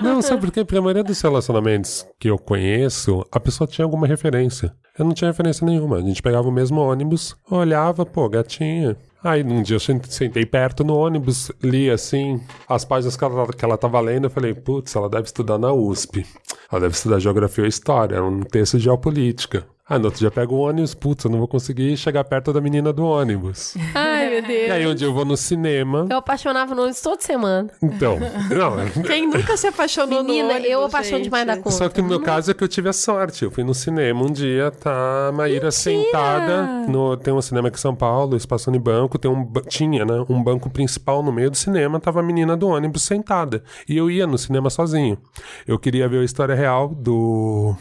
[0.00, 0.64] Não, sabe por quê?
[0.64, 4.72] Porque a maioria dos relacionamentos que eu conheço, a pessoa tinha alguma referência.
[4.96, 5.96] Eu não tinha referência nenhuma.
[5.96, 8.96] A gente pegava o mesmo ônibus, olhava, pô, gatinha.
[9.24, 13.64] Aí um dia eu sentei perto no ônibus, li assim as páginas que ela, que
[13.64, 16.26] ela tava lendo, eu falei, putz, ela deve estudar na USP.
[16.70, 19.66] Ela deve estudar geografia ou história, é um texto de geopolítica.
[19.86, 22.60] Ah, no outro dia pego o ônibus, putz, eu não vou conseguir chegar perto da
[22.60, 23.74] menina do ônibus.
[23.94, 24.68] Ai, meu Deus.
[24.68, 26.06] E aí um dia eu vou no cinema.
[26.10, 27.68] Eu apaixonava no ônibus toda semana.
[27.82, 31.24] Então, não, Quem nunca se apaixonou Menina, no ônibus, eu apaixono gente?
[31.24, 31.70] demais da conta.
[31.70, 33.44] Só que no meu caso é que eu tive a sorte.
[33.44, 36.62] Eu fui no cinema um dia, tá a Maíra sentada.
[36.88, 40.24] No, tem um cinema aqui em São Paulo, espaço Unibanco, tem um, tinha, né?
[40.30, 43.62] Um banco principal no meio do cinema, tava a menina do ônibus sentada.
[43.86, 45.18] E eu ia no cinema sozinho.
[45.66, 47.76] Eu queria ver a história real do.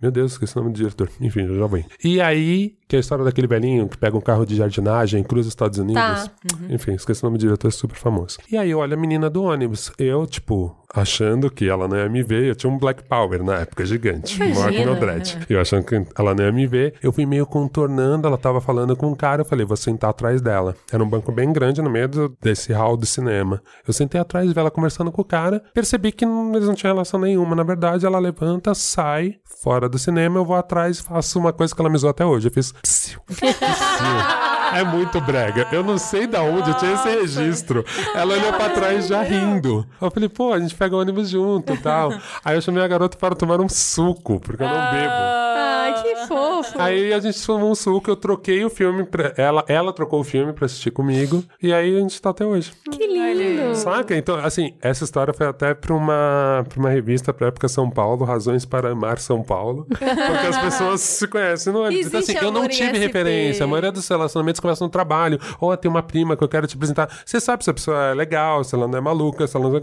[0.00, 1.08] Meu Deus, esqueci o nome do diretor.
[1.20, 1.84] Enfim, já vem.
[2.04, 5.48] E aí, que é a história daquele velhinho que pega um carro de jardinagem, cruza
[5.48, 6.00] os Estados Unidos.
[6.00, 6.30] Tá.
[6.70, 8.38] Enfim, esqueci o nome do diretor, é super famoso.
[8.50, 9.90] E aí, olha a menina do ônibus.
[9.98, 12.44] Eu, tipo, achando que ela não ia me ver.
[12.44, 14.38] Eu tinha um Black Power na época, gigante.
[14.38, 15.38] Maior que meu dread.
[15.50, 16.94] Eu achando que ela não ia me ver.
[17.02, 19.40] Eu fui meio contornando, ela tava falando com um cara.
[19.42, 20.76] Eu falei, vou sentar atrás dela.
[20.92, 22.08] Era um banco bem grande no meio
[22.40, 23.60] desse hall do cinema.
[23.86, 25.60] Eu sentei atrás dela conversando com o cara.
[25.74, 27.56] Percebi que não- eles não tinham relação nenhuma.
[27.56, 30.38] Na verdade, ela levanta, sai fora do cinema.
[30.38, 32.48] Eu vou atrás e faço uma coisa que ela me zoou até hoje.
[32.48, 33.48] Eu fiz psiu, psiu.
[34.78, 35.66] É muito brega.
[35.72, 37.84] Eu não sei da onde eu tinha esse registro.
[38.14, 39.84] Ela olhou pra trás já rindo.
[40.00, 42.12] Eu falei, pô, a gente pega o ônibus junto e tal.
[42.44, 45.12] Aí eu chamei a garota para tomar um suco, porque eu não bebo.
[45.12, 46.80] Ai, que fofo.
[46.80, 49.64] Aí a gente tomou um suco, eu troquei o filme pra ela.
[49.66, 51.42] Ela trocou o filme pra assistir comigo.
[51.62, 52.72] E aí a gente tá até hoje.
[52.90, 53.74] Que lindo.
[53.74, 54.16] Saca?
[54.16, 58.24] Então, assim, essa história foi até pra uma, pra uma revista pra época São Paulo,
[58.24, 59.86] Razões para Amar São Paulo.
[59.88, 62.06] Porque as pessoas se conhecem no ônibus.
[62.06, 63.06] Então, assim, eu não tive SP.
[63.06, 63.64] referência.
[63.64, 65.38] A maioria dos relacionamentos começam no trabalho.
[65.60, 67.08] Ou tem uma prima que eu quero te apresentar.
[67.24, 69.78] Você sabe se a pessoa é legal, se ela não é maluca, se ela não.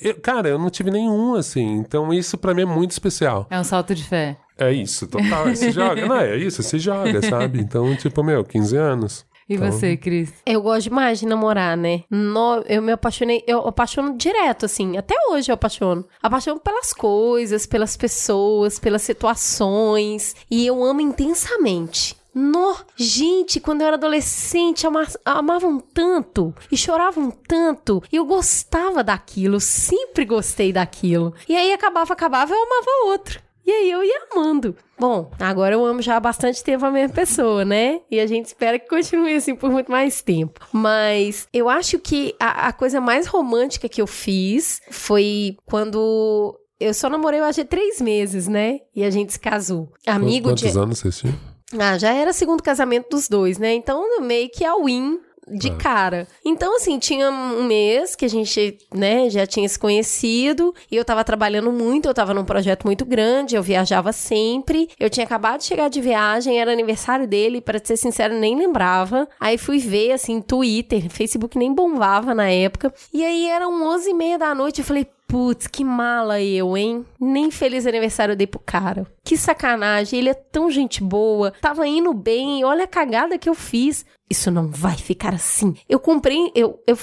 [0.00, 1.76] Eu- cara, eu não tive nenhum, assim.
[1.76, 3.46] Então, isso pra mim é muito especial.
[3.50, 4.36] É um salto de fé.
[4.58, 5.54] É isso, total.
[5.54, 6.06] Se joga.
[6.06, 7.60] Não, é isso, se joga, sabe?
[7.60, 9.24] Então, tipo, meu, 15 anos.
[9.48, 10.30] E Então- você, Cris?
[10.44, 12.02] Eu gosto demais de namorar, né?
[12.10, 14.98] No- eu me apaixonei, eu apaixono direto, assim.
[14.98, 16.04] Até hoje eu apaixono.
[16.22, 20.34] Apaixono pelas coisas, pelas pessoas, pelas situações.
[20.50, 22.14] E eu amo intensamente.
[22.40, 28.00] No, gente, quando eu era adolescente, ama- amavam tanto e choravam tanto.
[28.12, 31.34] E eu gostava daquilo, sempre gostei daquilo.
[31.48, 33.40] E aí acabava, acabava, eu amava outro.
[33.66, 34.74] E aí eu ia amando.
[34.98, 38.00] Bom, agora eu amo já há bastante tempo a mesma pessoa, né?
[38.10, 40.66] E a gente espera que continue assim por muito mais tempo.
[40.72, 46.58] Mas eu acho que a, a coisa mais romântica que eu fiz foi quando.
[46.80, 48.78] Eu só namorei, eu acho, três meses, né?
[48.94, 49.92] E a gente se casou.
[50.06, 50.78] Amigo Quantos de.
[50.78, 51.34] anos vocês tinham?
[51.76, 53.74] Ah, já era segundo casamento dos dois, né?
[53.74, 55.76] Então, meio que a win de Ah.
[55.76, 56.28] cara.
[56.44, 61.04] Então, assim, tinha um mês que a gente, né, já tinha se conhecido e eu
[61.04, 64.88] tava trabalhando muito, eu tava num projeto muito grande, eu viajava sempre.
[65.00, 69.28] Eu tinha acabado de chegar de viagem, era aniversário dele, pra ser sincero, nem lembrava.
[69.40, 72.92] Aí fui ver, assim, Twitter, Facebook nem bombava na época.
[73.12, 77.04] E aí eram 11 e meia da noite, eu falei, Putz, que mala eu, hein?
[77.20, 79.06] Nem feliz aniversário eu dei pro cara.
[79.22, 83.54] Que sacanagem, ele é tão gente boa, tava indo bem, olha a cagada que eu
[83.54, 84.06] fiz.
[84.30, 85.76] Isso não vai ficar assim.
[85.86, 86.96] Eu comprei, eu, eu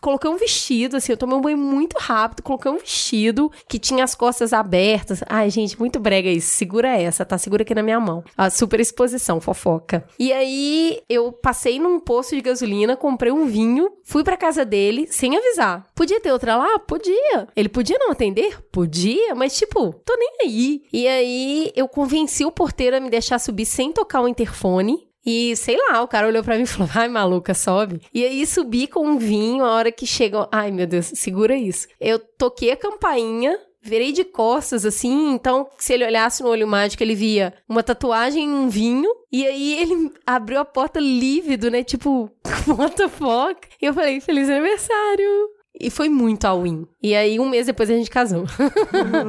[0.00, 4.04] coloquei um vestido, assim, eu tomei um banho muito rápido, coloquei um vestido que tinha
[4.04, 5.22] as costas abertas.
[5.28, 6.48] Ai, gente, muito brega isso.
[6.54, 7.38] Segura essa, tá?
[7.38, 8.22] Segura aqui na minha mão.
[8.36, 10.06] A super exposição, fofoca.
[10.18, 15.06] E aí, eu passei num posto de gasolina, comprei um vinho, fui pra casa dele,
[15.10, 15.86] sem avisar.
[15.94, 16.78] Podia ter outra lá?
[16.78, 17.48] Podia.
[17.54, 18.60] Ele podia não atender?
[18.70, 20.82] Podia, mas tipo, tô nem aí.
[20.92, 25.07] E aí, eu convenci o porteiro a me deixar subir sem tocar o interfone.
[25.30, 28.00] E sei lá, o cara olhou pra mim e falou: Ai, maluca, sobe.
[28.14, 30.48] E aí subi com um vinho, a hora que chegou.
[30.50, 31.86] Ai, meu Deus, segura isso.
[32.00, 33.58] Eu toquei a campainha.
[33.80, 38.44] Virei de costas, assim, então se ele olhasse no olho mágico, ele via uma tatuagem
[38.44, 39.08] e um vinho.
[39.30, 41.84] E aí ele abriu a porta lívido, né?
[41.84, 42.28] Tipo,
[42.66, 43.68] what the fuck?
[43.80, 45.50] E eu falei, feliz aniversário!
[45.80, 46.86] E foi muito all in.
[47.00, 48.46] E aí, um mês depois, a gente casou.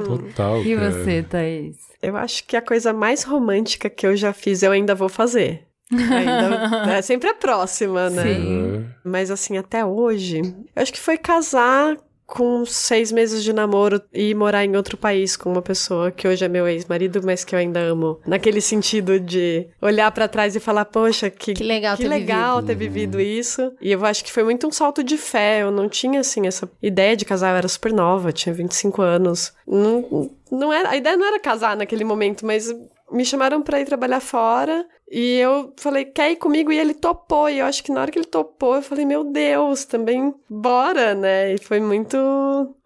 [0.03, 0.63] Total.
[0.65, 0.91] E cara.
[0.91, 1.77] você, Thaís?
[2.01, 5.68] Eu acho que a coisa mais romântica que eu já fiz, eu ainda vou fazer.
[5.91, 8.23] Ainda, é sempre a próxima, né?
[8.23, 8.85] Sim.
[9.03, 11.97] Mas assim, até hoje, eu acho que foi casar
[12.29, 16.45] com seis meses de namoro e morar em outro país com uma pessoa que hoje
[16.45, 18.19] é meu ex-marido, mas que eu ainda amo.
[18.25, 22.61] Naquele sentido de olhar pra trás e falar, poxa, que, Que legal que ter legal
[22.61, 23.73] ter vivido isso.
[23.81, 25.63] E eu acho que foi muito um salto de fé.
[25.63, 27.51] Eu não tinha, assim, essa ideia de casar.
[27.51, 29.51] Eu era super nova, tinha 25 anos.
[29.67, 32.71] Não, não era, a ideia não era casar naquele momento, mas
[33.11, 34.85] me chamaram pra ir trabalhar fora.
[35.11, 36.71] E eu falei, quer ir comigo?
[36.71, 37.49] E ele topou.
[37.49, 41.15] E eu acho que na hora que ele topou, eu falei, meu Deus, também bora,
[41.15, 41.53] né?
[41.53, 42.15] E foi muito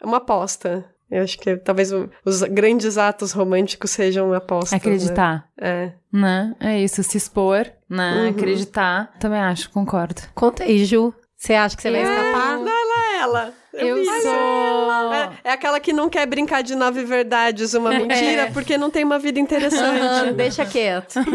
[0.01, 0.85] uma aposta.
[1.11, 1.91] Eu acho que talvez
[2.25, 4.71] os grandes atos românticos sejam apostas.
[4.71, 4.77] né?
[4.77, 5.91] Acreditar, É.
[6.11, 6.55] né?
[6.59, 8.13] É isso, se expor, né?
[8.23, 8.29] Uhum.
[8.29, 9.11] Acreditar.
[9.19, 10.21] Também acho, concordo.
[10.33, 11.13] Conta aí, Ju.
[11.37, 12.57] Você acha que você vai escapar?
[12.61, 13.53] Ela, ela.
[13.73, 14.05] Eu vi.
[14.05, 15.13] sou.
[15.13, 19.03] É, é aquela que não quer brincar de nove verdades, uma mentira, porque não tem
[19.03, 20.33] uma vida interessante.
[20.33, 21.19] Deixa quieto.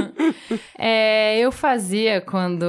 [0.80, 2.64] É, eu fazia quando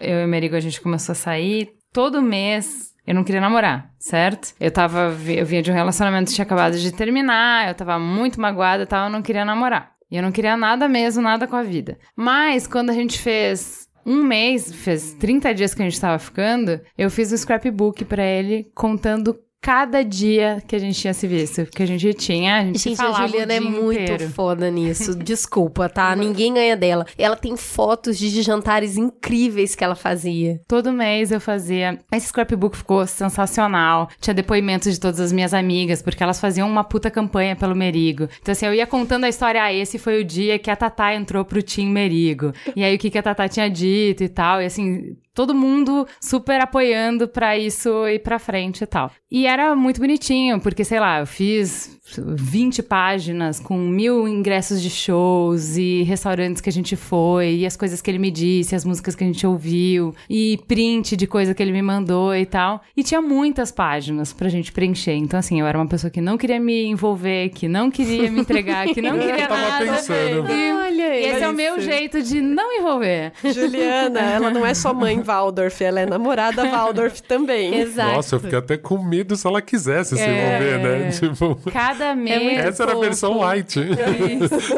[0.00, 3.90] eu e o Merigo a gente começou a sair, todo mês eu não queria namorar,
[3.98, 4.52] certo?
[4.58, 8.40] Eu tava, eu vinha de um relacionamento que tinha acabado de terminar, eu tava muito
[8.40, 9.92] magoada e tal, eu não queria namorar.
[10.10, 11.98] E eu não queria nada mesmo, nada com a vida.
[12.16, 16.80] Mas quando a gente fez um mês, fez 30 dias que a gente tava ficando,
[16.96, 19.36] eu fiz um scrapbook pra ele contando
[19.66, 21.66] cada dia que a gente tinha se visto.
[21.66, 24.28] Que a gente tinha, a gente, Gente, a falava Juliana o é muito inteiro.
[24.28, 25.12] foda nisso.
[25.18, 26.14] Desculpa, tá?
[26.14, 27.04] Ninguém ganha dela.
[27.18, 30.60] Ela tem fotos de jantares incríveis que ela fazia.
[30.68, 31.98] Todo mês eu fazia.
[32.12, 34.08] Esse scrapbook ficou sensacional.
[34.20, 38.28] Tinha depoimentos de todas as minhas amigas, porque elas faziam uma puta campanha pelo Merigo.
[38.40, 39.64] Então, assim, eu ia contando a história.
[39.64, 42.52] Ah, esse foi o dia que a Tatá entrou pro Team Merigo.
[42.76, 44.62] E aí, o que, que a Tatá tinha dito e tal.
[44.62, 49.10] E assim, todo mundo super apoiando pra isso ir pra frente e tal.
[49.30, 54.88] E era muito bonitinho, porque, sei lá, eu fiz 20 páginas com mil ingressos de
[54.88, 58.84] shows e restaurantes que a gente foi, e as coisas que ele me disse, as
[58.84, 62.80] músicas que a gente ouviu, e print de coisa que ele me mandou e tal.
[62.96, 65.14] E tinha muitas páginas pra gente preencher.
[65.14, 68.40] Então, assim, eu era uma pessoa que não queria me envolver, que não queria me
[68.40, 69.84] entregar, que não queria Eu tava nada.
[69.84, 70.50] pensando.
[70.50, 73.32] E, Olha e esse é o meu jeito de não envolver.
[73.44, 77.74] Juliana, ela não é só mãe Waldorf, ela é namorada Waldorf também.
[77.74, 78.14] Exato.
[78.14, 80.28] Nossa, eu fiquei até com medo se ela quisesse se É.
[80.58, 81.10] envolver, né?
[81.16, 82.42] Tipo, Cada mês.
[82.42, 83.76] muito essa era a versão light.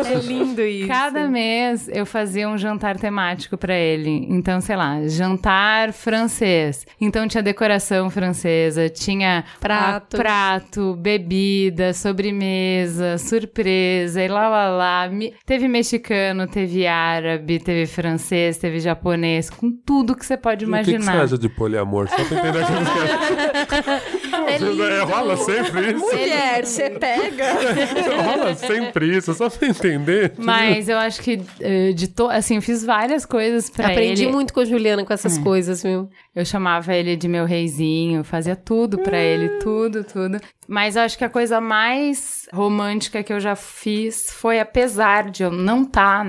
[0.08, 0.88] É lindo isso.
[0.88, 4.26] Cada mês eu fazia um jantar temático pra ele.
[4.30, 6.86] Então, sei lá, jantar francês.
[7.00, 10.18] Então tinha decoração francesa, tinha Pratos.
[10.18, 15.10] ah, prato, bebida, sobremesa, surpresa e lá lá lá.
[15.44, 20.78] Teve mexicano, teve árabe, teve francês, teve japonês, com tudo que você pode O que,
[20.78, 21.24] que você imaginar.
[21.24, 22.08] acha de poliamor?
[22.08, 22.64] Só pra entender
[24.48, 25.98] É aquilo que é, rola sempre isso.
[25.98, 27.44] Mulher, você pega.
[28.22, 30.32] rola sempre isso, só pra entender.
[30.38, 32.28] Mas eu acho que eh, de to...
[32.28, 34.32] assim, eu fiz várias coisas pra Aprendi ele.
[34.32, 36.08] muito com a Juliana com essas coisas, viu?
[36.34, 40.40] Eu chamava ele de meu reizinho, fazia tudo pra ele, tudo, tudo.
[40.66, 45.42] Mas eu acho que a coisa mais romântica que eu já fiz foi, apesar de
[45.42, 46.24] eu não estar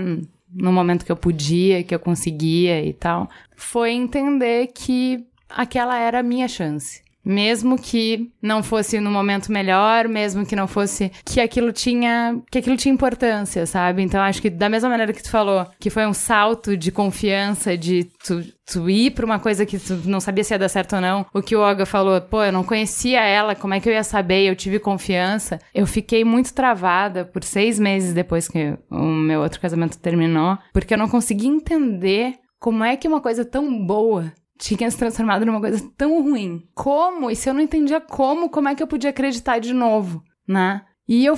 [0.52, 6.20] no momento que eu podia, que eu conseguia e tal, foi entender que aquela era
[6.20, 7.02] a minha chance.
[7.30, 12.58] Mesmo que não fosse no momento melhor, mesmo que não fosse que aquilo tinha que
[12.58, 14.02] aquilo tinha importância, sabe?
[14.02, 17.78] Então acho que da mesma maneira que tu falou, que foi um salto de confiança
[17.78, 20.96] de tu, tu ir pra uma coisa que tu não sabia se ia dar certo
[20.96, 21.24] ou não.
[21.32, 24.04] O que o Olga falou, pô, eu não conhecia ela, como é que eu ia
[24.04, 24.46] saber?
[24.46, 25.60] Eu tive confiança.
[25.72, 30.96] Eu fiquei muito travada por seis meses depois que o meu outro casamento terminou, porque
[30.96, 35.60] eu não conseguia entender como é que uma coisa tão boa tinha se transformado numa
[35.60, 36.68] coisa tão ruim.
[36.76, 37.32] Como?
[37.32, 40.82] E se eu não entendia como, como é que eu podia acreditar de novo, né?
[41.08, 41.36] E eu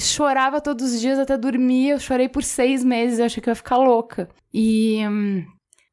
[0.00, 1.90] chorava todos os dias até dormir.
[1.90, 3.20] Eu chorei por seis meses.
[3.20, 4.28] Eu achei que eu ia ficar louca.
[4.52, 5.44] E hum,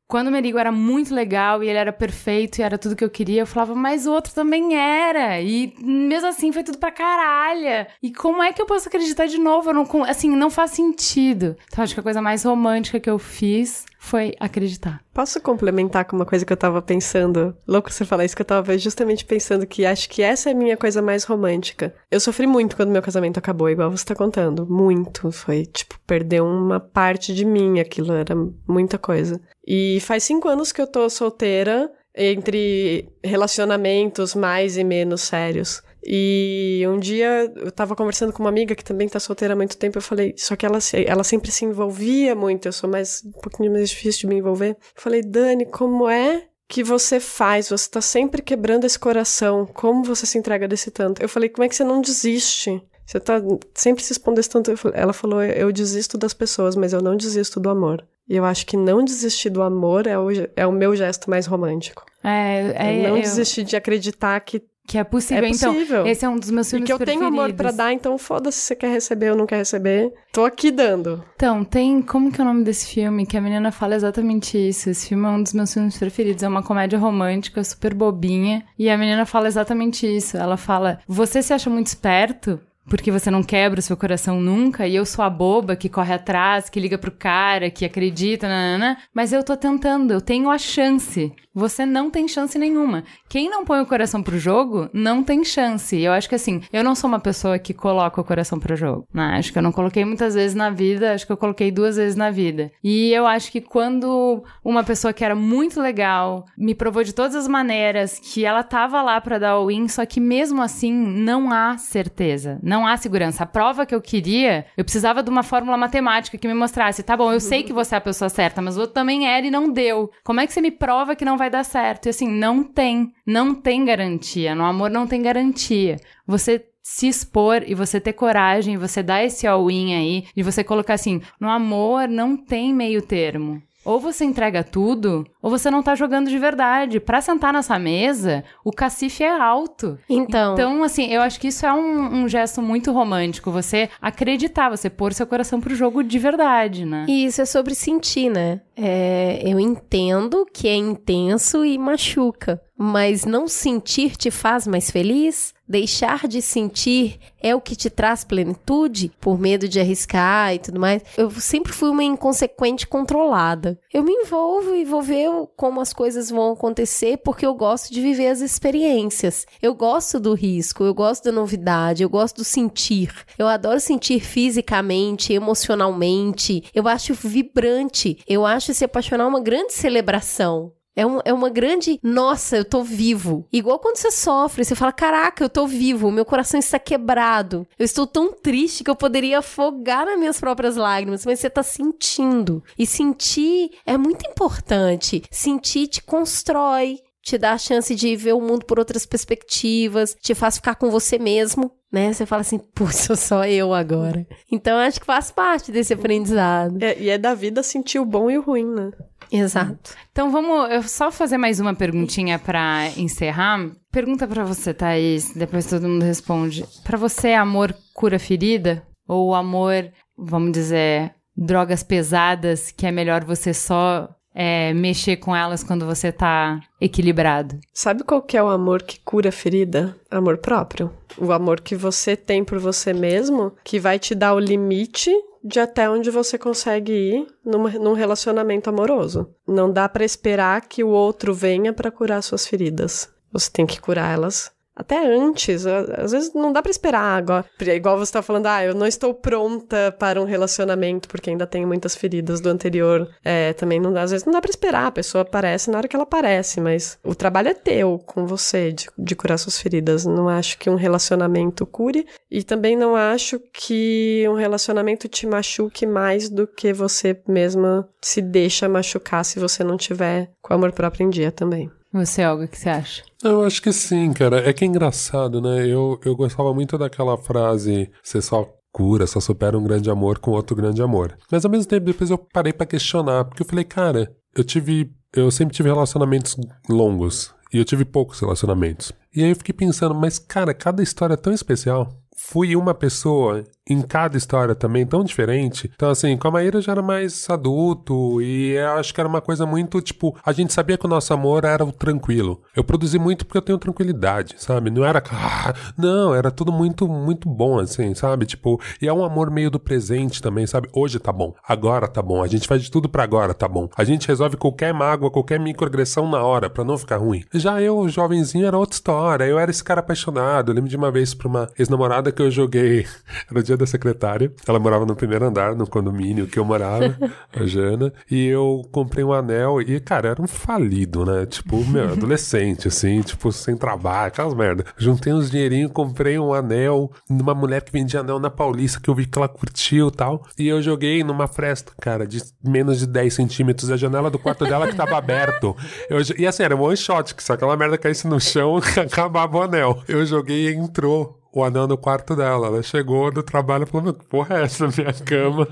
[0.08, 3.10] quando o Merigo era muito legal e ele era perfeito e era tudo que eu
[3.12, 5.40] queria, eu falava, mas o outro também era.
[5.40, 7.86] E mesmo assim foi tudo pra caralho.
[8.02, 9.72] E como é que eu posso acreditar de novo?
[9.72, 11.56] Não, assim, não faz sentido.
[11.68, 15.00] Então acho que a coisa mais romântica que eu fiz foi acreditar.
[15.20, 17.54] Posso complementar com uma coisa que eu tava pensando?
[17.68, 20.56] Louco você falar isso, que eu tava justamente pensando que acho que essa é a
[20.56, 21.94] minha coisa mais romântica.
[22.10, 24.66] Eu sofri muito quando meu casamento acabou, igual você tá contando.
[24.66, 25.30] Muito.
[25.30, 27.82] Foi, tipo, perder uma parte de mim.
[27.82, 28.34] Aquilo era
[28.66, 29.42] muita coisa.
[29.68, 35.84] E faz cinco anos que eu tô solteira, entre relacionamentos mais e menos sérios.
[36.06, 39.78] E um dia eu tava conversando com uma amiga que também tá solteira há muito
[39.78, 39.98] tempo.
[39.98, 42.68] Eu falei, só que ela, ela sempre se envolvia muito.
[42.68, 44.72] Eu sou mais um pouquinho mais difícil de me envolver.
[44.72, 47.70] Eu falei, Dani, como é que você faz?
[47.70, 49.66] Você tá sempre quebrando esse coração.
[49.66, 51.22] Como você se entrega desse tanto?
[51.22, 52.82] Eu falei, como é que você não desiste?
[53.06, 53.42] Você tá
[53.74, 54.72] sempre se expondo desse tanto.
[54.94, 58.06] Ela falou, eu desisto das pessoas, mas eu não desisto do amor.
[58.28, 61.48] E eu acho que não desistir do amor é o, é o meu gesto mais
[61.48, 62.06] romântico.
[62.24, 65.44] É, é, eu não eu- desistir de acreditar que que é possível.
[65.46, 66.00] É possível.
[66.00, 67.62] Então, esse é um dos meus E filmes que eu tenho amor preferidos.
[67.62, 70.12] pra dar, então foda-se se você quer receber ou não quer receber.
[70.34, 71.24] Tô aqui dando.
[71.36, 72.02] Então, tem.
[72.02, 73.24] Como que é o nome desse filme?
[73.28, 74.90] Que a menina fala exatamente isso.
[74.90, 76.42] Esse filme é um dos meus filmes preferidos.
[76.42, 78.64] É uma comédia romântica, super bobinha.
[78.80, 80.36] E a menina fala exatamente isso.
[80.36, 82.60] Ela fala: Você se acha muito esperto?
[82.90, 86.14] Porque você não quebra o seu coração nunca, e eu sou a boba que corre
[86.14, 90.58] atrás, que liga pro cara, que acredita, nanana, mas eu tô tentando, eu tenho a
[90.58, 91.32] chance.
[91.54, 93.04] Você não tem chance nenhuma.
[93.28, 96.00] Quem não põe o coração pro jogo, não tem chance.
[96.00, 99.06] Eu acho que assim, eu não sou uma pessoa que coloca o coração pro jogo.
[99.14, 99.36] Né?
[99.38, 102.16] Acho que eu não coloquei muitas vezes na vida, acho que eu coloquei duas vezes
[102.16, 102.72] na vida.
[102.84, 107.36] E eu acho que quando uma pessoa que era muito legal me provou de todas
[107.36, 111.78] as maneiras que ela tava lá para dar win, só que mesmo assim não há
[111.78, 113.44] certeza, não há segurança.
[113.44, 117.16] A prova que eu queria, eu precisava de uma fórmula matemática que me mostrasse, tá
[117.16, 119.52] bom, eu sei que você é a pessoa certa, mas o outro também era e
[119.52, 120.12] não deu.
[120.24, 122.06] Como é que você me prova que não vai dar certo?
[122.06, 124.56] E assim, não tem, não tem garantia.
[124.56, 125.98] No amor não tem garantia.
[126.26, 130.96] Você se expor e você ter coragem, você dar esse all-in aí, e você colocar
[130.96, 133.62] assim, no amor não tem meio termo.
[133.90, 137.00] Ou você entrega tudo, ou você não tá jogando de verdade.
[137.00, 139.98] Para sentar nessa mesa, o cacife é alto.
[140.08, 140.54] Então.
[140.54, 143.50] Então, assim, eu acho que isso é um, um gesto muito romântico.
[143.50, 147.08] Você acreditar, você pôr seu coração pro jogo de verdade, né?
[147.10, 148.62] E isso é sobre sentir, né?
[148.78, 155.54] É, eu entendo que é intenso e machuca, mas não sentir te faz mais feliz?
[155.68, 160.80] Deixar de sentir é o que te traz plenitude, por medo de arriscar e tudo
[160.80, 161.04] mais.
[161.18, 163.78] Eu sempre fui uma inconsequente controlada.
[163.94, 168.00] Eu me envolvo e vou ver como as coisas vão acontecer porque eu gosto de
[168.00, 169.46] viver as experiências.
[169.62, 173.14] Eu gosto do risco, eu gosto da novidade, eu gosto do sentir.
[173.38, 176.64] Eu adoro sentir fisicamente, emocionalmente.
[176.74, 178.18] Eu acho vibrante.
[178.26, 180.72] Eu acho se apaixonar uma grande celebração.
[181.00, 181.98] É, um, é uma grande.
[182.04, 183.48] Nossa, eu tô vivo.
[183.54, 187.66] Igual quando você sofre, você fala: Caraca, eu tô vivo, meu coração está quebrado.
[187.80, 191.64] Eu estou tão triste que eu poderia afogar nas minhas próprias lágrimas, mas você tá
[191.64, 192.62] sentindo.
[192.78, 195.24] E sentir é muito importante.
[195.32, 200.36] Sentir te constrói, te dá a chance de ver o mundo por outras perspectivas, te
[200.36, 202.12] faz ficar com você mesmo, né?
[202.12, 204.28] Você fala assim, putz, sou só eu agora.
[204.52, 206.78] Então acho que faz parte desse aprendizado.
[206.84, 208.92] É, e é da vida sentir o bom e o ruim, né?
[209.32, 209.96] Exato.
[210.12, 213.70] Então vamos eu só fazer mais uma perguntinha para encerrar.
[213.92, 216.66] Pergunta para você, Thaís, depois todo mundo responde.
[216.84, 218.84] Para você, amor cura ferida?
[219.08, 225.64] Ou amor, vamos dizer, drogas pesadas que é melhor você só é, mexer com elas
[225.64, 227.60] quando você tá equilibrado?
[227.74, 229.96] Sabe qual que é o amor que cura a ferida?
[230.10, 230.92] Amor próprio.
[231.18, 235.12] O amor que você tem por você mesmo, que vai te dar o limite
[235.44, 239.30] de até onde você consegue ir num relacionamento amoroso.
[239.48, 243.10] Não dá para esperar que o outro venha para curar suas feridas.
[243.32, 245.66] Você tem que curar elas até antes.
[245.66, 247.46] Às vezes não dá para esperar agora.
[247.60, 251.68] Igual você tá falando, ah, eu não estou pronta para um relacionamento porque ainda tenho
[251.68, 253.08] muitas feridas do anterior.
[253.24, 254.88] É, também não dá, às vezes não dá para esperar.
[254.88, 258.72] A pessoa aparece na hora que ela aparece, mas o trabalho é teu com você
[258.72, 260.06] de, de curar suas feridas.
[260.06, 265.86] Não acho que um relacionamento cure e também não acho que um relacionamento te machuque
[265.86, 271.06] mais do que você mesma se deixa machucar se você não tiver com amor próprio
[271.06, 271.70] em dia também.
[271.92, 273.04] Você, Olga, o que você acha?
[273.24, 274.48] Eu acho que sim, cara.
[274.48, 275.66] É que é engraçado, né?
[275.68, 280.32] Eu, eu gostava muito daquela frase: você só cura, só supera um grande amor com
[280.32, 281.18] outro grande amor.
[281.32, 284.92] Mas ao mesmo tempo, depois eu parei para questionar, porque eu falei, cara, eu tive.
[285.12, 286.38] Eu sempre tive relacionamentos
[286.70, 287.34] longos.
[287.52, 288.92] E eu tive poucos relacionamentos.
[289.16, 291.90] E aí eu fiquei pensando, mas cara, cada história é tão especial.
[292.16, 295.70] Fui uma pessoa em cada história também tão diferente.
[295.74, 299.22] Então, assim, com a Maíra já era mais adulto e eu acho que era uma
[299.22, 302.42] coisa muito, tipo, a gente sabia que o nosso amor era o tranquilo.
[302.56, 304.70] Eu produzi muito porque eu tenho tranquilidade, sabe?
[304.70, 308.26] Não era, ah, não, era tudo muito, muito bom, assim, sabe?
[308.26, 310.70] Tipo, e é um amor meio do presente também, sabe?
[310.74, 313.70] Hoje tá bom, agora tá bom, a gente faz de tudo para agora tá bom.
[313.76, 317.24] A gente resolve qualquer mágoa, qualquer microagressão na hora para não ficar ruim.
[317.34, 319.26] Já eu, jovenzinho, era outra história.
[319.26, 320.52] Eu era esse cara apaixonado.
[320.52, 322.86] Eu lembro de uma vez pra uma ex-namorada que eu joguei,
[323.30, 324.32] era o dia da secretária.
[324.48, 326.98] Ela morava no primeiro andar, no condomínio que eu morava,
[327.36, 327.94] a Jana.
[328.10, 331.26] E eu comprei um anel e, cara, era um falido, né?
[331.26, 334.66] Tipo, meu, adolescente, assim, tipo, sem trabalho, aquelas merda.
[334.78, 338.96] Juntei uns dinheirinhos, comprei um anel numa mulher que vendia anel na Paulista, que eu
[338.96, 340.24] vi que ela curtiu e tal.
[340.38, 343.70] E eu joguei numa fresta, cara, de menos de 10 centímetros.
[343.70, 345.56] A janela do quarto dela que tava aberto.
[345.90, 349.38] Eu, e assim, era um one shot, que se aquela merda caísse no chão, acabava
[349.38, 349.84] o anel.
[349.88, 352.48] Eu joguei e entrou o anel no quarto dela.
[352.48, 355.48] Ela chegou do trabalho e falou: porra é essa minha cama?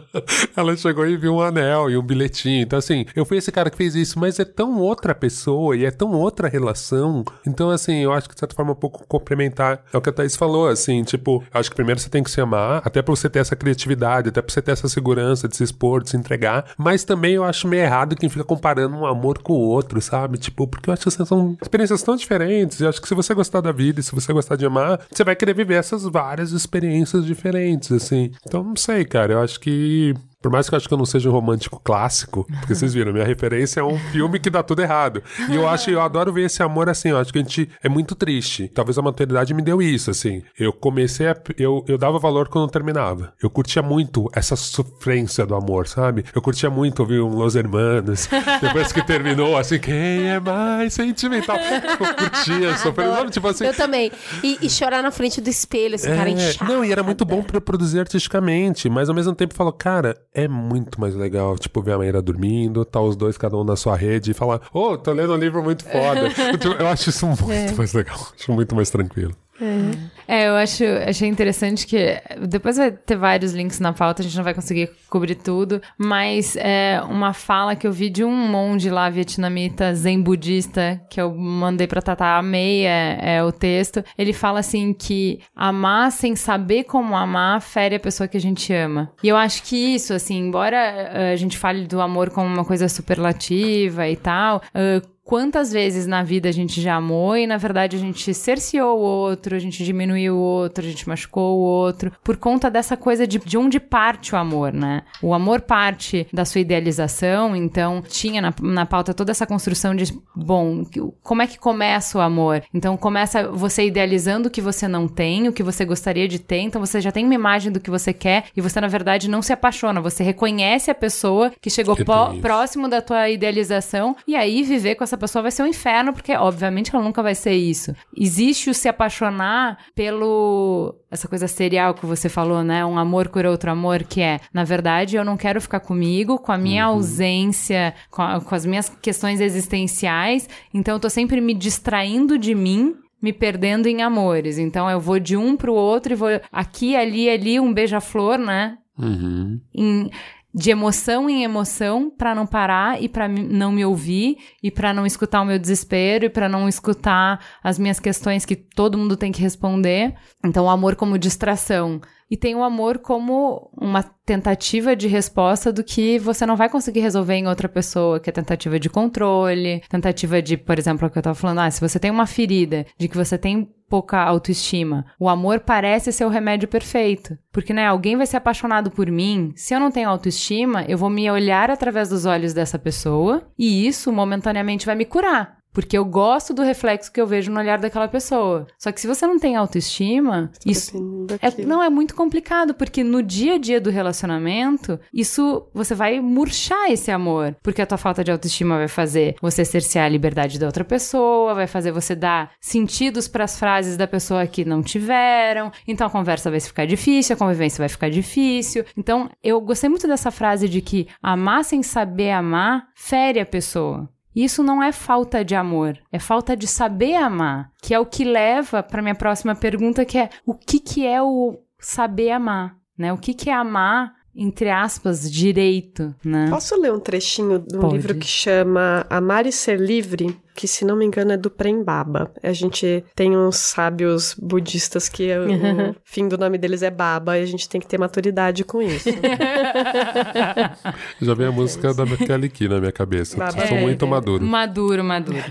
[0.55, 2.61] Ela chegou e viu um anel e um bilhetinho.
[2.61, 5.85] Então, assim, eu fui esse cara que fez isso, mas é tão outra pessoa e
[5.85, 7.23] é tão outra relação.
[7.45, 9.83] Então, assim, eu acho que de certa forma é um pouco complementar.
[9.93, 12.41] É o que a Thaís falou, assim, tipo, acho que primeiro você tem que se
[12.41, 15.63] amar, até pra você ter essa criatividade, até pra você ter essa segurança de se
[15.63, 16.65] expor, de se entregar.
[16.77, 20.37] Mas também eu acho meio errado quem fica comparando um amor com o outro, sabe?
[20.37, 22.79] Tipo, porque eu acho que são experiências tão diferentes.
[22.79, 25.23] E acho que se você gostar da vida e se você gostar de amar, você
[25.23, 28.31] vai querer viver viver essas várias experiências diferentes, assim.
[28.45, 29.33] Então, não sei, cara.
[29.33, 30.13] Eu acho que
[30.47, 33.11] por mais que eu acho que eu não seja um romântico clássico, porque vocês viram,
[33.11, 35.21] minha referência é um filme que dá tudo errado.
[35.49, 37.89] E eu acho, eu adoro ver esse amor assim, eu acho que a gente é
[37.89, 38.71] muito triste.
[38.73, 40.41] Talvez a maternidade me deu isso, assim.
[40.57, 41.35] Eu comecei a.
[41.57, 43.33] Eu, eu dava valor quando terminava.
[43.43, 46.23] Eu curtia muito essa sofrência do amor, sabe?
[46.33, 48.29] Eu curtia muito ouvir um Los Hermanos.
[48.61, 51.57] Depois que terminou, assim, quem é mais sentimental?
[51.57, 53.29] Eu curtia, sofrendo.
[53.31, 53.65] Tipo assim.
[53.65, 54.13] Eu também.
[54.41, 56.71] E, e, chorar na frente do espelho, esse é, cara inchado.
[56.71, 60.47] Não, e era muito bom pra produzir artisticamente, mas ao mesmo tempo falou, cara, é
[60.47, 63.95] muito mais legal, tipo, ver a Maíra dormindo, tá os dois cada um na sua
[63.97, 66.29] rede e falar, ô, oh, tô lendo um livro muito foda.
[66.79, 67.71] eu acho isso muito é.
[67.71, 69.33] mais legal, acho muito mais tranquilo.
[69.59, 70.16] É.
[70.27, 74.35] é, eu acho, achei interessante que depois vai ter vários links na pauta, a gente
[74.35, 78.89] não vai conseguir cobrir tudo, mas é uma fala que eu vi de um monge
[78.89, 84.03] lá vietnamita zen budista que eu mandei pra Tata, amei é, é o texto.
[84.17, 88.73] Ele fala assim que amar sem saber como amar fere a pessoa que a gente
[88.73, 89.11] ama.
[89.23, 92.65] E eu acho que isso, assim, embora uh, a gente fale do amor como uma
[92.65, 97.57] coisa superlativa e tal, uh, quantas vezes na vida a gente já amou e na
[97.57, 101.61] verdade a gente cerceou o outro, a gente diminuiu o outro, a gente machucou o
[101.61, 105.03] outro, por conta dessa coisa de, de onde parte o amor, né?
[105.21, 110.17] O amor parte da sua idealização, então tinha na, na pauta toda essa construção de,
[110.33, 110.85] bom,
[111.21, 112.63] como é que começa o amor?
[112.73, 116.59] Então começa você idealizando o que você não tem, o que você gostaria de ter,
[116.59, 119.41] então você já tem uma imagem do que você quer e você na verdade não
[119.41, 121.97] se apaixona, você reconhece a pessoa que chegou
[122.41, 126.13] próximo da tua idealização e aí viver com essa essa pessoa vai ser um inferno,
[126.13, 127.93] porque obviamente ela nunca vai ser isso.
[128.15, 130.95] Existe o se apaixonar pelo.
[131.09, 132.85] Essa coisa serial que você falou, né?
[132.85, 136.51] Um amor por outro amor, que é, na verdade, eu não quero ficar comigo, com
[136.51, 136.95] a minha uhum.
[136.95, 142.53] ausência, com, a, com as minhas questões existenciais, então eu tô sempre me distraindo de
[142.53, 144.59] mim me perdendo em amores.
[144.59, 148.77] Então eu vou de um pro outro e vou aqui, ali, ali, um beija-flor, né?
[148.97, 149.59] Uhum.
[149.73, 150.09] Em,
[150.53, 155.05] de emoção em emoção para não parar e para não me ouvir e para não
[155.05, 159.31] escutar o meu desespero e para não escutar as minhas questões que todo mundo tem
[159.31, 160.15] que responder.
[160.43, 165.83] Então, o amor como distração e tem o amor como uma tentativa de resposta do
[165.83, 170.41] que você não vai conseguir resolver em outra pessoa, que é tentativa de controle, tentativa
[170.41, 173.07] de, por exemplo, o que eu tava falando, ah, se você tem uma ferida de
[173.07, 177.37] que você tem pouca autoestima, o amor parece ser o remédio perfeito.
[177.53, 181.09] Porque, né, alguém vai ser apaixonado por mim, se eu não tenho autoestima, eu vou
[181.09, 185.56] me olhar através dos olhos dessa pessoa e isso momentaneamente vai me curar.
[185.77, 188.65] Porque eu gosto do reflexo que eu vejo no olhar daquela pessoa.
[188.79, 193.03] Só que se você não tem autoestima, tá isso é, não é muito complicado, porque
[193.03, 197.99] no dia a dia do relacionamento, isso você vai murchar esse amor, porque a tua
[197.99, 202.15] falta de autoestima vai fazer você cercear a liberdade da outra pessoa, vai fazer você
[202.15, 205.71] dar sentidos para as frases da pessoa que não tiveram.
[205.87, 208.83] Então a conversa vai ficar difícil, a convivência vai ficar difícil.
[208.97, 214.09] Então eu gostei muito dessa frase de que amar sem saber amar fere a pessoa.
[214.37, 218.23] Isso não é falta de amor, é falta de saber amar, que é o que
[218.23, 223.11] leva para minha próxima pergunta, que é o que, que é o saber amar, né?
[223.11, 226.45] O que, que é amar entre aspas, direito, né?
[226.51, 227.95] Posso ler um trechinho de um Pode.
[227.95, 230.37] livro que chama Amar e Ser Livre?
[230.55, 232.31] Que, se não me engano, é do Prem Baba.
[232.41, 237.41] A gente tem uns sábios budistas que o fim do nome deles é Baba e
[237.41, 239.09] a gente tem que ter maturidade com isso.
[241.21, 243.37] Já vem a música da Kelly Key na minha cabeça.
[243.37, 243.67] Baba.
[243.67, 244.07] Sou é, muito é.
[244.07, 244.45] maduro.
[244.45, 245.43] Maduro, maduro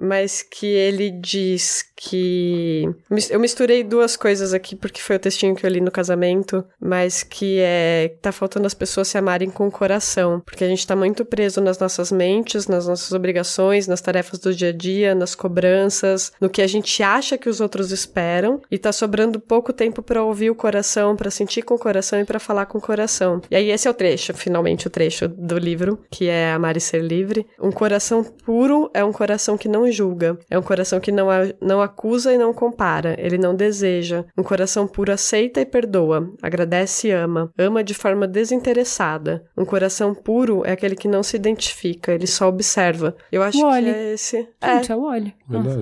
[0.00, 2.88] mas que ele diz que.
[3.30, 7.22] Eu misturei duas coisas aqui porque foi o textinho que eu li no casamento, mas
[7.22, 8.14] que é.
[8.22, 11.60] tá faltando as pessoas se amarem com o coração, porque a gente tá muito preso
[11.60, 16.48] nas nossas mentes, nas nossas obrigações, nas tarefas do dia a dia, nas cobranças, no
[16.48, 20.50] que a gente acha que os outros esperam, e tá sobrando pouco tempo para ouvir
[20.50, 23.40] o coração, para sentir com o coração e para falar com o coração.
[23.50, 26.80] E aí esse é o trecho, finalmente o trecho do livro, que é Amar e
[26.80, 27.46] Ser Livre.
[27.60, 30.38] Um coração puro é um coração que não julga.
[30.50, 33.16] É um coração que não, a, não acusa e não compara.
[33.18, 34.24] Ele não deseja.
[34.36, 36.30] Um coração puro aceita e perdoa.
[36.42, 37.50] Agradece e ama.
[37.58, 39.44] Ama de forma desinteressada.
[39.56, 42.12] Um coração puro é aquele que não se identifica.
[42.12, 43.16] Ele só observa.
[43.30, 44.48] Eu acho que é esse.
[44.62, 45.32] Gente, é, o olho.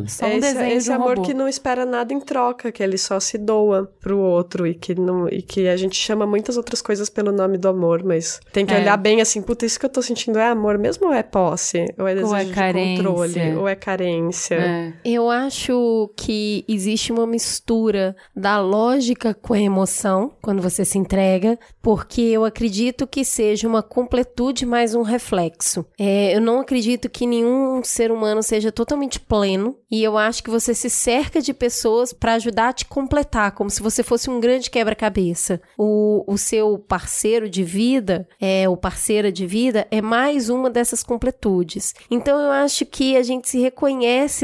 [0.07, 1.23] Só um é esse, esse amor robô.
[1.23, 4.95] que não espera nada em troca, que ele só se doa pro outro e que,
[4.95, 8.65] não, e que a gente chama muitas outras coisas pelo nome do amor, mas tem
[8.65, 8.78] que é.
[8.78, 11.87] olhar bem assim, puta, isso que eu tô sentindo é amor mesmo ou é posse?
[11.99, 13.55] Ou é desejo ou é de controle?
[13.57, 13.95] Ou é carência?
[13.97, 14.55] Carência.
[14.55, 14.93] É.
[15.05, 21.59] Eu acho que existe uma mistura da lógica com a emoção quando você se entrega,
[21.81, 25.86] porque eu acredito que seja uma completude mais um reflexo.
[25.98, 30.51] É, eu não acredito que nenhum ser humano seja totalmente pleno e eu acho que
[30.51, 34.40] você se cerca de pessoas para ajudar a te completar, como se você fosse um
[34.40, 35.60] grande quebra-cabeça.
[35.78, 41.02] O, o seu parceiro de vida, é, o parceira de vida, é mais uma dessas
[41.02, 41.94] completudes.
[42.10, 43.86] Então eu acho que a gente se reconhece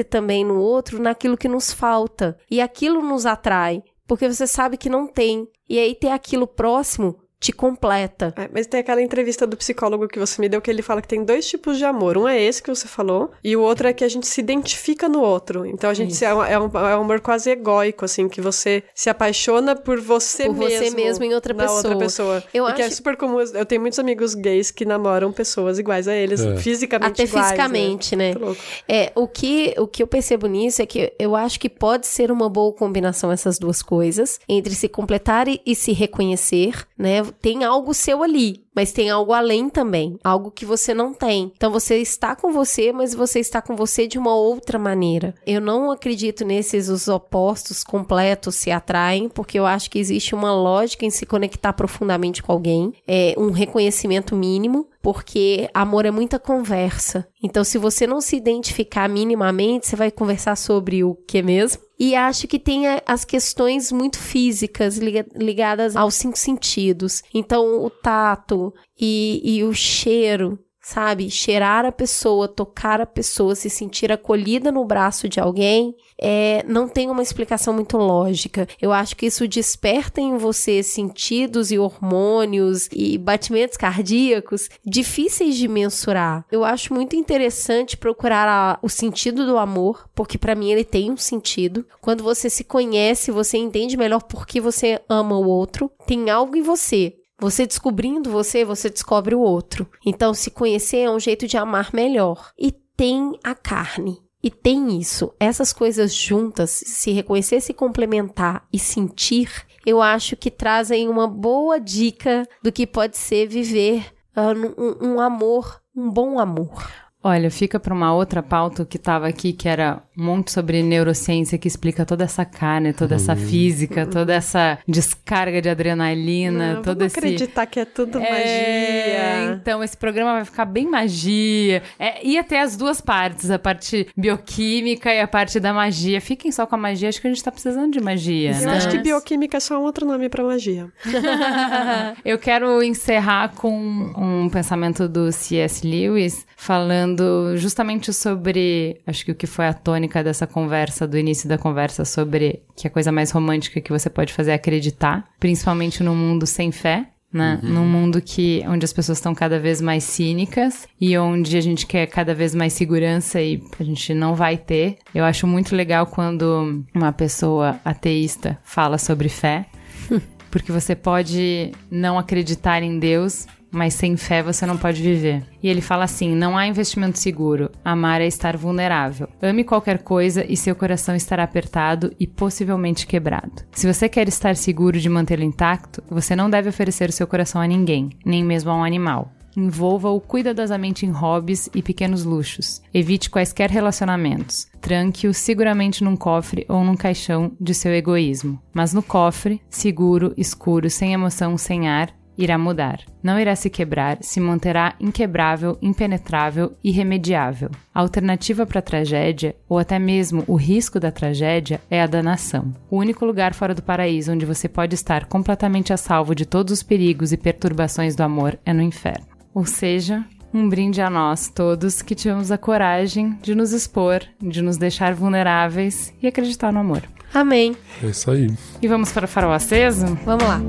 [0.05, 4.89] também no outro naquilo que nos falta e aquilo nos atrai, porque você sabe que
[4.89, 5.49] não tem.
[5.69, 8.33] E aí ter aquilo próximo te completa.
[8.37, 11.09] É, mas tem aquela entrevista do psicólogo que você me deu que ele fala que
[11.09, 12.17] tem dois tipos de amor.
[12.17, 15.09] Um é esse que você falou, e o outro é que a gente se identifica
[15.09, 15.67] no outro.
[15.67, 18.41] Então a gente se, é, um, é, um, é um amor quase egóico, assim, que
[18.41, 20.79] você se apaixona por você Por mesmo.
[20.87, 21.79] você mesmo em outra na pessoa.
[21.79, 22.45] outra pessoa.
[22.55, 23.41] Eu e que é acho- super comum.
[23.41, 26.57] Eu tenho muitos amigos gays que namoram pessoas iguais a eles, É.
[26.59, 27.47] fisicamente Até iguais.
[27.47, 28.35] fisicamente, né?
[28.39, 28.61] Louco.
[28.89, 32.31] É, o que, o que eu percebo nisso é que eu acho que pode ser
[32.31, 37.23] uma boa combinação essas duas coisas, entre se completar e, e se reconhecer, né?
[37.41, 41.53] Tem algo seu ali, mas tem algo além também, algo que você não tem.
[41.57, 45.35] Então você está com você, mas você está com você de uma outra maneira.
[45.47, 50.55] Eu não acredito nesses os opostos completos se atraem, porque eu acho que existe uma
[50.55, 56.39] lógica em se conectar profundamente com alguém, é um reconhecimento mínimo, porque amor é muita
[56.39, 57.27] conversa.
[57.43, 61.83] Então, se você não se identificar minimamente, você vai conversar sobre o que mesmo?
[61.99, 67.23] E acho que tem a- as questões muito físicas liga- ligadas aos cinco sentidos.
[67.35, 68.62] Então, o tato
[69.01, 71.31] e, e o cheiro, sabe?
[71.31, 76.89] Cheirar a pessoa, tocar a pessoa, se sentir acolhida no braço de alguém, é, não
[76.89, 78.69] tem uma explicação muito lógica.
[78.81, 85.67] Eu acho que isso desperta em você sentidos e hormônios e batimentos cardíacos difíceis de
[85.69, 86.45] mensurar.
[86.51, 91.11] Eu acho muito interessante procurar a- o sentido do amor, porque para mim ele tem
[91.11, 91.85] um sentido.
[92.01, 95.91] Quando você se conhece, você entende melhor por que você ama o outro.
[96.07, 99.91] Tem algo em você você descobrindo você, você descobre o outro.
[100.07, 102.53] Então, se conhecer é um jeito de amar melhor.
[102.57, 104.23] E tem a carne.
[104.41, 105.35] E tem isso.
[105.41, 111.81] Essas coisas juntas, se reconhecer, se complementar e sentir, eu acho que trazem uma boa
[111.81, 116.89] dica do que pode ser viver ah, um, um amor, um bom amor.
[117.25, 121.57] Olha, fica para uma outra pauta que estava aqui, que era um monte sobre neurociência,
[121.57, 126.99] que explica toda essa carne, toda essa física, toda essa descarga de adrenalina, Não, todo
[126.99, 127.19] vamos esse...
[127.19, 129.55] acreditar que é tudo É, magia.
[129.61, 131.83] então esse programa vai ficar bem magia.
[131.97, 136.21] É, ia ter as duas partes, a parte bioquímica e a parte da magia.
[136.21, 138.51] Fiquem só com a magia, acho que a gente tá precisando de magia.
[138.51, 138.77] Eu né?
[138.77, 140.89] acho que bioquímica é só um outro nome pra magia.
[142.25, 143.73] Eu quero encerrar com
[144.17, 145.87] um pensamento do C.S.
[145.87, 147.12] Lewis, falando
[147.57, 152.05] justamente sobre, acho que o que foi a tônica dessa conversa, do início da conversa,
[152.05, 156.47] sobre que a coisa mais romântica que você pode fazer é acreditar, principalmente num mundo
[156.47, 157.09] sem fé.
[157.33, 157.59] Né?
[157.63, 161.87] Num mundo que, onde as pessoas estão cada vez mais cínicas e onde a gente
[161.87, 164.99] quer cada vez mais segurança e a gente não vai ter.
[165.15, 169.65] Eu acho muito legal quando uma pessoa ateísta fala sobre fé,
[170.51, 175.43] porque você pode não acreditar em Deus, mas sem fé você não pode viver.
[175.63, 177.71] E ele fala assim: não há investimento seguro.
[177.85, 179.29] Amar é estar vulnerável.
[179.41, 183.63] Ame qualquer coisa e seu coração estará apertado e possivelmente quebrado.
[183.73, 187.61] Se você quer estar seguro de mantê-lo intacto, você não deve oferecer o seu coração
[187.61, 189.33] a ninguém, nem mesmo a um animal.
[189.57, 192.81] Envolva-o cuidadosamente em hobbies e pequenos luxos.
[192.93, 194.67] Evite quaisquer relacionamentos.
[194.81, 198.59] Tranque-o seguramente num cofre ou num caixão de seu egoísmo.
[198.73, 203.01] Mas no cofre, seguro, escuro, sem emoção, sem ar, irá mudar.
[203.23, 207.71] Não irá se quebrar, se manterá inquebrável, impenetrável, irremediável.
[207.95, 212.75] A alternativa para a tragédia, ou até mesmo o risco da tragédia, é a danação.
[212.91, 216.73] O único lugar fora do paraíso onde você pode estar completamente a salvo de todos
[216.73, 219.27] os perigos e perturbações do amor é no inferno.
[219.55, 224.63] Ou seja, um brinde a nós todos que tivemos a coragem de nos expor, de
[224.63, 227.03] nos deixar vulneráveis e acreditar no amor.
[227.33, 227.75] Amém.
[228.03, 228.53] É isso aí.
[228.81, 230.07] E vamos para o farol aceso?
[230.25, 230.61] Vamos lá.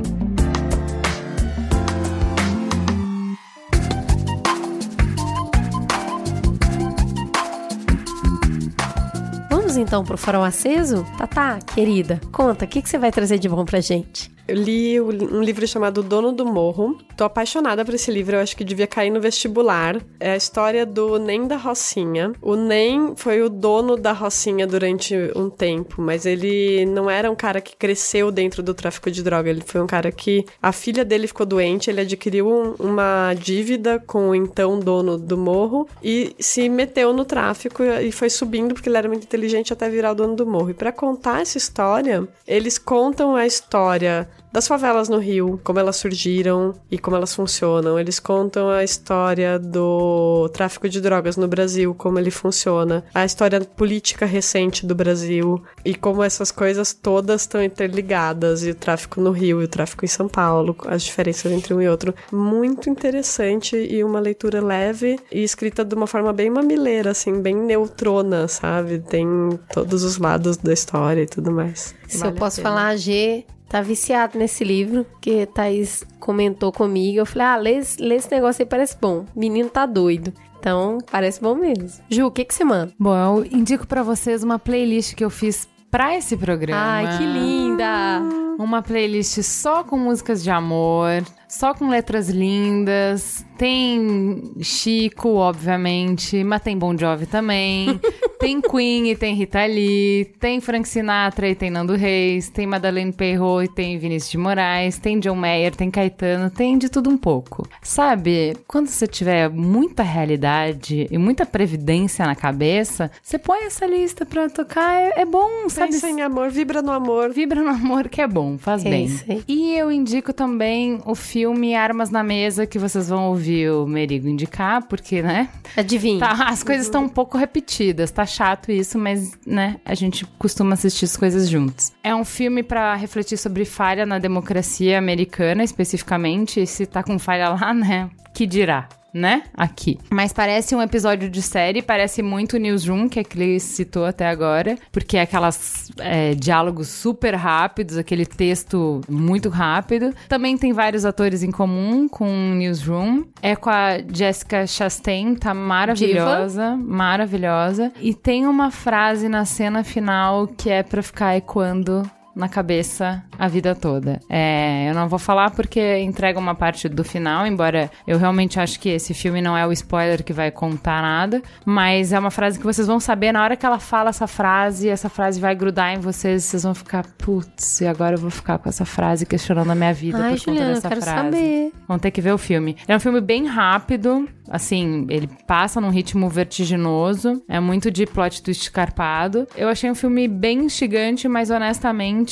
[9.74, 11.04] Vamos então pro farol aceso?
[11.18, 14.33] Tatá, querida, conta, o que, que você vai trazer de bom pra gente?
[14.46, 18.58] Eu li um livro chamado Dono do Morro, Tô apaixonada por esse livro, eu acho
[18.58, 20.02] que devia cair no vestibular.
[20.20, 22.34] É a história do Nem da Rocinha.
[22.42, 27.36] O Nem foi o dono da Rocinha durante um tempo, mas ele não era um
[27.36, 29.50] cara que cresceu dentro do tráfico de droga.
[29.50, 34.04] Ele foi um cara que a filha dele ficou doente, ele adquiriu um, uma dívida
[34.06, 38.90] com o então dono do morro e se meteu no tráfico e foi subindo porque
[38.90, 40.72] ele era muito inteligente até virar o dono do morro.
[40.72, 45.96] E para contar essa história, eles contam a história das favelas no Rio, como elas
[45.96, 48.00] surgiram e como elas funcionam.
[48.00, 53.60] Eles contam a história do tráfico de drogas no Brasil, como ele funciona, a história
[53.62, 59.32] política recente do Brasil e como essas coisas todas estão interligadas, e o tráfico no
[59.32, 62.14] Rio e o tráfico em São Paulo, as diferenças entre um e outro.
[62.32, 67.56] Muito interessante e uma leitura leve e escrita de uma forma bem mamileira, assim, bem
[67.56, 69.00] neutrona, sabe?
[69.00, 69.26] Tem
[69.74, 71.96] todos os lados da história e tudo mais.
[72.08, 73.44] Se vale eu posso falar, G
[73.74, 77.18] tá viciado nesse livro, que Thaís comentou comigo.
[77.18, 79.26] Eu falei, ah, lê, lê esse negócio aí, parece bom.
[79.36, 80.32] Menino tá doido.
[80.60, 81.90] Então, parece bom mesmo.
[82.08, 82.94] Ju, o que que você manda?
[83.00, 86.80] Bom, eu indico para vocês uma playlist que eu fiz para esse programa.
[86.80, 88.22] Ai, que linda!
[88.60, 91.24] Uma playlist só com músicas de amor,
[91.54, 93.46] só com letras lindas.
[93.56, 98.00] Tem Chico, obviamente, mas tem Bon Jovi também.
[98.40, 100.26] tem Queen e tem Rita Lee.
[100.40, 102.50] Tem Frank Sinatra e tem Nando Reis.
[102.50, 104.98] Tem Madeleine Perrot e tem Vinícius de Moraes.
[104.98, 106.50] Tem John Mayer, tem Caetano.
[106.50, 107.68] Tem de tudo um pouco.
[107.84, 114.26] Sabe, quando você tiver muita realidade e muita previdência na cabeça, você põe essa lista
[114.26, 115.00] pra tocar.
[115.00, 115.92] É, é bom, sabe?
[115.92, 117.32] Pensa em amor, vibra no amor.
[117.32, 119.44] Vibra no amor que é bom, faz é bem.
[119.48, 121.43] E eu indico também o filme
[121.76, 125.50] Armas na Mesa, que vocês vão ouvir o Merigo indicar, porque, né?
[125.76, 126.20] Adivinha.
[126.20, 130.74] Tá, as coisas estão um pouco repetidas, tá chato isso, mas, né, a gente costuma
[130.74, 131.92] assistir as coisas juntos.
[132.04, 137.18] É um filme para refletir sobre falha na democracia americana, especificamente, e se tá com
[137.20, 138.88] falha lá, né, que dirá?
[139.14, 139.44] Né?
[139.54, 140.00] Aqui.
[140.10, 144.28] Mas parece um episódio de série, parece muito Newsroom, que é que ele citou até
[144.28, 150.14] agora, porque é aquelas é, diálogos super rápidos, aquele texto muito rápido.
[150.28, 153.26] Também tem vários atores em comum com Newsroom.
[153.42, 156.78] É com a Jessica Chastain, tá maravilhosa, Diva.
[156.78, 157.92] maravilhosa.
[158.02, 162.04] E tem uma frase na cena final que é pra ficar ecoando
[162.36, 164.20] na cabeça a vida toda.
[164.30, 168.80] É, eu não vou falar porque entrega uma parte do final, embora eu realmente acho
[168.80, 172.58] que esse filme não é o spoiler que vai contar nada, mas é uma frase
[172.58, 175.94] que vocês vão saber na hora que ela fala essa frase, essa frase vai grudar
[175.94, 179.72] em vocês, vocês vão ficar, putz, e agora eu vou ficar com essa frase questionando
[179.72, 181.38] a minha vida Ai, por Juliana, conta dessa eu quero frase.
[181.38, 181.72] Saber.
[181.88, 182.78] Vão ter que ver o filme.
[182.88, 188.42] É um filme bem rápido, assim, ele passa num ritmo vertiginoso, é muito de plot
[188.42, 189.48] twist carpado.
[189.56, 192.23] Eu achei um filme bem instigante, mas honestamente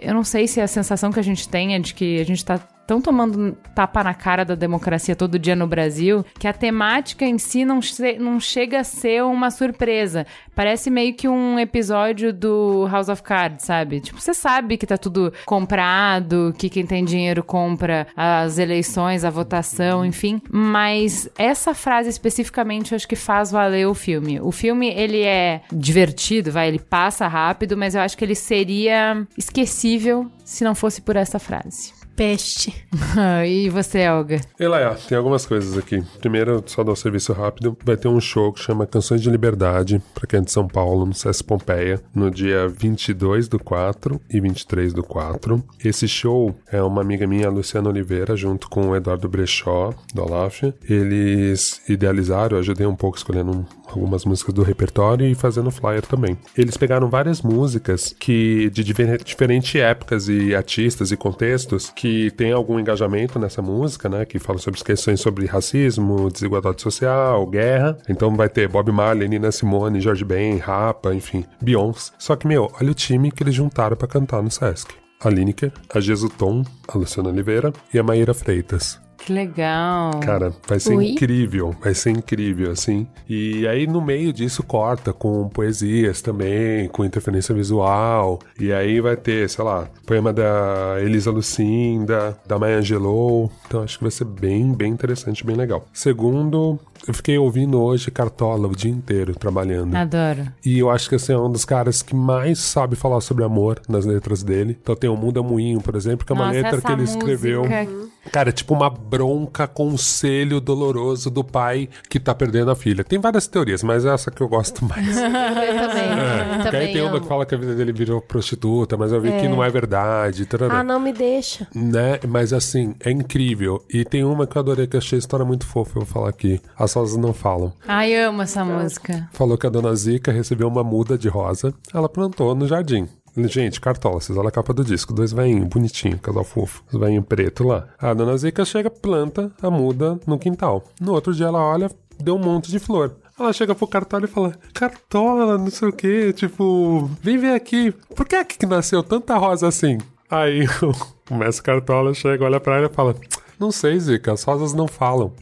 [0.00, 2.44] eu não sei se a sensação que a gente tem é de que a gente
[2.44, 2.60] tá
[2.90, 7.38] tão tomando tapa na cara da democracia todo dia no Brasil que a temática em
[7.38, 7.78] si não,
[8.18, 10.26] não chega a ser uma surpresa.
[10.56, 14.00] Parece meio que um episódio do House of Cards, sabe?
[14.00, 19.30] Tipo, você sabe que tá tudo comprado, que quem tem dinheiro compra as eleições, a
[19.30, 20.42] votação, enfim.
[20.50, 24.40] Mas essa frase especificamente eu acho que faz valer o filme.
[24.40, 29.24] O filme, ele é divertido, vai, ele passa rápido, mas eu acho que ele seria
[29.38, 32.74] esquecível se não fosse por essa frase peste.
[33.46, 34.40] e você, Olga?
[34.58, 36.02] E lá, tem algumas coisas aqui.
[36.18, 37.76] Primeiro, só dar um serviço rápido.
[37.84, 41.06] Vai ter um show que chama Canções de Liberdade, pra quem é de São Paulo,
[41.06, 45.62] no SESC Pompeia, no dia 22 do 4 e 23 do 4.
[45.84, 50.62] Esse show é uma amiga minha, Luciana Oliveira, junto com o Eduardo Brechó, do Olaf.
[50.88, 56.02] Eles idealizaram, eu ajudei um pouco escolhendo um, algumas músicas do repertório e fazendo flyer
[56.02, 56.36] também.
[56.56, 62.78] Eles pegaram várias músicas que de diferentes épocas e artistas e contextos que tem algum
[62.78, 64.24] engajamento nessa música, né?
[64.24, 67.96] Que fala sobre questões sobre racismo, desigualdade social, guerra.
[68.08, 72.12] Então vai ter Bob Marley, Nina Simone, George Ben, Rapa, enfim, Beyoncé.
[72.18, 74.94] Só que, meu, olha o time que eles juntaram para cantar no Sesc.
[75.22, 78.98] A Lineker, a Jesutom, a Luciana Oliveira e a Maíra Freitas.
[79.24, 80.18] Que legal.
[80.20, 83.06] Cara, vai ser incrível, vai ser incrível, assim.
[83.28, 88.38] E aí no meio disso corta com poesias também, com interferência visual.
[88.58, 93.50] E aí vai ter, sei lá, poema da Elisa Lucinda, da Maya Angelou.
[93.66, 95.86] Então acho que vai ser bem, bem interessante, bem legal.
[95.92, 99.94] Segundo, eu fiquei ouvindo hoje Cartola o dia inteiro trabalhando.
[99.94, 100.46] Adoro.
[100.64, 103.80] E eu acho que esse é um dos caras que mais sabe falar sobre amor
[103.88, 104.76] nas letras dele.
[104.82, 107.60] Então tem o Muda Moinho, por exemplo, que é uma Nossa, letra que ele escreveu.
[107.64, 113.02] música- Cara, é tipo uma bronca, conselho doloroso do pai que tá perdendo a filha.
[113.02, 115.06] Tem várias teorias, mas é essa que eu gosto mais.
[115.16, 116.08] Eu também.
[116.10, 117.20] Porque aí também tem uma amo.
[117.22, 120.44] que fala que a vida dele virou prostituta, mas eu vi que não é verdade.
[120.44, 120.80] tarará.
[120.80, 121.66] Ah, não me deixa.
[121.74, 122.20] Né?
[122.28, 123.82] Mas assim, é incrível.
[123.92, 126.06] E tem uma que eu adorei, que eu achei a história muito fofa, eu vou
[126.06, 126.60] falar aqui.
[126.78, 127.72] As rosas não falam.
[127.86, 129.28] Ai, amo essa música.
[129.32, 133.08] Falou que a dona Zica recebeu uma muda de rosa, ela plantou no jardim.
[133.36, 137.24] Gente, cartola, vocês olham a capa do disco, dois veinhos, bonitinho, casal fofo, os veinhos
[137.24, 137.86] preto lá.
[137.98, 140.84] A dona Zica chega, planta a muda no quintal.
[141.00, 143.14] No outro dia ela olha, deu um monte de flor.
[143.38, 147.92] Ela chega pro Cartola e fala: Cartola, não sei o que, tipo, vem ver aqui.
[148.14, 149.96] Por que é que nasceu tanta rosa assim?
[150.30, 150.66] Aí
[151.30, 153.14] o mestre Cartola chega, olha pra ela e fala:
[153.60, 155.32] Não sei, Zica, as rosas não falam.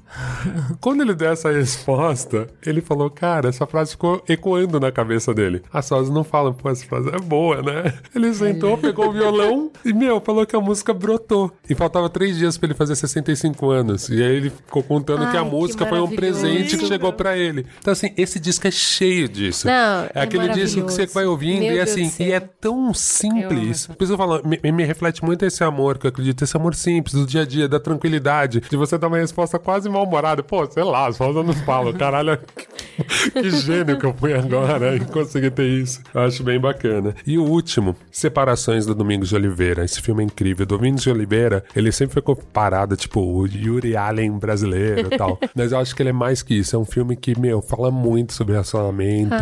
[0.80, 5.62] Quando ele deu essa resposta, ele falou: Cara, essa frase ficou ecoando na cabeça dele.
[5.72, 7.94] As rosas não falam, pô, essa frase é boa, né?
[8.14, 11.52] Ele sentou, pegou o violão e, meu, falou que a música brotou.
[11.68, 14.08] E faltava três dias pra ele fazer 65 anos.
[14.08, 17.12] E aí ele ficou contando que a Ai, que música foi um presente que chegou
[17.12, 17.66] pra ele.
[17.78, 19.66] Então, assim, esse disco é cheio disso.
[19.66, 22.40] Não, é é aquele disco que você vai ouvindo Meu e Deus assim, e é
[22.40, 23.86] tão simples.
[23.86, 26.74] Por isso eu falo, me, me reflete muito esse amor que eu acredito, esse amor
[26.74, 30.42] simples do dia a dia, da tranquilidade, de você dar uma resposta quase mal-humorada.
[30.42, 31.92] Pô, sei lá, as rosas não falam.
[31.92, 32.38] Caralho,
[33.32, 36.00] que, gênio que eu fui agora em conseguir ter isso.
[36.14, 37.14] Eu acho bem bacana.
[37.26, 39.84] E o último, Separações do Domingos de Oliveira.
[39.84, 40.66] Esse filme é incrível.
[40.66, 45.38] Domingos de Oliveira, ele sempre foi comparado, tipo, o Yuri Allen brasileiro e tal.
[45.54, 46.74] Mas eu acho que ele é mais que isso.
[46.74, 49.34] É um filme que, meu, fala muito sobre relacionamento.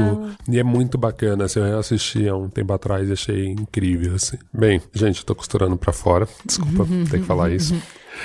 [0.48, 1.44] E é muito bacana.
[1.44, 4.36] Assim, eu assisti há um tempo atrás e achei incrível, assim.
[4.52, 6.28] Bem, gente, eu tô costurando pra fora.
[6.44, 7.74] Desculpa ter que falar isso.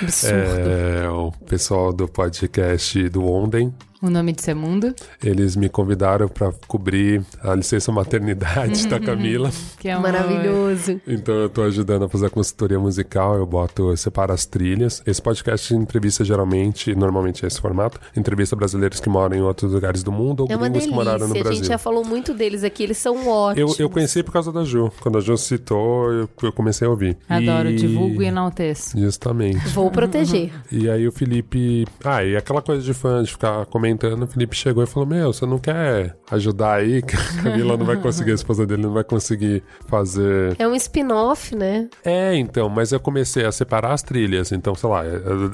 [0.00, 0.36] Absurdo.
[0.36, 3.72] É, o pessoal do podcast do Onden,
[4.04, 4.92] O nome de seu mundo,
[5.22, 9.48] eles me convidaram pra cobrir a licença maternidade da Camila.
[9.78, 11.00] que é Maravilhoso.
[11.06, 15.00] Então eu tô ajudando a fazer a consultoria musical, eu boto, eu separo as trilhas.
[15.06, 20.02] Esse podcast entrevista geralmente, normalmente é esse formato, entrevista brasileiros que moram em outros lugares
[20.02, 21.40] do mundo ou É gringos que moraram no delícia.
[21.40, 21.62] A Brasil.
[21.62, 23.78] gente já falou muito deles aqui, eles são Eu, ótimos.
[23.78, 24.90] eu conheci por causa da Ju.
[25.00, 27.16] Quando a Ju citou, eu, eu comecei a ouvir.
[27.28, 28.98] Adoro, E- divulgo e enalteço.
[28.98, 29.58] Justamente.
[29.68, 30.50] Vou proteger.
[30.70, 31.86] E aí o Felipe.
[32.04, 35.32] Ah, e aquela coisa de fã, de ficar comentando, o Felipe chegou e falou: Meu,
[35.32, 37.02] você não quer ajudar aí?
[37.12, 40.54] Que a Camila não vai conseguir, a esposa dele não vai conseguir fazer.
[40.58, 41.88] É um spin-off, né?
[42.04, 44.52] É, então, mas eu comecei a separar as trilhas.
[44.52, 45.02] Então, sei lá,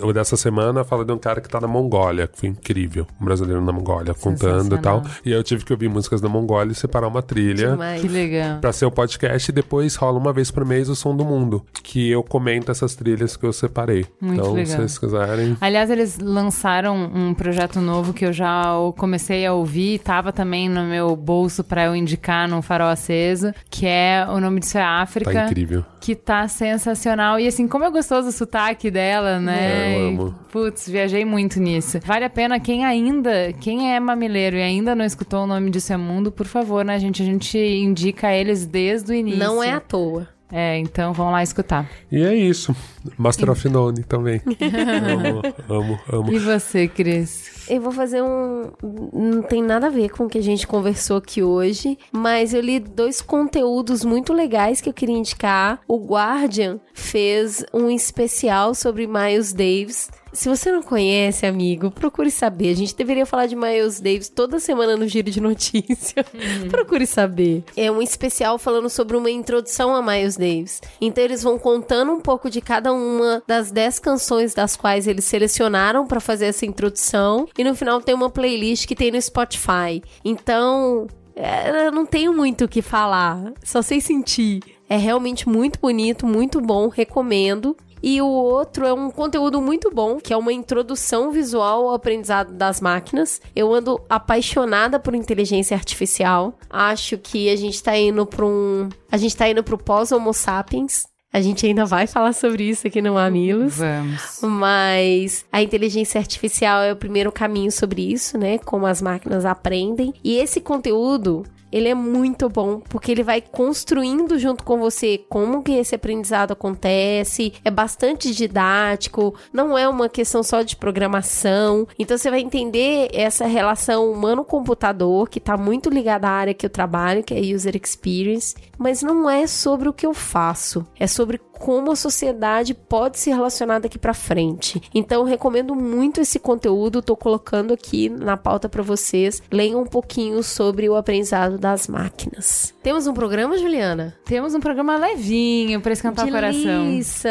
[0.03, 3.07] o dessa semana fala de um cara que tá na Mongólia, que foi incrível.
[3.21, 5.03] Um brasileiro na Mongólia, contando e tal.
[5.25, 7.71] E aí eu tive que ouvir músicas da Mongólia e separar uma trilha.
[7.71, 8.01] Demais.
[8.01, 8.61] Que legal.
[8.61, 11.65] Pra ser o podcast e depois rola uma vez por mês o Som do Mundo,
[11.83, 14.07] que eu comento essas trilhas que eu separei.
[14.21, 14.67] Muito então, legal.
[14.67, 15.57] se vocês quiserem.
[15.61, 18.65] Aliás, eles lançaram um projeto novo que eu já
[18.97, 23.87] comecei a ouvir, tava também no meu bolso pra eu indicar no Farol Aceso, que
[23.87, 25.33] é O Nome Disso é África.
[25.33, 25.85] Tá incrível.
[26.01, 27.39] Que tá sensacional.
[27.39, 29.59] E assim, como é gostoso o sotaque dela, né?
[29.59, 30.35] É, eu E, amo.
[30.51, 32.01] Putz, viajei muito nisso.
[32.05, 35.93] Vale a pena quem ainda, quem é mamileiro e ainda não escutou o nome disso
[35.93, 37.23] é mundo, por favor, né, gente?
[37.23, 39.39] A gente indica eles desde o início.
[39.39, 40.29] Não é à toa.
[40.51, 41.89] É, então vão lá escutar.
[42.11, 42.75] E é isso.
[43.17, 44.41] Master of None também.
[44.49, 46.33] amo, amo, amo.
[46.33, 47.67] E você, Cris?
[47.69, 48.71] Eu vou fazer um.
[49.13, 52.61] Não tem nada a ver com o que a gente conversou aqui hoje, mas eu
[52.63, 55.81] li dois conteúdos muito legais que eu queria indicar.
[55.87, 60.11] O Guardian fez um especial sobre Miles Davis.
[60.33, 62.71] Se você não conhece, amigo, procure saber.
[62.71, 66.25] A gente deveria falar de Miles Davis toda semana no Giro de Notícia.
[66.71, 67.65] procure saber.
[67.77, 70.81] É um especial falando sobre uma introdução a Miles Davis.
[71.01, 75.25] Então eles vão contando um pouco de cada uma das dez canções das quais eles
[75.25, 77.49] selecionaram para fazer essa introdução.
[77.57, 80.03] E no final tem uma playlist que tem no Spotify.
[80.25, 83.53] Então, é, eu não tenho muito o que falar.
[83.63, 84.61] Só sei sentir.
[84.89, 87.77] É realmente muito bonito, muito bom, recomendo.
[88.03, 92.53] E o outro é um conteúdo muito bom, que é uma introdução visual ao aprendizado
[92.53, 93.41] das máquinas.
[93.55, 96.55] Eu ando apaixonada por inteligência artificial.
[96.71, 101.07] Acho que a gente tá indo para um, a gente tá indo pro pós-homo sapiens.
[101.31, 103.77] A gente ainda vai falar sobre isso aqui no Mamilos.
[103.77, 104.39] Vamos.
[104.43, 108.57] Mas a inteligência artificial é o primeiro caminho sobre isso, né?
[108.59, 110.15] Como as máquinas aprendem.
[110.25, 115.63] E esse conteúdo, ele é muito bom, porque ele vai construindo junto com você como
[115.63, 117.53] que esse aprendizado acontece.
[117.65, 121.87] É bastante didático, não é uma questão só de programação.
[121.99, 126.71] Então você vai entender essa relação humano-computador, que tá muito ligada à área que eu
[126.71, 131.39] trabalho, que é user experience, mas não é sobre o que eu faço, é sobre
[131.59, 134.81] como a sociedade pode se relacionar daqui para frente.
[134.95, 139.43] Então, recomendo muito esse conteúdo, tô colocando aqui na pauta para vocês.
[139.51, 142.75] Leiam um pouquinho sobre o aprendizado das máquinas.
[142.83, 144.15] Temos um programa, Juliana?
[144.25, 146.85] Temos um programa levinho para esquentar o coração.
[146.85, 147.31] Delícia!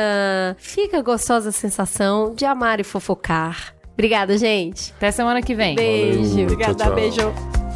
[0.58, 3.74] Fica a gostosa sensação de amar e fofocar.
[3.94, 4.94] Obrigada, gente.
[4.98, 5.76] Até semana que vem.
[5.76, 6.30] Beijo.
[6.30, 6.96] Valeu, Obrigada, tchau, tchau.
[6.96, 7.67] beijo.